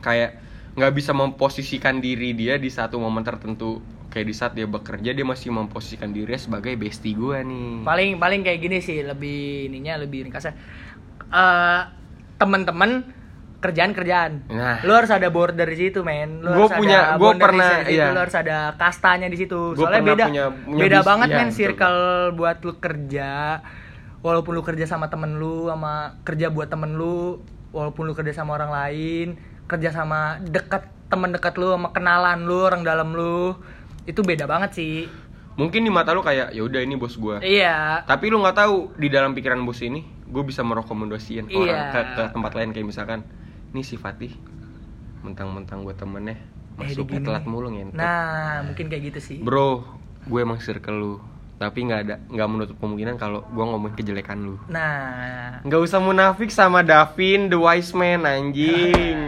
kayak 0.00 0.40
nggak 0.74 0.92
bisa 0.92 1.12
memposisikan 1.12 2.00
diri 2.00 2.32
dia 2.32 2.56
di 2.56 2.66
satu 2.66 2.96
momen 2.96 3.20
tertentu 3.20 3.84
kayak 4.08 4.26
di 4.26 4.34
saat 4.34 4.52
dia 4.54 4.64
bekerja 4.64 5.12
dia 5.12 5.22
masih 5.22 5.52
memposisikan 5.52 6.08
dirinya 6.08 6.40
sebagai 6.40 6.72
bestie 6.74 7.12
gue 7.12 7.36
nih 7.36 7.84
Paling 7.84 8.16
paling 8.16 8.40
kayak 8.40 8.58
gini 8.58 8.78
sih, 8.78 9.02
lebih 9.02 9.68
ininya 9.68 9.98
lebih 9.98 10.24
ringkasnya. 10.24 10.54
Eh 11.28 11.80
teman-teman 12.34 13.04
kerjaan 13.64 13.90
kerjaan. 13.90 14.32
Nah. 14.46 14.78
Lu 14.80 14.92
harus 14.92 15.08
ada 15.08 15.24
border 15.26 15.64
di 15.64 15.78
situ, 15.80 16.00
men. 16.00 16.38
Lu 16.38 16.52
Gua 16.52 16.66
harus 16.66 16.76
punya- 16.76 17.00
ada 17.02 17.16
gua 17.16 17.24
boundaries 17.30 17.48
pernah, 17.48 17.70
di 17.70 17.80
situ, 17.80 17.94
iya. 17.96 18.06
Lu 18.06 18.20
harus 18.20 18.36
ada 18.36 18.58
kastanya 18.74 19.26
di 19.26 19.36
situ. 19.36 19.60
Gua 19.72 19.80
Soalnya 19.80 20.02
beda 20.04 20.24
punya- 20.26 20.50
punya 20.52 20.78
beda 20.78 20.98
bis- 20.98 21.06
banget 21.06 21.26
iya, 21.26 21.36
men 21.36 21.46
betul. 21.46 21.56
circle 21.56 22.00
buat 22.34 22.56
lu 22.60 22.72
kerja. 22.76 23.30
Walaupun 24.20 24.52
lu 24.52 24.62
kerja 24.62 24.84
sama 24.86 25.06
temen 25.06 25.32
lu, 25.34 25.66
sama 25.66 25.94
kerja 26.20 26.48
buat 26.48 26.66
temen 26.66 26.92
lu, 26.92 27.40
walaupun 27.70 28.04
lu 28.04 28.12
kerja 28.12 28.32
sama 28.34 28.54
orang 28.54 28.68
lain, 28.70 29.26
kerja 29.64 29.88
sama 29.90 30.20
dekat 30.42 30.84
teman 31.06 31.30
dekat 31.30 31.54
lu 31.54 31.68
sama 31.70 31.88
kenalan 31.90 32.42
lu 32.42 32.58
orang 32.62 32.80
dalam 32.80 33.10
lu 33.10 33.54
itu 34.02 34.20
beda 34.20 34.44
banget 34.44 34.72
sih 34.74 34.96
Mungkin 35.54 35.80
di 35.80 35.88
mata 35.88 36.10
lu 36.10 36.18
kayak 36.18 36.50
ya 36.50 36.60
udah 36.60 36.80
ini 36.80 36.96
bos 36.96 37.14
gua. 37.14 37.38
iya 37.38 38.02
Tapi 38.02 38.26
lu 38.26 38.40
nggak 38.40 38.56
tahu 38.56 38.90
di 38.96 39.06
dalam 39.06 39.32
pikiran 39.32 39.62
bos 39.62 39.78
ini, 39.80 40.02
gue 40.26 40.42
bisa 40.42 40.60
merekomendasikan 40.60 41.46
Iya. 41.46 41.54
orang 41.54 41.78
ke, 41.86 42.00
ke 42.10 42.22
tempat 42.32 42.52
lain 42.52 42.68
kayak 42.70 42.86
misalkan, 42.86 43.20
nih 43.74 43.82
si 43.82 43.96
Fatih, 43.96 44.30
mentang-mentang 45.20 45.82
gue 45.82 45.92
temennya, 45.92 46.38
Eh, 46.74 46.90
masuknya 46.90 47.20
telat 47.20 47.44
mulu 47.44 47.70
ngentot. 47.70 47.94
nah 47.94 48.58
mungkin 48.62 48.86
kayak 48.86 49.02
gitu 49.10 49.20
sih 49.20 49.38
Bro, 49.38 49.86
gue 50.24 50.38
emang 50.38 50.58
circle 50.58 50.94
lu, 50.94 51.14
tapi 51.56 51.82
nggak 51.82 52.00
ada 52.00 52.14
nggak 52.26 52.48
menutup 52.48 52.76
kemungkinan 52.78 53.14
kalau 53.14 53.42
gue 53.44 53.64
ngomongin 53.64 53.94
kejelekan 53.94 54.38
lu. 54.40 54.56
nah 54.66 55.58
Nggak 55.62 55.80
usah 55.80 55.98
munafik 55.98 56.50
sama 56.50 56.82
Davin, 56.82 57.46
the 57.46 57.54
wise 57.54 57.90
man 57.90 58.22
anjing. 58.24 59.18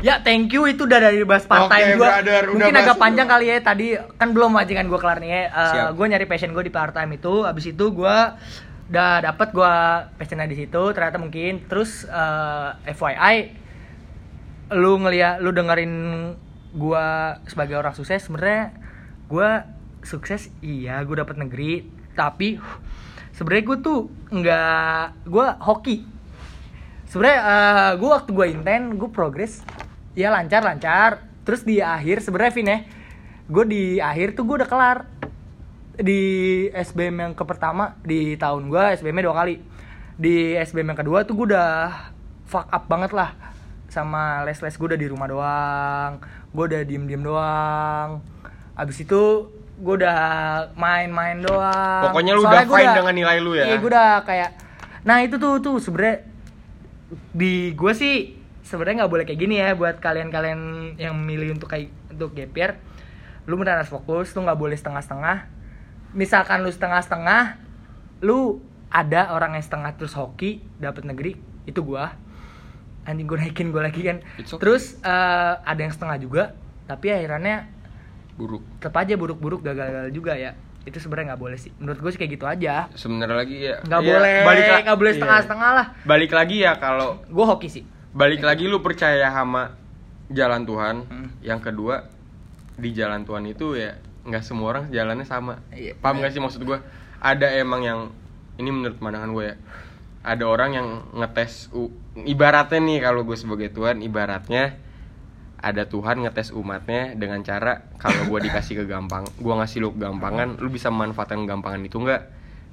Ya 0.00 0.16
thank 0.16 0.48
you 0.48 0.64
itu 0.64 0.88
udah 0.88 0.96
dari 0.98 1.20
bahas 1.22 1.44
part 1.44 1.68
time 1.68 2.00
gue 2.00 2.08
udah 2.08 2.56
Mungkin 2.56 2.72
agak 2.72 2.96
panjang 2.96 3.28
kali 3.28 3.52
ya 3.52 3.60
Tadi 3.60 3.86
kan 4.16 4.32
belum 4.32 4.56
wajangan 4.56 4.88
gue 4.88 4.96
kelar 4.96 5.20
nih 5.20 5.28
ya 5.28 5.42
Siap. 5.52 5.88
Gue 5.92 6.08
nyari 6.08 6.24
passion 6.24 6.56
gue 6.56 6.64
di 6.64 6.72
part 6.72 6.96
time 6.96 7.20
itu 7.20 7.44
Abis 7.44 7.68
itu 7.68 7.84
gue 7.92 8.16
udah 8.88 9.12
dapet 9.20 9.52
gue 9.52 9.74
passionnya 10.16 10.48
di 10.48 10.56
situ 10.56 10.82
Ternyata 10.90 11.20
mungkin 11.20 11.68
Terus 11.68 12.08
eh, 12.08 12.68
FYI 12.88 13.36
Lu 14.74 14.98
ngeliat 15.02 15.42
Lu 15.42 15.50
dengerin 15.50 15.92
gue 16.70 17.06
sebagai 17.50 17.74
orang 17.82 17.94
sukses 17.98 18.22
sebenarnya 18.22 18.70
gue 19.26 19.50
sukses 20.06 20.54
iya 20.62 21.02
gue 21.02 21.18
dapet 21.18 21.34
negeri 21.34 21.82
tapi 22.14 22.62
sebenarnya 23.34 23.64
gue 23.66 23.78
tuh 23.82 24.00
nggak 24.30 25.26
gue 25.26 25.46
hoki. 25.66 25.96
Sebenarnya 27.10 27.40
eh, 27.42 27.90
gue 27.98 28.10
waktu 28.10 28.30
gue 28.30 28.46
inten 28.54 28.82
gue 28.94 29.10
progres 29.10 29.66
ya 30.14 30.30
lancar 30.30 30.62
lancar 30.62 31.26
terus 31.42 31.66
di 31.66 31.82
akhir 31.82 32.22
sebenarnya 32.22 32.52
Vin 32.54 32.70
ya 32.70 32.78
gue 33.50 33.64
di 33.66 33.84
akhir 33.98 34.38
tuh 34.38 34.46
gue 34.46 34.62
udah 34.62 34.70
kelar. 34.70 34.98
Di 36.00 36.22
SBM 36.72 37.16
yang 37.28 37.32
ke 37.36 37.44
pertama 37.44 37.98
di 38.06 38.38
tahun 38.38 38.70
gue 38.70 38.84
SBM 39.02 39.26
dua 39.26 39.36
kali. 39.42 39.58
Di 40.14 40.54
SBM 40.54 40.94
yang 40.94 41.00
kedua 41.02 41.26
tuh 41.26 41.34
gue 41.34 41.46
udah 41.50 41.92
fuck 42.46 42.70
up 42.70 42.86
banget 42.86 43.10
lah 43.14 43.39
sama 43.90 44.46
les 44.46 44.56
les 44.62 44.74
gue 44.78 44.86
udah 44.86 45.00
di 45.00 45.08
rumah 45.10 45.26
doang 45.26 46.22
gue 46.50 46.64
udah 46.66 46.82
diem 46.82 47.04
diem 47.06 47.22
doang. 47.22 48.18
Abis 48.74 49.06
itu 49.06 49.22
gue 49.80 49.94
udah 50.02 50.18
main-main 50.74 51.38
doang. 51.40 52.10
Pokoknya 52.10 52.32
lu 52.34 52.42
Soalnya 52.44 52.66
udah 52.66 52.74
fine 52.74 52.92
dengan 52.98 53.14
nilai 53.14 53.38
lu 53.40 53.52
ya? 53.56 53.64
iya 53.70 53.76
gue 53.78 53.90
udah 53.90 54.12
kayak 54.26 54.50
nah 55.00 55.24
itu 55.24 55.40
tuh 55.40 55.64
tuh 55.64 55.80
sebenernya 55.80 56.28
di 57.32 57.72
gue 57.72 57.92
sih 57.96 58.36
sebenarnya 58.60 59.04
nggak 59.04 59.12
boleh 59.16 59.24
kayak 59.24 59.40
gini 59.40 59.56
ya 59.56 59.72
buat 59.72 59.96
kalian-kalian 59.96 60.92
yang 61.00 61.16
milih 61.16 61.56
untuk 61.56 61.70
kayak 61.70 61.88
untuk 62.10 62.36
year. 62.36 62.76
Lu 63.48 63.56
benar 63.56 63.80
harus 63.80 63.90
fokus 63.90 64.34
lu 64.36 64.44
nggak 64.44 64.58
boleh 64.58 64.76
setengah-setengah. 64.76 65.48
Misalkan 66.12 66.66
lu 66.66 66.70
setengah-setengah 66.70 67.56
lu 68.20 68.60
ada 68.90 69.32
orang 69.32 69.54
yang 69.56 69.64
setengah 69.64 69.94
terus 69.96 70.18
hoki 70.18 70.60
dapat 70.82 71.06
negeri 71.06 71.38
itu 71.64 71.80
gua 71.80 72.18
anjing 73.08 73.26
gue 73.26 73.38
naikin 73.38 73.68
gue 73.72 73.82
lagi 73.82 74.00
kan 74.04 74.16
okay. 74.40 74.58
terus 74.60 75.00
eh, 75.00 75.52
ada 75.60 75.80
yang 75.80 75.92
setengah 75.92 76.16
juga 76.20 76.42
tapi 76.84 77.12
akhirnya 77.12 77.70
Buruk. 78.36 78.64
tetap 78.80 78.96
aja 79.00 79.14
buruk-buruk 79.16 79.60
gagal-gagal 79.64 80.12
juga 80.12 80.36
ya 80.36 80.56
itu 80.88 80.96
sebenarnya 80.96 81.36
nggak 81.36 81.42
boleh 81.44 81.58
sih 81.60 81.70
menurut 81.76 82.00
gue 82.00 82.10
sih 82.16 82.20
kayak 82.20 82.32
gitu 82.40 82.46
aja 82.48 82.88
Sebenarnya 82.96 83.36
lagi 83.36 83.56
ya. 83.68 83.76
nggak 83.84 84.00
ya, 84.00 84.08
boleh 84.16 84.36
la- 84.48 84.84
nggak 84.88 84.98
boleh 84.98 85.12
iya. 85.12 85.18
setengah-setengah 85.20 85.70
lah 85.76 85.86
Balik 86.08 86.32
lagi 86.32 86.56
ya 86.64 86.72
kalau 86.80 87.20
gue 87.28 87.44
hoki 87.44 87.68
sih 87.68 87.84
balik 88.10 88.42
lagi 88.42 88.66
lu 88.66 88.82
percaya 88.82 89.30
sama 89.30 89.80
jalan 90.30 90.62
Tuhan. 90.64 90.96
Hmm. 91.10 91.28
Yang 91.42 91.60
kedua 91.70 92.06
di 92.80 92.90
jalan 92.96 93.26
Tuhan 93.26 93.44
itu 93.50 93.76
ya 93.76 93.98
nggak 94.24 94.42
semua 94.46 94.78
orang 94.78 94.84
jalannya 94.88 95.26
sama. 95.26 95.60
Iya. 95.74 95.98
Paham 95.98 96.22
gak 96.22 96.32
sih 96.32 96.40
maksud 96.40 96.62
gue? 96.64 96.78
Ada 97.20 97.60
emang 97.60 97.82
yang 97.84 98.00
ini 98.56 98.70
menurut 98.72 98.96
pandangan 98.96 99.30
gue 99.34 99.44
ya. 99.52 99.56
Ada 100.20 100.44
orang 100.44 100.70
yang 100.76 100.88
ngetes 101.16 101.72
u, 101.72 101.88
ibaratnya 102.14 102.76
nih 102.76 102.98
kalau 103.00 103.24
gue 103.24 103.36
sebagai 103.40 103.72
Tuhan 103.72 104.04
ibaratnya 104.04 104.76
ada 105.60 105.84
Tuhan 105.84 106.24
ngetes 106.24 106.52
umatnya 106.52 107.12
dengan 107.16 107.40
cara 107.40 107.88
kalau 107.96 108.28
gue 108.28 108.48
dikasih 108.48 108.84
kegampang, 108.84 109.24
gue 109.28 109.54
ngasih 109.54 109.80
lu 109.80 109.92
kegampangan, 109.92 110.56
lu 110.60 110.68
bisa 110.68 110.88
memanfaatkan 110.88 111.44
kegampangan 111.44 111.80
itu 111.84 112.00
nggak? 112.00 112.22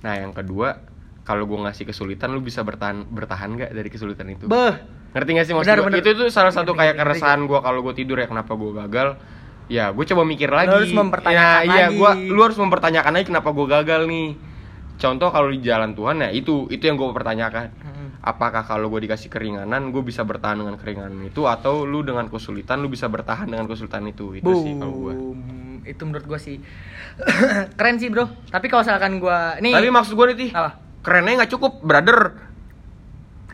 Nah 0.03 0.13
yang 0.15 0.31
kedua, 0.31 0.79
kalau 1.23 1.43
gue 1.43 1.59
ngasih 1.67 1.83
kesulitan, 1.83 2.31
lu 2.31 2.39
bisa 2.39 2.63
bertahan 2.63 3.03
bertahan 3.07 3.59
nggak 3.59 3.71
dari 3.75 3.89
kesulitan 3.91 4.27
itu? 4.31 4.47
beh 4.47 4.75
Ngerti 5.07 5.29
gak 5.33 5.45
sih 5.47 5.53
maksud 5.55 5.71
Benar. 5.71 5.97
Itu 6.03 6.09
tuh 6.13 6.27
salah 6.29 6.51
satu 6.51 6.75
kayak 6.75 6.99
keresahan 6.99 7.47
gue 7.47 7.59
kalau 7.63 7.79
gue 7.79 7.95
tidur 7.95 8.19
ya 8.19 8.27
kenapa 8.27 8.53
gue 8.53 8.71
gagal. 8.75 9.15
Ya 9.67 9.91
gue 9.91 10.05
coba 10.07 10.23
mikir 10.23 10.51
lagi. 10.51 10.71
harus 10.71 10.91
mempertanyakan 10.91 11.63
Ya, 11.63 11.63
iya, 11.63 11.85
lagi. 11.89 11.97
gua, 11.99 12.11
lu 12.15 12.39
harus 12.43 12.59
mempertanyakan 12.59 13.11
lagi 13.15 13.25
kenapa 13.27 13.49
gue 13.51 13.65
gagal 13.67 14.01
nih. 14.07 14.27
Contoh 14.97 15.29
kalau 15.29 15.53
di 15.53 15.61
jalan 15.61 15.93
Tuhan 15.93 16.25
ya 16.25 16.29
itu 16.33 16.65
itu 16.73 16.83
yang 16.83 16.97
gue 16.97 17.07
pertanyakan. 17.13 17.65
Hmm. 17.79 18.07
Apakah 18.21 18.65
kalau 18.65 18.91
gue 18.91 19.07
dikasih 19.07 19.31
keringanan, 19.31 19.93
gue 19.93 20.03
bisa 20.03 20.25
bertahan 20.25 20.59
dengan 20.59 20.75
keringanan 20.75 21.21
itu 21.23 21.47
atau 21.47 21.87
lu 21.87 22.03
dengan 22.03 22.27
kesulitan 22.27 22.83
lu 22.83 22.91
bisa 22.91 23.07
bertahan 23.07 23.47
dengan 23.47 23.69
kesulitan 23.69 24.03
itu? 24.09 24.35
Itu 24.35 24.51
sih 24.61 24.73
kalau 24.75 24.95
gue. 25.07 25.13
Boom. 25.15 25.39
itu 25.87 26.03
menurut 26.03 26.27
gue 26.27 26.35
sih 26.35 26.59
keren 27.79 27.95
sih 27.95 28.11
bro 28.11 28.27
tapi 28.51 28.67
kalau 28.67 28.83
misalkan 28.83 29.23
gue 29.23 29.39
nih 29.63 29.71
Tapi 29.71 29.87
maksud 29.87 30.19
gue 30.19 30.25
nih, 30.35 30.51
apa 30.51 30.87
kerennya 31.07 31.33
nggak 31.39 31.51
cukup, 31.55 31.79
brother. 31.79 32.46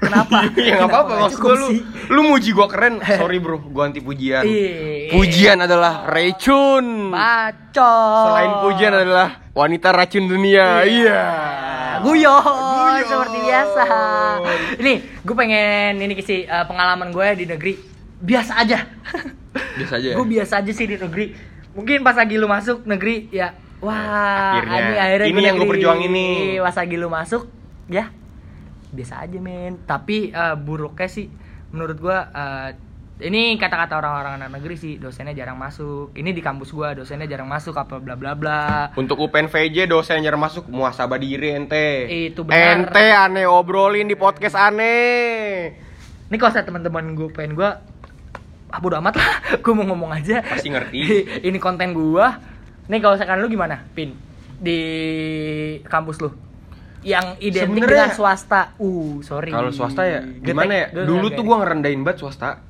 Kenapa 0.03 0.37
ya 0.59 0.73
nggak 0.75 0.89
apa-apa 0.89 1.13
maksud 1.21 1.39
gue 1.39 1.55
lu 1.55 1.67
lu 2.09 2.21
muji 2.25 2.49
gue 2.51 2.67
keren 2.67 2.93
sorry 3.19 3.37
bro 3.37 3.57
gue 3.57 3.83
anti 3.83 3.99
pujian 3.99 4.43
Iya. 4.43 5.09
pujian 5.09 5.57
adalah 5.59 6.05
racun 6.05 7.09
bacot 7.09 8.25
selain 8.27 8.51
pujian 8.61 8.93
adalah 8.93 9.27
wanita 9.51 9.89
racun 9.89 10.25
dunia 10.25 10.83
iya 10.83 11.21
Guyon, 11.93 12.35
Guyon. 12.35 13.05
seperti 13.05 13.37
biasa. 13.39 13.83
Ini, 14.75 14.93
gue 15.23 15.35
pengen 15.37 16.01
ini 16.01 16.19
sih 16.19 16.43
eh, 16.43 16.65
pengalaman 16.65 17.09
gue 17.09 17.27
di 17.37 17.45
negeri 17.45 17.79
biasa 18.19 18.59
aja. 18.59 18.83
biasa 19.79 20.01
aja 20.01 20.07
ya? 20.11 20.15
gue 20.17 20.27
biasa 20.27 20.53
aja 20.59 20.71
sih 20.73 20.83
di 20.83 20.97
negeri. 20.97 21.31
Mungkin 21.71 22.01
pas 22.01 22.17
lagi 22.17 22.35
lu 22.35 22.45
masuk 22.45 22.83
negeri 22.83 23.29
ya, 23.29 23.55
wah, 23.79 24.57
Akhirnya. 24.57 24.79
ini 24.81 24.93
akhirnya 24.99 25.27
Ini 25.27 25.39
yang 25.39 25.55
gua 25.55 25.63
negeri. 25.63 25.71
perjuangin 25.71 26.11
nih. 26.11 26.33
Pas 26.59 26.75
lagi 26.75 26.95
lu 26.97 27.07
masuk, 27.07 27.41
ya 27.87 28.05
biasa 28.93 29.25
aja 29.25 29.37
men. 29.41 29.81
Tapi 29.83 30.29
eh, 30.29 30.55
buruknya 30.55 31.09
sih, 31.09 31.27
menurut 31.73 31.97
gue 31.97 32.17
eh, 32.17 32.69
ini 33.21 33.55
kata-kata 33.61 34.01
orang-orang 34.01 34.41
anak 34.41 34.57
negeri 34.57 34.75
sih 34.75 34.93
dosennya 34.97 35.37
jarang 35.37 35.55
masuk. 35.55 36.11
Ini 36.17 36.33
di 36.33 36.41
kampus 36.41 36.73
gua 36.73 36.97
dosennya 36.97 37.29
jarang 37.29 37.45
masuk 37.45 37.77
apa 37.77 38.01
bla 38.01 38.17
bla 38.17 38.33
bla. 38.33 38.89
untuk 38.97 39.21
UPN 39.21 39.47
VJ 39.53 39.85
dosen 39.85 40.25
yang 40.25 40.35
masuk 40.41 40.65
muasabah 40.65 41.21
diri 41.21 41.53
ente 41.53 42.09
Itu 42.09 42.43
benar. 42.43 42.89
ente 42.89 43.05
aneh 43.13 43.45
obrolin 43.45 44.09
di 44.09 44.17
podcast 44.17 44.57
aneh 44.57 45.77
Ini 46.27 46.35
kalau 46.41 46.51
saya 46.51 46.65
teman-teman 46.65 47.13
gue 47.13 47.29
pengen 47.29 47.53
gue 47.53 47.69
ah 48.73 48.79
bodo 48.81 48.97
amat 48.97 49.13
lah, 49.21 49.33
gue 49.63 49.73
mau 49.77 49.85
ngomong 49.85 50.09
aja. 50.09 50.41
Pasti 50.41 50.73
ngerti. 50.73 51.01
Ini 51.47 51.57
konten 51.61 51.93
gue. 51.93 52.25
Nih 52.89 52.97
kalau 52.97 53.13
misalkan 53.13 53.37
lu 53.37 53.47
gimana, 53.47 53.85
Pin? 53.93 54.17
Di 54.57 54.79
kampus 55.85 56.17
lu? 56.17 56.33
Yang 57.03 57.25
identik 57.37 57.67
Sebenarnya- 57.69 58.07
dengan 58.07 58.11
swasta. 58.11 58.61
Uh, 58.77 59.19
sorry. 59.21 59.51
kalau 59.51 59.69
swasta 59.69 60.03
ya 60.03 60.19
gimana 60.39 60.73
ya 60.73 60.87
dulu 61.03 61.27
tuh 61.29 61.43
gue 61.43 61.55
ngerendahin 61.55 62.01
banget 62.01 62.19
swasta 62.19 62.63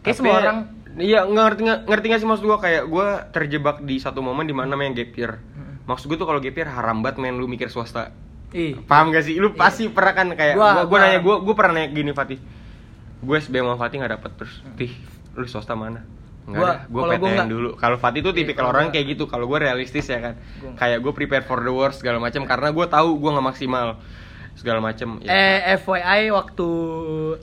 Kayak 0.00 0.04
Tapi 0.06 0.16
semua 0.16 0.36
orang 0.38 0.58
Iya 0.90 1.22
ngerti 1.22 1.60
nggak 1.62 1.80
ngerti 1.86 2.06
nggak 2.08 2.20
sih 2.20 2.28
maksud 2.28 2.44
gue 2.44 2.58
kayak 2.58 2.82
gue 2.84 3.06
terjebak 3.30 3.76
di 3.80 3.96
satu 3.96 4.20
momen 4.20 4.42
di 4.42 4.50
mana 4.50 4.74
main 4.74 4.90
gap 4.90 5.14
year. 5.14 5.38
Maksud 5.86 6.06
gue 6.06 6.16
tuh 6.16 6.24
kalau 6.24 6.38
gap 6.38 6.50
year 6.52 6.66
haram 6.66 6.98
banget 6.98 7.16
main 7.16 7.32
lu 7.32 7.46
mikir 7.46 7.68
swasta. 7.68 8.10
ih. 8.50 8.74
Paham 8.82 9.08
gak 9.08 9.22
sih? 9.22 9.38
Lu 9.38 9.54
pasti 9.54 9.86
pernah 9.86 10.10
kan 10.10 10.26
kayak 10.30 10.58
Gua- 10.58 10.66
gua, 10.66 10.74
gua, 10.74 10.86
gua- 10.88 11.00
nanya 11.00 11.18
gua 11.20 11.36
gua 11.38 11.54
pernah 11.54 11.72
nanya 11.76 11.88
gini 11.88 12.10
Fatih. 12.10 12.42
Gue 13.20 13.38
SBM 13.38 13.62
sama 13.64 13.78
Fatih 13.78 13.96
gak 13.98 14.12
dapet 14.12 14.30
terus. 14.34 14.54
Tih, 14.74 14.90
lu 15.32 15.46
swasta 15.46 15.72
mana? 15.72 16.02
Kalau 16.50 16.74
gua 16.86 17.02
PTN 17.12 17.46
dulu. 17.46 17.70
Kalau 17.74 17.96
Fatih 17.96 18.20
tuh 18.20 18.30
Iya, 18.30 18.38
tipikal 18.42 18.66
orang 18.66 18.88
gua- 18.88 18.94
kayak 18.94 19.06
gitu. 19.08 19.24
Kalau 19.24 19.44
gue 19.44 19.58
realistis 19.58 20.04
ya 20.04 20.18
kan. 20.20 20.34
Gua- 20.56 20.74
Kayak 20.74 20.98
gue 21.00 21.12
prepare 21.14 21.42
for 21.42 21.58
the 21.58 21.68
worst 21.68 22.00
segala 22.00 22.18
macam 22.18 22.42
karena 22.42 22.68
gue 22.68 22.86
tahu 22.86 23.08
gue 23.16 23.30
nggak 23.30 23.46
maksimal 23.46 23.86
segala 24.52 24.78
macam. 24.78 25.20
Ya, 25.20 25.30
Eh 25.30 25.76
FYI 25.76 26.30
waktu 26.30 26.68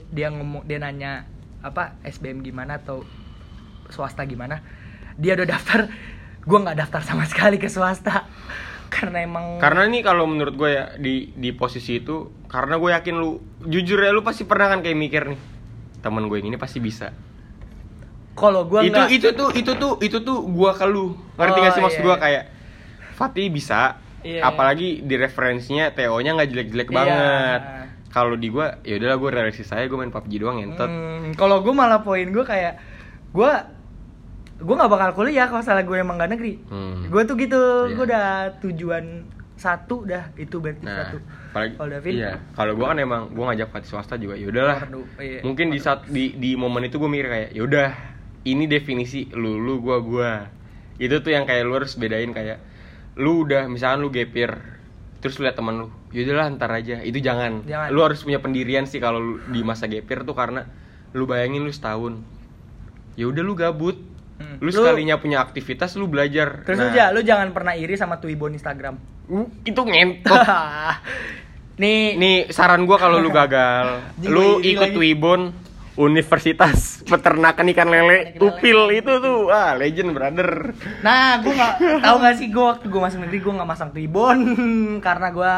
dia 0.08 0.28
ngomong 0.28 0.62
dia 0.62 0.76
nanya 0.76 1.24
apa 1.58 1.98
SBM 2.02 2.40
gimana 2.40 2.76
atau 2.76 3.02
swasta 3.88 4.22
gimana, 4.22 4.60
dia 5.14 5.34
udah 5.34 5.48
daftar. 5.48 5.88
Gue 6.40 6.58
nggak 6.58 6.78
daftar 6.78 7.02
sama 7.02 7.24
sekali 7.24 7.56
ke 7.56 7.66
swasta 7.66 8.24
karena 8.94 9.20
emang 9.20 9.58
Karena 9.58 9.84
ini 9.84 10.00
kalau 10.00 10.24
menurut 10.24 10.54
gue 10.54 10.70
ya 10.70 10.84
di 10.94 11.28
di 11.30 11.50
posisi 11.50 11.98
itu 11.98 12.32
karena 12.46 12.76
gue 12.76 12.88
yakin 12.90 13.14
lu 13.14 13.36
jujur 13.60 13.98
ya 13.98 14.08
lu 14.10 14.24
pasti 14.24 14.42
pernah 14.42 14.70
kan 14.70 14.80
kayak 14.80 14.96
mikir 14.96 15.22
nih 15.26 15.40
temen 15.98 16.24
gue 16.24 16.38
yang 16.38 16.48
ini 16.48 16.56
pasti 16.56 16.78
bisa 16.78 17.12
kalau 18.38 18.62
gue 18.64 18.80
itu 18.82 18.94
nggak 18.94 19.08
itu 19.10 19.28
tuh 19.32 19.48
itu 19.52 19.72
tuh 19.74 19.92
itu 19.98 20.18
tuh 20.18 20.38
gua 20.46 20.70
ke 20.72 20.86
lu 20.86 21.12
ngerti 21.34 21.58
Oh, 21.58 21.62
gak 21.62 21.72
sih 21.72 21.82
maksud 21.82 21.98
iya, 21.98 22.06
gua 22.06 22.14
iya. 22.14 22.22
kayak 22.22 22.44
Fatih 23.12 23.46
bisa 23.48 23.80
Iya, 24.18 24.42
apalagi 24.44 24.98
di 25.00 25.14
referensinya 25.14 25.90
TO 25.90 26.18
nya 26.18 26.34
nggak 26.34 26.48
jelek-jelek 26.48 26.88
Iya. 26.88 26.96
banget 26.96 27.60
kalau 28.08 28.34
di 28.34 28.48
gua 28.48 28.82
ya 28.82 28.96
udahlah 28.96 29.14
gua 29.16 29.30
realistis 29.32 29.66
saya 29.66 29.86
gua 29.86 30.00
main 30.00 30.10
PUBG 30.10 30.32
doang 30.38 30.58
ngentot 30.58 30.86
Hmm, 30.86 31.30
kalau 31.34 31.60
gue 31.60 31.70
malah 31.70 32.00
poin 32.00 32.24
gue 32.24 32.42
kayak 32.42 32.78
gue 33.30 33.50
gue 34.58 34.74
nggak 34.74 34.88
bakal 34.88 35.10
kuliah 35.14 35.46
kalau 35.46 35.60
salah 35.60 35.82
gue 35.82 35.94
emang 35.94 36.16
gak 36.16 36.30
negeri 36.30 36.58
Hmm. 36.64 37.06
gue 37.06 37.22
tuh 37.24 37.36
gitu 37.36 37.60
Iya. 37.84 37.94
gue 37.94 38.04
udah 38.06 38.26
tujuan 38.58 39.04
satu 39.54 40.02
dah 40.02 40.30
itu 40.34 40.54
berarti 40.56 40.82
Nah, 40.82 40.96
satu 41.04 41.18
apalagi 41.48 41.72
kalau 41.74 41.90
David 41.92 42.12
iya. 42.12 42.32
Kalau 42.52 42.72
gua 42.74 42.86
kan 42.88 42.98
emang 42.98 43.22
gua 43.30 43.44
ngajak 43.48 43.68
Fatih 43.68 43.88
swasta 43.88 44.14
juga. 44.14 44.34
Ya 44.34 44.46
udahlah. 44.46 44.86
Iya. 45.16 45.42
Mungkin 45.42 45.66
di 45.68 45.78
saat 45.78 46.06
di 46.06 46.30
di 46.32 46.54
momen 46.54 46.84
itu 46.84 46.94
gue 46.94 47.06
mikir 47.06 47.26
kayak, 47.26 47.50
ya 47.50 47.62
udah, 47.64 47.88
ini 48.48 48.64
definisi 48.64 49.28
lu 49.30 49.56
lu 49.56 49.78
gua 49.78 49.98
gua. 49.98 50.32
Itu 50.96 51.18
tuh 51.18 51.30
yang 51.30 51.44
kayak 51.44 51.62
lu 51.62 51.74
harus 51.74 51.94
bedain 51.94 52.30
kayak 52.30 52.58
lu 53.14 53.42
udah 53.42 53.66
misalkan 53.66 53.98
lu 53.98 54.08
gapir 54.08 54.54
terus 55.18 55.34
lu 55.34 55.44
lihat 55.44 55.54
temen 55.54 55.74
lu 55.76 55.86
ya 56.08 56.22
udahlah 56.22 56.46
ntar 56.52 56.70
aja 56.70 57.00
itu 57.00 57.18
jangan. 57.18 57.62
Jangan. 57.62 57.88
lu 57.90 58.00
harus 58.00 58.20
punya 58.20 58.38
pendirian 58.38 58.84
sih 58.84 58.96
kalau 58.96 59.18
di 59.44 59.60
masa 59.60 59.84
gapir 59.84 60.22
tuh 60.22 60.32
karena 60.32 60.62
lu 61.10 61.24
bayangin 61.24 61.60
lu 61.60 61.70
setahun 61.70 62.22
ya 63.14 63.26
udah 63.26 63.42
lu 63.42 63.54
gabut 63.54 63.98
Hmm. 64.38 64.54
lu 64.60 64.70
Lu- 64.70 64.78
sekalinya 64.78 65.18
punya 65.18 65.42
aktivitas 65.42 65.94
lu 65.94 66.06
belajar 66.06 66.62
terus 66.62 66.78
Nah, 66.78 66.84
lu, 66.84 66.94
ja- 66.94 67.10
lu 67.10 67.20
jangan 67.20 67.50
pernah 67.50 67.74
iri 67.74 67.98
sama 67.98 68.16
Twibbon 68.16 68.54
Instagram 68.54 68.94
uh, 69.26 69.50
itu 69.64 69.74
ngentot 69.74 70.30
nih 71.76 72.14
Nih 72.14 72.36
saran 72.48 72.82
gua 72.84 72.98
kalau 72.98 73.18
lu 73.18 73.34
gagal, 73.34 73.98
lu 74.20 74.58
ikut 74.60 74.90
lagi. 74.90 74.98
Universitas 75.98 77.02
Peternakan 77.02 77.66
Ikan 77.68 77.90
Lele. 77.90 78.38
Upil 78.38 78.78
itu 78.94 79.12
tuh 79.18 79.50
ah 79.50 79.74
legend 79.74 80.14
brother. 80.14 80.70
Nah, 81.00 81.42
gue 81.42 81.50
nggak 81.50 81.74
tahu 82.00 82.16
nggak 82.16 82.36
sih 82.38 82.48
gue 82.48 82.64
waktu 82.64 82.86
gue 82.86 83.00
masuk 83.00 83.18
negeri 83.20 83.38
gue 83.38 83.52
nggak 83.52 83.68
masang 83.68 83.90
tribun 83.90 84.38
karena 85.06 85.28
gue 85.28 85.52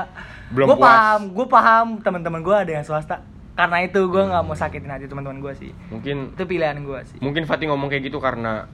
Belum 0.51 0.67
gue 0.67 0.77
puas. 0.77 0.89
paham 0.89 1.21
gue 1.31 1.47
paham 1.47 1.87
teman-teman 2.01 2.41
gue 2.41 2.57
ada 2.57 2.73
yang 2.73 2.83
swasta 2.83 3.21
karena 3.53 3.85
itu 3.85 4.01
gue 4.03 4.23
nggak 4.25 4.41
mau 4.41 4.57
sakitin 4.57 4.89
hati 4.89 5.05
teman-teman 5.05 5.39
gue 5.39 5.53
sih 5.55 5.71
Mungkin 5.89 6.33
itu 6.33 6.43
pilihan 6.43 6.81
gue 6.81 6.99
sih 7.07 7.19
mungkin 7.21 7.45
Fatih 7.45 7.69
ngomong 7.69 7.87
kayak 7.87 8.09
gitu 8.09 8.19
karena 8.19 8.65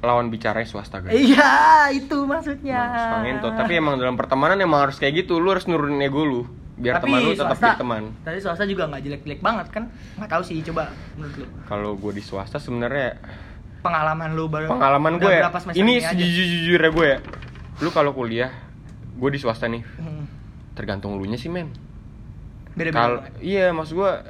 lawan 0.00 0.28
bicaranya 0.28 0.64
swasta 0.64 1.00
guys. 1.00 1.14
iya 1.14 1.88
itu 1.88 2.24
maksudnya 2.24 2.80
ngentot. 3.20 3.56
Tapi 3.56 3.72
emang 3.74 3.96
dalam 3.96 4.16
pertemanan 4.16 4.56
emang 4.58 4.84
harus 4.84 5.00
kayak 5.00 5.24
gitu. 5.24 5.40
Lu 5.40 5.48
harus 5.48 5.64
nurunin 5.64 5.96
ego 6.00 6.20
lu 6.20 6.42
biar 6.74 6.98
Tapi 6.98 7.06
teman 7.06 7.20
lu 7.20 7.30
tetap 7.30 7.46
swasta- 7.48 7.66
jadi 7.68 7.78
teman. 7.78 8.02
Tadi 8.20 8.38
swasta 8.38 8.64
juga 8.64 8.82
nggak 8.86 9.02
jelek-jelek 9.02 9.40
banget 9.40 9.66
kan? 9.70 9.84
Nggak 10.16 10.30
tahu 10.30 10.42
sih 10.42 10.58
coba 10.64 10.82
menurut 11.14 11.34
lu. 11.36 11.46
Kalau 11.64 11.90
gue 11.94 12.12
di 12.12 12.22
swasta 12.22 12.58
sebenarnya 12.58 13.18
Pengalaman 13.78 14.32
lu 14.32 14.48
baru 14.48 14.66
pengalaman 14.66 15.20
gue 15.20 15.28
ya, 15.30 15.44
ini 15.74 16.00
aja? 16.00 16.10
sejujurnya 16.10 16.90
gue 16.90 17.06
ya. 17.06 17.18
Lu 17.78 17.90
kalau 17.90 18.10
kuliah, 18.10 18.48
gue 19.14 19.28
di 19.28 19.36
swasta 19.36 19.66
nih, 19.66 19.84
Hmm. 19.94 20.24
tergantung 20.72 21.14
lu 21.14 21.24
nya 21.24 21.36
sih 21.36 21.46
men. 21.46 21.68
Beda-beda. 22.72 22.96
Kalau 22.98 23.18
iya 23.38 23.70
maksud 23.70 23.94
gua 23.94 24.24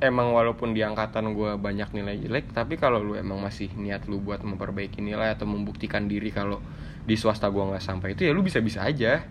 emang 0.00 0.32
walaupun 0.32 0.72
di 0.72 0.80
angkatan 0.80 1.30
gua 1.30 1.54
banyak 1.54 1.92
nilai 1.92 2.18
jelek, 2.18 2.50
tapi 2.50 2.74
kalau 2.74 2.98
lu 2.98 3.14
emang 3.14 3.38
masih 3.38 3.70
niat 3.74 4.06
lu 4.06 4.18
buat 4.18 4.40
memperbaiki 4.40 4.98
nilai 4.98 5.30
atau 5.30 5.44
membuktikan 5.44 6.08
diri 6.08 6.30
kalau 6.30 6.58
di 7.00 7.14
swasta 7.14 7.46
gua 7.46 7.70
nggak 7.70 7.84
sampai 7.84 8.16
itu 8.16 8.24
ya 8.24 8.32
lu 8.32 8.40
bisa-bisa 8.40 8.80
aja. 8.80 9.22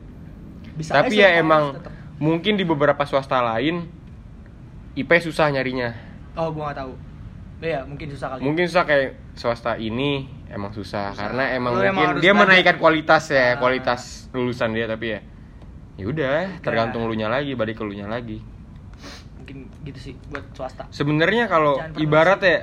Bisa 0.71 0.93
tapi 0.95 1.17
aja 1.17 1.25
ya 1.25 1.41
emang 1.41 1.75
tetep. 1.75 1.91
Mungkin 2.19 2.53
di 2.53 2.63
beberapa 2.63 3.01
swasta 3.03 3.39
lain 3.41 3.87
IP 4.93 5.09
susah 5.19 5.47
nyarinya. 5.49 5.95
Oh, 6.35 6.51
gua 6.51 6.71
nggak 6.71 6.77
tahu. 6.77 6.93
Iya, 7.59 7.83
mungkin 7.83 8.07
susah 8.07 8.27
kali. 8.31 8.39
Mungkin 8.39 8.63
susah 8.67 8.83
kayak 8.83 9.09
swasta 9.35 9.75
ini 9.75 10.23
emang 10.47 10.71
susah, 10.71 11.11
Susah. 11.11 11.19
karena 11.19 11.43
emang 11.51 11.75
Lu 11.75 11.79
emang 11.79 11.91
mungkin 11.91 12.09
harus 12.15 12.21
dia 12.23 12.31
belajar. 12.31 12.43
menaikkan 12.47 12.75
kualitas 12.77 13.23
ya, 13.27 13.43
Ah. 13.43 13.51
kualitas 13.57 14.01
lulusan 14.31 14.71
dia 14.71 14.87
tapi 14.87 15.07
ya 15.09 15.19
ya 15.99 16.05
udah 16.07 16.63
tergantung 16.63 17.03
lu 17.03 17.15
nya 17.15 17.27
lagi, 17.27 17.55
balik 17.55 17.75
ke 17.75 17.83
lu 17.83 17.91
nya 17.91 18.07
lagi. 18.07 18.39
Mungkin 19.35 19.57
gitu 19.83 19.99
sih 19.99 20.13
buat 20.31 20.47
swasta. 20.55 20.87
Sebenarnya 20.89 21.47
kalau 21.47 21.75
ibarat 21.97 22.39
ya 22.39 22.57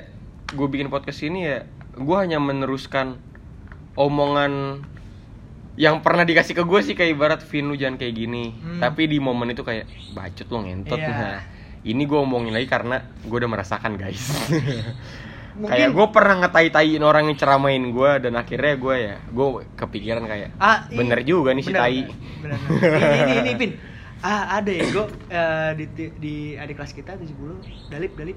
gue 0.48 0.66
bikin 0.66 0.88
podcast 0.88 1.20
ini 1.20 1.44
ya 1.44 1.58
gue 1.92 2.16
hanya 2.16 2.36
meneruskan 2.38 3.20
omongan 3.94 4.80
yang 5.76 6.00
pernah 6.00 6.22
dikasih 6.22 6.52
ke 6.52 6.62
gue 6.62 6.80
sih 6.82 6.92
kayak 6.92 7.10
ibarat 7.12 7.40
Vin 7.42 7.66
lu 7.66 7.74
jangan 7.74 7.96
kayak 7.96 8.14
gini 8.14 8.50
Hmm. 8.50 8.80
tapi 8.80 9.06
di 9.06 9.18
momen 9.18 9.50
itu 9.50 9.60
kayak 9.60 9.84
bacot 10.10 10.48
lo 10.48 10.58
ngentot 10.60 10.96
Iya. 10.96 11.08
nah 11.08 11.40
ini 11.82 12.02
gue 12.02 12.18
omongin 12.18 12.50
lagi 12.50 12.66
karena 12.66 12.96
gue 13.20 13.36
udah 13.36 13.50
merasakan 13.50 13.94
guys 13.94 14.24
Mungkin- 15.56 15.68
kayak 15.68 15.88
gue 15.90 16.06
pernah 16.10 16.34
ngetai-taiin 16.38 17.00
orang 17.00 17.28
yang 17.28 17.36
ceramain 17.36 17.80
gue 17.80 18.10
dan 18.20 18.32
akhirnya 18.34 18.74
gue 18.74 18.94
ya 18.98 19.14
gue 19.22 19.46
kepikiran 19.74 20.24
kayak 20.24 20.48
Ah, 20.56 20.84
i- 20.86 20.96
bener 20.96 21.20
juga 21.22 21.52
nih 21.52 21.62
si 21.62 21.70
bener, 21.70 21.80
tai 21.82 22.00
Bener, 22.38 22.58
bener. 22.60 22.92
ini, 22.92 23.16
ini, 23.16 23.34
ini, 23.38 23.52
Pin. 23.60 23.72
Ah, 24.18 24.56
ada 24.56 24.68
ya, 24.68 24.84
gue 24.86 25.04
di, 25.76 25.84
di 26.16 26.34
adik 26.54 26.74
kelas 26.74 26.92
kita 26.92 27.14
70 27.14 27.88
Dalip, 27.88 28.12
Dalip. 28.14 28.36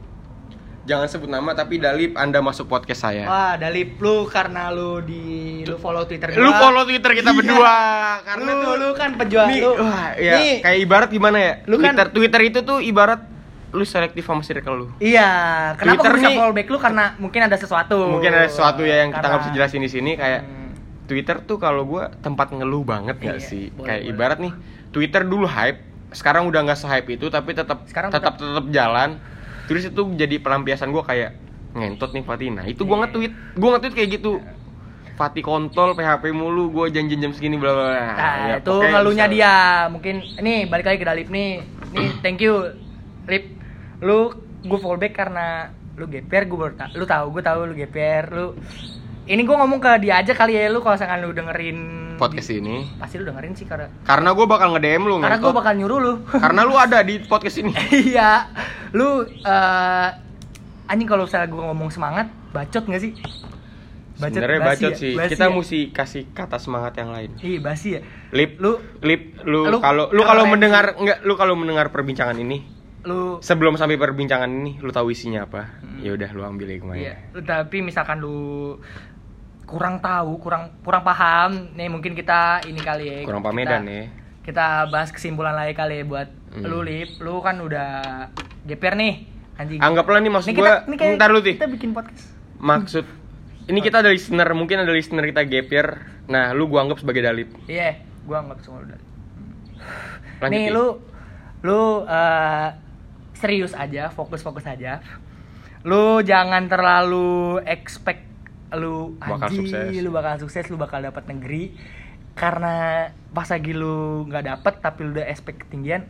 Jangan 0.90 1.06
sebut 1.06 1.30
nama 1.30 1.54
tapi 1.54 1.78
Dalip 1.78 2.14
anda 2.16 2.42
masuk 2.42 2.66
podcast 2.66 3.02
saya 3.04 3.24
Wah, 3.24 3.54
Dalip 3.56 3.96
lu 3.96 4.26
karena 4.26 4.74
lu 4.74 4.98
di 5.00 5.62
lu 5.62 5.78
follow 5.78 6.02
Twitter 6.04 6.34
lu 6.34 6.50
gua. 6.50 6.58
follow 6.60 6.84
Twitter 6.84 7.14
kita 7.14 7.30
Iya. 7.30 7.38
berdua 7.38 7.76
karena 8.26 8.50
lu, 8.50 8.60
tuh 8.60 8.74
lu 8.76 8.90
kan 8.92 9.10
penjual 9.14 9.46
nih, 9.46 9.60
lu. 9.62 9.72
wah, 9.78 10.10
ya, 10.18 10.34
Nih, 10.36 10.54
kayak 10.60 10.78
ibarat 10.82 11.10
gimana 11.10 11.38
ya? 11.38 11.54
Lu 11.64 11.78
kan- 11.78 11.94
Twitter 11.94 12.08
Twitter 12.12 12.42
itu 12.44 12.60
tuh 12.64 12.82
ibarat 12.82 13.22
lu 13.70 13.86
selektif 13.86 14.26
sama 14.26 14.42
circle 14.42 14.76
lu. 14.76 14.88
Iya, 14.98 15.30
kenapa 15.78 16.02
Twitter 16.02 16.14
nih- 16.18 16.34
follow 16.36 16.52
back 16.52 16.68
lu 16.68 16.78
karena 16.80 17.06
mungkin 17.16 17.42
ada 17.44 17.54
sesuatu. 17.54 17.98
Mungkin 18.10 18.34
ada 18.34 18.50
sesuatu 18.50 18.82
ya 18.82 19.06
yang 19.06 19.14
kita 19.14 19.22
Karena- 19.22 19.30
nggak 19.32 19.42
bisa 19.46 19.54
jelasin 19.54 19.82
di 19.82 19.92
sini 19.92 20.12
kayak 20.16 20.42
Hmm. 20.42 20.74
Twitter 21.06 21.38
tuh 21.40 21.58
kalau 21.58 21.86
gua 21.86 22.10
tempat 22.16 22.50
ngeluh 22.52 22.82
banget 22.84 23.18
gak 23.20 23.38
Iya, 23.38 23.46
sih? 23.46 23.70
boleh, 23.70 23.86
kayak 23.86 24.02
boleh. 24.04 24.12
ibarat 24.12 24.38
nih 24.40 24.54
Twitter 24.90 25.22
dulu 25.22 25.46
hype, 25.46 25.80
sekarang 26.12 26.46
udah 26.46 26.60
nggak 26.64 26.80
se-hype 26.80 27.10
itu 27.12 27.30
tapi 27.30 27.54
tetap 27.54 27.86
Sekarang 27.86 28.10
tetap 28.10 28.38
tetap 28.38 28.66
jalan. 28.68 29.22
Terus 29.70 29.84
itu 29.86 30.01
jadi 30.17 30.41
pelampiasan 30.41 30.89
gua 30.89 31.05
kayak 31.05 31.38
ngentot 31.78 32.09
nih 32.09 32.24
Fatih. 32.26 32.49
Nah, 32.49 32.65
itu 32.65 32.82
gua 32.82 32.97
Iya. 32.97 33.01
nge-tweet, 33.05 33.34
gua 33.53 33.70
nge-tweet 33.78 33.93
kayak 33.93 34.09
gitu. 34.17 34.32
Fatih 35.13 35.43
kontol, 35.43 35.93
PHP 35.93 36.32
mulu, 36.32 36.72
gua 36.72 36.89
janji 36.89 37.13
jam 37.13 37.30
segini 37.30 37.55
bla 37.55 37.72
bla 37.72 37.84
bla. 37.86 37.93
Nah, 37.93 38.34
Ya, 38.49 38.55
itu 38.57 38.74
ngeluhnya 38.74 39.26
dia. 39.30 39.53
Mungkin 39.88 40.15
nih 40.41 40.65
balik 40.65 40.89
lagi 40.89 40.97
ke 40.97 41.05
Dalip 41.05 41.30
nih. 41.30 41.61
Nih, 41.93 42.07
thank 42.24 42.41
you. 42.41 42.74
Lip. 43.24 43.45
Lu 44.01 44.34
gue 44.59 44.80
fallback 44.80 45.13
karena 45.13 45.70
lu 45.95 46.07
GPR 46.07 46.43
gue 46.43 46.57
baru 46.57 46.74
ta- 46.74 46.91
lu 46.95 47.03
tahu 47.03 47.26
gue 47.30 47.43
tahu 47.43 47.59
lu 47.67 47.74
GPR 47.76 48.26
lu 48.30 48.55
ini 49.24 49.43
gue 49.43 49.51
ngomong 49.51 49.78
ke 49.78 49.99
dia 49.99 50.20
aja 50.20 50.32
kali 50.32 50.55
ya 50.55 50.67
lu 50.67 50.80
kalau 50.80 50.95
misalkan 50.95 51.20
lu 51.20 51.32
dengerin 51.32 51.80
podcast 52.20 52.49
di- 52.49 52.59
ini. 52.59 52.76
pasti 52.95 53.15
lu 53.15 53.26
dengerin 53.26 53.53
sih 53.53 53.63
karena 53.63 53.88
Karena 54.03 54.30
gue 54.30 54.45
bakal 54.45 54.67
nge-DM 54.72 55.03
lu 55.03 55.15
karena 55.17 55.38
gue 55.38 55.53
bakal 55.55 55.74
nyuruh 55.74 55.99
lu 55.99 56.13
Karena 56.43 56.61
lu 56.61 56.76
ada 56.76 56.99
di 56.99 57.15
podcast 57.22 57.57
ini. 57.57 57.72
iya 58.05 58.45
lu 58.91 59.07
eh 59.24 60.09
anjing 60.86 61.05
kalau 61.05 61.24
misalnya 61.24 61.47
gue 61.47 61.63
ngomong 61.63 61.89
semangat 61.89 62.28
bacot 62.49 62.84
gak 62.84 62.99
sih 62.99 63.13
Sebenarnya 64.20 64.59
basi 64.59 64.84
bacot 64.84 64.91
ya? 64.91 64.99
sih. 64.99 65.13
Basi 65.15 65.32
Kita 65.32 65.45
ya? 65.45 65.49
mesti 65.49 65.80
kasih 65.89 66.24
kata 66.30 66.57
semangat 66.57 66.93
yang 66.93 67.09
lain. 67.09 67.32
iya 67.39 67.59
basi 67.59 67.88
ya 67.95 68.01
Lip, 68.30 68.59
Lu- 68.59 68.84
lip, 68.99 69.39
lu 69.41 69.80
kalau 69.80 70.11
lu 70.11 70.22
kalau 70.22 70.43
mendengar 70.45 70.91
enggak 70.93 71.24
lu 71.24 71.34
kalau 71.34 71.55
mendengar 71.55 71.88
perbincangan 71.88 72.36
ini, 72.36 72.61
lu 73.01 73.39
sebelum 73.39 73.74
sampai 73.74 73.95
perbincangan 73.95 74.45
ini 74.45 74.76
lu 74.78 74.91
tahu 74.91 75.09
isinya 75.09 75.47
apa? 75.47 75.80
Hmm. 75.80 76.03
Ya 76.03 76.11
udah 76.11 76.30
lu 76.30 76.43
ambil 76.43 76.67
Iya, 76.67 76.76
hikmahnya. 76.76 77.13
lu- 77.32 77.41
tapi 77.41 77.80
misalkan 77.80 78.20
lu 78.20 78.76
kurang 79.70 80.01
tahu, 80.01 80.41
kurang 80.41 80.74
kurang 80.82 81.05
paham, 81.05 81.70
nih 81.72 81.86
mungkin 81.88 82.11
kita 82.11 82.65
ini 82.65 82.82
kali 82.82 83.05
ya. 83.05 83.17
Kurang 83.22 83.39
kita- 83.39 83.53
pamedan 83.53 83.84
ya. 83.86 84.03
Kita 84.41 84.65
bahas 84.89 85.13
kesimpulan 85.13 85.53
lagi 85.53 85.72
kali 85.72 86.01
ya 86.01 86.03
buat 86.03 86.30
Hmm. 86.49 86.65
lu 86.65 86.82
Lip. 86.82 87.22
Lu 87.22 87.38
kan 87.38 87.61
udah 87.61 87.89
GPR 88.65 88.97
nih, 88.97 89.13
anjing. 89.55 89.78
Anggaplah 89.78 90.17
nih 90.17 90.32
maksud 90.34 90.49
Nih 90.49 90.57
gua, 90.57 90.82
nih 90.84 90.97
kayak 90.97 91.13
ntar 91.15 91.30
lu 91.30 91.39
Ti. 91.39 91.53
Kita 91.55 91.70
bikin 91.70 91.93
podcast. 91.93 92.34
Maksud 92.57 93.05
ini 93.65 93.80
kita 93.80 94.01
ada 94.01 94.09
listener, 94.09 94.49
mungkin 94.51 94.82
ada 94.82 94.89
listener 94.89 95.22
kita 95.24 95.45
gapir. 95.45 95.86
Nah, 96.26 96.51
lu 96.51 96.65
gua 96.65 96.82
anggap 96.82 96.97
sebagai 96.97 97.22
dalip. 97.22 97.53
Iya, 97.65 98.01
gua 98.26 98.41
anggap 98.41 98.57
semua 98.59 98.82
udah. 98.82 98.97
Lanjut, 100.41 100.49
nih 100.51 100.65
lu 100.70 100.86
lu 101.61 101.80
eh, 102.03 102.67
serius 103.36 103.72
aja, 103.72 104.09
fokus-fokus 104.09 104.65
aja. 104.65 104.97
Lu 105.82 106.20
jangan 106.20 106.65
terlalu 106.65 107.61
expect 107.63 108.26
lu 108.72 109.15
Bakal 109.15 109.47
anjing, 109.47 109.65
sukses. 109.65 109.93
lu 109.95 110.09
bakal 110.09 110.34
sukses, 110.38 110.65
lu 110.65 110.76
bakal 110.76 110.99
dapat 110.99 111.26
negeri. 111.26 111.74
Karena 112.32 113.03
pas 113.28 113.45
lagi 113.45 113.72
lu 113.72 113.95
nggak 114.26 114.43
dapet 114.45 114.74
tapi 114.80 114.99
lu 115.01 115.11
udah 115.11 115.26
expect 115.26 115.59
ketinggian, 115.61 116.07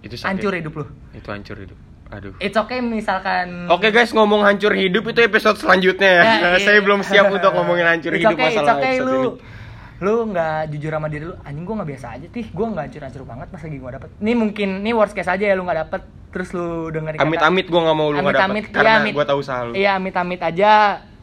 Itu 0.00 0.14
sakit. 0.14 0.26
hancur 0.26 0.52
hidup 0.52 0.74
lu. 0.74 0.86
Itu 1.12 1.28
hancur 1.28 1.56
hidup. 1.56 1.78
Aduh. 2.10 2.34
It's 2.38 2.58
okay 2.58 2.80
misalkan 2.80 3.70
Oke 3.70 3.88
guys, 3.88 4.10
ngomong 4.10 4.42
hancur 4.42 4.74
hidup 4.74 5.06
itu 5.06 5.20
episode 5.20 5.54
selanjutnya 5.56 6.10
ya. 6.10 6.22
Ya, 6.22 6.34
iya. 6.48 6.58
Saya 6.58 6.78
belum 6.80 7.00
siap 7.00 7.28
untuk 7.28 7.54
ngomongin 7.56 7.86
hancur 7.86 8.10
It's 8.10 8.18
hidup 8.20 8.34
okay, 8.34 8.46
it's 8.46 8.58
masalah 8.58 8.74
okay, 8.76 8.90
episode 8.92 9.06
lu 9.06 9.14
ini. 9.14 9.58
lu 10.00 10.14
nggak 10.26 10.60
jujur 10.70 10.90
sama 10.90 11.06
diri 11.06 11.24
lu 11.24 11.36
anjing 11.38 11.62
gua 11.62 11.74
nggak 11.76 11.90
biasa 11.92 12.06
aja 12.10 12.26
tih 12.26 12.46
gua 12.48 12.66
nggak 12.68 12.84
hancur-hancur 12.88 13.22
banget 13.22 13.46
pas 13.46 13.60
lagi 13.60 13.76
gua 13.76 13.90
dapet 13.92 14.08
ini 14.16 14.32
mungkin 14.34 14.68
ini 14.80 14.90
worst 14.90 15.12
case 15.12 15.28
aja 15.28 15.44
ya 15.44 15.52
lu 15.52 15.62
nggak 15.62 15.76
dapet 15.78 16.02
terus 16.30 16.48
lu 16.50 16.66
dengerin 16.88 17.14
kata- 17.14 17.28
Amit-amit 17.28 17.66
gua 17.68 17.80
nggak 17.84 17.94
mau 17.94 18.08
lu 18.08 18.16
nggak 18.16 18.32
dapet 18.34 18.64
karena 18.70 18.88
iya, 18.88 18.96
amit- 18.98 19.12
gua 19.12 19.24
tahu 19.24 19.38
usaha 19.38 19.60
lu. 19.60 19.72
iya 19.76 19.90
amit-amit 19.94 20.40
aja 20.40 20.70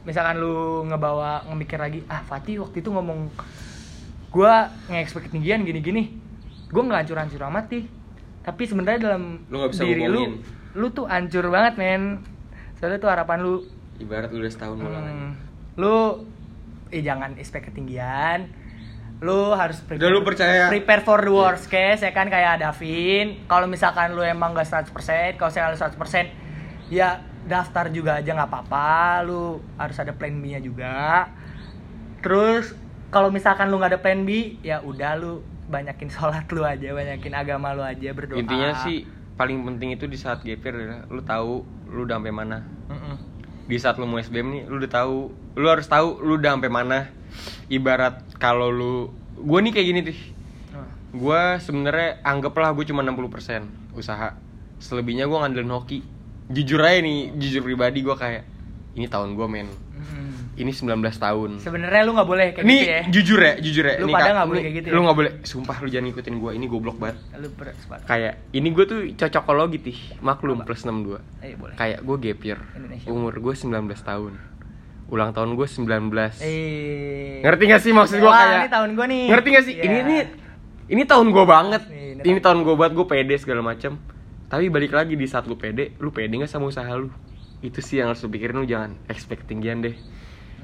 misalkan 0.07 0.39
lu 0.39 0.55
ngebawa 0.85 1.43
ngemikir 1.45 1.75
lagi 1.75 1.99
ah 2.07 2.23
Fatih 2.23 2.63
waktu 2.63 2.79
itu 2.79 2.87
ngomong 2.87 3.27
gua 4.29 4.71
nge-expect 4.87 5.27
ketinggian 5.27 5.61
gini-gini 5.61 6.15
gua 6.67 6.83
nggak 6.83 6.99
hancur-hancur 7.03 7.41
amat 7.45 7.65
tih 7.67 7.83
tapi 8.41 8.63
sebenarnya 8.63 8.99
dalam 9.05 9.43
Lu 9.45 9.59
nggak 9.59 9.71
bisa 9.73 9.83
diri 9.83 10.01
lu 10.01 10.23
ngomongin. 10.23 10.33
lu 10.73 10.87
tuh 10.89 11.05
hancur 11.05 11.45
banget 11.47 11.73
men 11.75 12.23
soalnya 12.73 12.97
tuh 12.97 13.09
harapan 13.09 13.39
lu 13.41 13.55
Ibarat 13.97 14.29
lu 14.29 14.39
udah 14.39 14.51
setahun 14.51 14.77
ngulang. 14.77 15.03
hmm, 15.03 15.31
lu 15.75 15.95
eh 16.87 17.01
jangan 17.01 17.35
expect 17.35 17.67
ketinggian 17.67 18.47
lu 19.17 19.51
harus 19.51 19.81
Udah 19.83 20.07
lu 20.07 20.21
percaya. 20.21 20.69
prepare 20.69 21.01
for 21.01 21.19
the 21.19 21.33
worst 21.33 21.67
case 21.67 21.99
ya 21.99 22.13
kan 22.13 22.29
kayak 22.29 22.61
Davin 22.61 23.43
kalau 23.43 23.65
misalkan 23.65 24.13
lu 24.13 24.21
emang 24.21 24.53
gak 24.53 24.69
100% 24.87 24.93
kalau 25.35 25.49
saya 25.49 25.73
100% 25.73 25.97
ya 26.87 27.19
daftar 27.47 27.89
juga 27.89 28.19
aja 28.19 28.29
nggak 28.35 28.49
apa-apa 28.51 29.23
lu 29.23 29.63
harus 29.79 29.97
ada 29.97 30.11
plan 30.11 30.35
B 30.37 30.53
nya 30.53 30.59
juga 30.59 31.27
terus 32.21 32.75
kalau 33.07 33.31
misalkan 33.31 33.71
lu 33.71 33.79
nggak 33.79 33.97
ada 33.97 34.01
plan 34.03 34.27
B 34.27 34.59
ya 34.61 34.83
udah 34.83 35.15
lu 35.15 35.41
banyakin 35.67 36.11
sholat 36.15 36.47
lu 36.51 36.63
aja 36.63 36.91
banyakin 36.91 37.33
agama 37.35 37.75
lu 37.75 37.83
aja 37.83 38.11
berdoa 38.11 38.39
Intinya 38.39 38.83
sih 38.83 39.07
paling 39.37 39.61
penting 39.63 39.93
itu 39.93 40.09
di 40.09 40.17
saat 40.17 40.41
GPR 40.41 40.73
adalah 40.73 41.01
lu 41.13 41.21
tahu 41.21 41.53
lu 41.93 42.09
udah 42.09 42.17
sampai 42.17 42.33
mana. 42.33 42.65
Mm-mm. 42.89 43.15
Di 43.69 43.77
saat 43.77 44.01
lu 44.01 44.09
mau 44.09 44.17
SBM 44.17 44.47
nih 44.49 44.61
lu 44.65 44.81
udah 44.81 44.91
tahu, 44.91 45.17
lu 45.55 45.67
harus 45.69 45.85
tahu 45.85 46.19
lu 46.25 46.41
udah 46.41 46.57
sampai 46.57 46.71
mana. 46.73 47.13
Ibarat 47.69 48.25
kalau 48.41 48.73
lu 48.73 49.13
gua 49.37 49.61
nih 49.61 49.71
kayak 49.71 49.87
gini 49.87 49.99
tuh. 50.01 50.17
Gua 51.13 51.61
sebenarnya 51.61 52.19
anggaplah 52.25 52.73
gue 52.75 52.83
cuma 52.89 53.05
60% 53.05 53.95
usaha. 53.95 54.35
Selebihnya 54.81 55.29
gua 55.29 55.45
ngandelin 55.45 55.71
hoki. 55.71 56.01
Jujur 56.47 56.79
aja 56.79 56.99
nih, 56.99 57.35
jujur 57.35 57.61
pribadi 57.61 57.99
gua 57.99 58.15
kayak 58.15 58.47
ini 58.95 59.05
tahun 59.05 59.35
gua 59.35 59.45
men. 59.45 59.67
mm-mm. 59.67 60.55
Ini 60.57 60.73
19 60.73 60.89
tahun. 61.13 61.61
sebenarnya 61.61 62.01
lu 62.01 62.17
nggak 62.17 62.25
boleh 62.25 62.45
kayak 62.49 62.65
Ini 62.65 62.73
gitu 62.73 62.89
ya 62.89 63.01
jujur 63.13 63.39
ya, 63.39 63.53
jujur 63.61 63.83
ya. 63.85 63.95
Lu 64.01 64.09
Ini, 64.09 64.13
pada 64.15 64.29
nggak 64.33 64.47
boleh 64.47 64.61
kayak 64.63 64.75
gitu 64.79 64.87
Lu 64.89 64.97
ya? 64.97 65.03
nggak 65.05 65.17
boleh, 65.19 65.31
sumpah 65.45 65.77
lu 65.77 65.87
jangan 65.87 66.05
ngikutin 66.09 66.35
gua. 66.39 66.51
Ini 66.57 66.65
goblok 66.65 66.97
banget. 66.97 67.17
lu 67.37 67.47
Kayak 68.07 68.33
ini 68.51 68.67
gue 68.71 68.85
tuh 68.87 68.99
cocokologi 69.13 69.77
tih, 69.77 69.97
maklum 70.17 70.63
plus 70.63 70.81
62. 70.81 71.21
eh 71.43 71.53
boleh 71.53 71.75
Kayak 71.77 71.99
gue 72.01 72.15
gap 72.17 72.39
year. 72.41 72.59
Indonesia. 72.73 73.07
Umur 73.07 73.33
gue 73.37 73.53
19 73.53 73.69
tahun. 74.01 74.33
Ulang 75.07 75.31
tahun 75.31 75.49
gue 75.53 75.67
19. 75.67 75.87
eh 76.41 77.39
Ngerti 77.39 77.63
gak 77.69 77.81
sih 77.83 77.91
maksud 77.93 78.17
gue 78.17 78.27
kayak 78.27 78.55
ini 78.57 78.69
tahun 78.71 78.89
gua 78.97 79.05
nih. 79.05 79.23
Ngerti 79.29 79.47
gak 79.53 79.63
sih? 79.63 79.73
Iya. 79.77 79.83
Ini 79.85 79.97
ini 80.01 80.17
ini 80.89 81.03
tahun 81.05 81.27
gue 81.29 81.45
banget. 81.45 81.83
Nih, 81.85 82.17
ini 82.17 82.21
Ini, 82.33 82.39
tahun 82.41 82.65
gue 82.65 82.73
banget 82.73 82.93
gue 82.97 83.05
pede 83.05 83.35
segala 83.37 83.61
macam. 83.61 83.99
Tapi 84.47 84.71
balik 84.71 84.95
lagi 84.95 85.13
di 85.13 85.27
saat 85.27 85.43
lu 85.43 85.55
pede, 85.55 85.91
lu 85.99 86.09
pede 86.09 86.39
gak 86.39 86.47
sama 86.47 86.67
usaha 86.67 86.87
lu? 86.93 87.11
Itu 87.59 87.79
sih 87.79 87.99
yang 87.99 88.11
harus 88.11 88.23
lu 88.23 88.29
pikirin 88.29 88.55
lu 88.55 88.63
jangan 88.63 88.95
expect 89.05 89.43
tinggian 89.45 89.83
deh. 89.83 89.95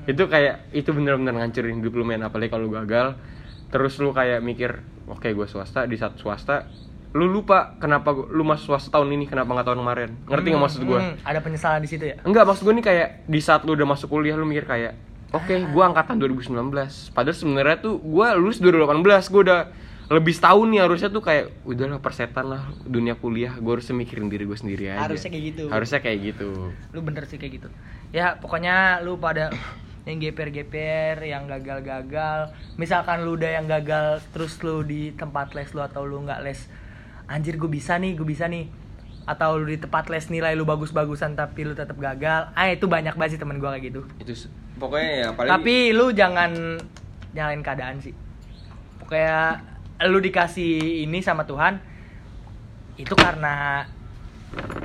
Itu 0.04 0.28
kayak 0.28 0.72
itu 0.72 0.90
bener-bener 0.90 1.36
ngancurin 1.36 1.80
hidup 1.80 1.94
lu 1.94 2.04
men 2.04 2.24
apalagi 2.24 2.50
kalau 2.50 2.68
lu 2.68 2.74
gagal. 2.74 3.20
Terus 3.68 3.98
lu 3.98 4.12
kayak 4.12 4.40
mikir, 4.40 4.80
oke 5.06 5.26
gue 5.26 5.48
swasta 5.48 5.84
di 5.84 5.98
saat 5.98 6.16
swasta 6.16 6.70
lu 7.14 7.30
lupa 7.30 7.78
kenapa 7.78 8.10
gua- 8.10 8.26
lu 8.26 8.42
masuk 8.42 8.74
swasta 8.74 8.90
tahun 8.90 9.14
ini 9.14 9.30
kenapa 9.30 9.54
nggak 9.54 9.70
tahun 9.70 9.80
kemarin 9.86 10.10
ngerti 10.26 10.48
nggak 10.50 10.58
Hmm, 10.58 10.66
maksud 10.66 10.82
gue 10.82 10.98
hmm, 10.98 11.16
ada 11.22 11.40
penyesalan 11.46 11.78
di 11.78 11.86
situ 11.86 12.04
ya 12.10 12.18
Enggak, 12.26 12.42
maksud 12.42 12.66
gue 12.66 12.74
nih 12.74 12.86
kayak 12.90 13.08
di 13.30 13.38
saat 13.38 13.62
lu 13.62 13.78
udah 13.78 13.86
masuk 13.86 14.10
kuliah 14.10 14.34
lu 14.34 14.50
mikir 14.50 14.66
kayak 14.66 14.98
Oke, 15.30 15.62
gua 15.70 15.90
angkatan 15.90 16.18
2019 16.18 16.74
Padahal 17.14 17.38
sebenarnya 17.38 17.78
tuh 17.82 18.02
gua 18.02 18.34
lulus 18.34 18.58
2018 18.58 19.30
Gua 19.30 19.42
udah 19.46 19.60
lebih 20.14 20.34
setahun 20.38 20.70
nih 20.70 20.82
harusnya 20.86 21.10
tuh 21.10 21.24
kayak 21.26 21.66
Udahlah 21.66 21.98
persetan 21.98 22.46
lah 22.54 22.70
dunia 22.86 23.18
kuliah. 23.18 23.58
Gue 23.58 23.82
harus 23.82 23.90
mikirin 23.90 24.30
diri 24.30 24.46
gue 24.46 24.58
sendiri 24.58 24.94
aja. 24.94 25.10
Harusnya 25.10 25.30
kayak 25.34 25.46
gitu. 25.50 25.64
Harusnya 25.74 26.00
kayak 26.00 26.20
gitu. 26.22 26.50
Lu 26.94 27.00
bener 27.02 27.26
sih 27.26 27.42
kayak 27.42 27.54
gitu. 27.58 27.70
Ya 28.14 28.38
pokoknya 28.38 29.02
lu 29.02 29.18
pada 29.18 29.50
yang 30.06 30.22
geper-geper 30.22 31.18
yang 31.26 31.50
gagal-gagal. 31.50 32.54
Misalkan 32.78 33.26
lu 33.26 33.34
udah 33.36 33.52
yang 33.58 33.66
gagal 33.66 34.22
terus 34.32 34.62
lu 34.62 34.86
di 34.86 35.12
tempat 35.18 35.58
les 35.58 35.74
lu 35.74 35.82
atau 35.82 36.06
lu 36.06 36.22
nggak 36.22 36.40
les. 36.46 36.62
Anjir 37.26 37.58
gue 37.58 37.72
bisa 37.72 37.98
nih 37.98 38.14
gue 38.14 38.28
bisa 38.28 38.46
nih. 38.46 38.70
Atau 39.24 39.58
lu 39.58 39.72
di 39.72 39.80
tempat 39.80 40.12
les 40.14 40.28
nilai 40.30 40.54
lu 40.54 40.68
bagus-bagusan 40.68 41.34
tapi 41.34 41.66
lu 41.66 41.74
tetap 41.74 41.98
gagal. 41.98 42.54
Ah 42.54 42.70
itu 42.70 42.86
banyak 42.86 43.18
banget 43.18 43.36
sih 43.36 43.42
temen 43.42 43.58
gue 43.58 43.70
kayak 43.72 43.84
gitu. 43.90 44.02
Itu 44.22 44.52
pokoknya 44.78 45.10
ya 45.10 45.28
paling 45.34 45.52
tapi 45.52 45.76
lu 45.96 46.12
jangan 46.14 46.78
nyalain 47.34 47.64
keadaan 47.64 47.98
sih. 48.04 48.14
Pokoknya 49.00 49.73
lu 50.08 50.20
dikasih 50.20 51.04
ini 51.04 51.20
sama 51.20 51.44
Tuhan 51.44 51.80
itu 52.96 53.14
karena 53.14 53.86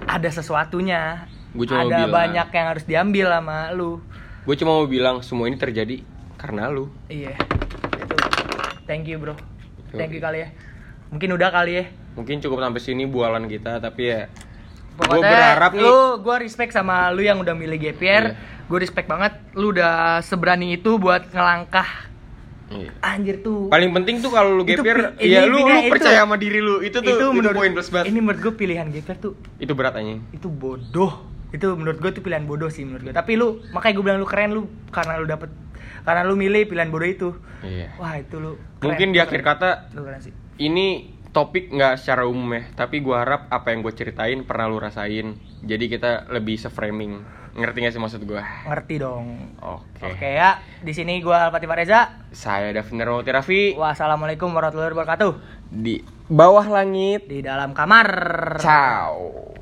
ada 0.09 0.29
sesuatunya. 0.29 1.29
Gua 1.53 1.65
cuma 1.65 1.81
ada 1.85 2.05
bilang. 2.05 2.13
banyak 2.13 2.49
yang 2.51 2.67
harus 2.69 2.85
diambil 2.85 3.27
sama 3.33 3.73
lu. 3.73 4.01
Gue 4.45 4.57
cuma 4.57 4.77
mau 4.77 4.89
bilang 4.89 5.21
semua 5.21 5.45
ini 5.45 5.57
terjadi 5.57 6.01
karena 6.37 6.73
lu. 6.73 6.89
Iya. 7.09 7.37
Itu. 7.95 8.17
Thank 8.85 9.09
you 9.09 9.21
bro. 9.21 9.37
Thank 9.93 10.17
you 10.17 10.21
kali 10.21 10.45
ya. 10.45 10.49
Mungkin 11.09 11.29
udah 11.33 11.49
kali 11.49 11.73
ya. 11.77 11.85
Mungkin 12.17 12.41
cukup 12.41 12.59
sampai 12.59 12.83
sini 12.83 13.07
bualan 13.07 13.47
kita 13.47 13.79
Tapi 13.79 14.03
ya 14.05 14.27
Gue 14.99 15.23
berharap 15.23 15.71
nih. 15.71 15.83
lu 15.87 16.19
gue 16.19 16.37
respect 16.43 16.75
sama 16.75 17.15
lu 17.15 17.23
yang 17.23 17.39
udah 17.39 17.55
milih 17.55 17.79
GPR 17.79 18.35
Iya. 18.35 18.67
gue 18.67 18.79
respect 18.83 19.07
banget 19.07 19.39
lu 19.55 19.71
udah 19.71 20.19
seberani 20.21 20.75
itu 20.75 20.99
buat 20.99 21.31
ngelangkah 21.31 22.08
iya. 22.71 22.91
anjir 23.01 23.41
tuh. 23.41 23.69
Paling 23.69 23.91
penting 23.93 24.21
tuh 24.21 24.29
kalau 24.29 24.55
lu 24.55 24.63
Itu 24.63 24.81
gapir 24.81 25.15
pi- 25.15 25.29
ya 25.29 25.45
lu, 25.45 25.59
lu 25.59 25.77
itu- 25.79 25.91
percaya 25.91 26.23
sama 26.23 26.37
diri 26.37 26.59
lu. 26.59 26.81
Itu 26.81 27.01
tuh 27.01 27.15
itu, 27.15 27.27
menurut 27.31 27.55
poin 27.55 27.73
plus 27.73 27.89
banget. 27.89 28.07
ini 28.09 28.19
menurut 28.19 28.41
gue 28.41 28.53
pilihan 28.55 28.87
GPR 28.89 29.19
tuh 29.19 29.33
Itu 29.57 29.73
berat 29.73 29.95
aja 29.95 30.17
itu 30.31 30.49
bodoh. 30.49 31.25
Itu 31.49 31.73
menurut 31.75 31.99
gue 31.99 32.11
tuh 32.13 32.21
pilihan 32.21 32.45
bodoh 32.45 32.69
sih 32.69 32.85
menurut 32.85 33.09
gue 33.09 33.13
tapi 33.13 33.35
lu 33.35 33.65
makanya 33.71 33.95
gue 33.95 34.05
bilang 34.05 34.19
lu 34.19 34.27
keren 34.27 34.51
lu 34.51 34.63
karena 34.89 35.17
lu 35.17 35.25
dapet 35.25 35.49
karena 36.05 36.23
lu 36.23 36.35
milih 36.35 36.65
pilihan 36.65 36.89
bodoh 36.89 37.05
itu. 37.07 37.29
Iya. 37.61 37.93
Wah 37.97 38.17
itu 38.17 38.37
lu 38.37 38.57
keren, 38.79 38.85
Mungkin 38.85 39.09
di 39.11 39.19
akhir 39.19 39.41
kata 39.41 39.93
lu 39.93 40.05
keren 40.05 40.21
sih. 40.21 40.33
ini 40.59 40.87
topik 41.29 41.69
nggak 41.69 41.97
secara 41.97 42.25
umum 42.25 42.53
ya, 42.53 42.73
tapi 42.75 42.99
gua 42.99 43.21
harap 43.21 43.47
apa 43.49 43.71
yang 43.71 43.81
gue 43.81 43.93
ceritain 43.93 44.41
pernah 44.43 44.67
lu 44.67 44.77
rasain. 44.77 45.37
Jadi 45.61 45.85
kita 45.87 46.27
lebih 46.29 46.57
se-framing. 46.57 47.21
Ngerti 47.59 47.79
gak 47.83 47.93
sih 47.93 47.99
maksud 47.99 48.23
gua? 48.23 48.43
ngerti 48.71 48.95
dong 49.03 49.59
Oke. 49.59 50.15
oke 50.15 50.29
ya 50.31 50.63
di 50.79 50.95
sini 50.95 51.19
gue 51.19 51.35
Alpati 51.35 51.67
Reza 51.67 52.23
Saya 52.31 52.71
Davin 52.71 53.03
Darmawati 53.03 53.31
Raffi 53.35 53.63
wassalamualaikum 53.75 54.55
warahmatullahi 54.55 54.95
wabarakatuh 54.95 55.33
di 55.69 55.99
bawah 56.31 56.65
langit. 56.71 57.27
di 57.27 57.43
dalam 57.43 57.75
kamar 57.75 58.07
Ciao. 58.63 59.58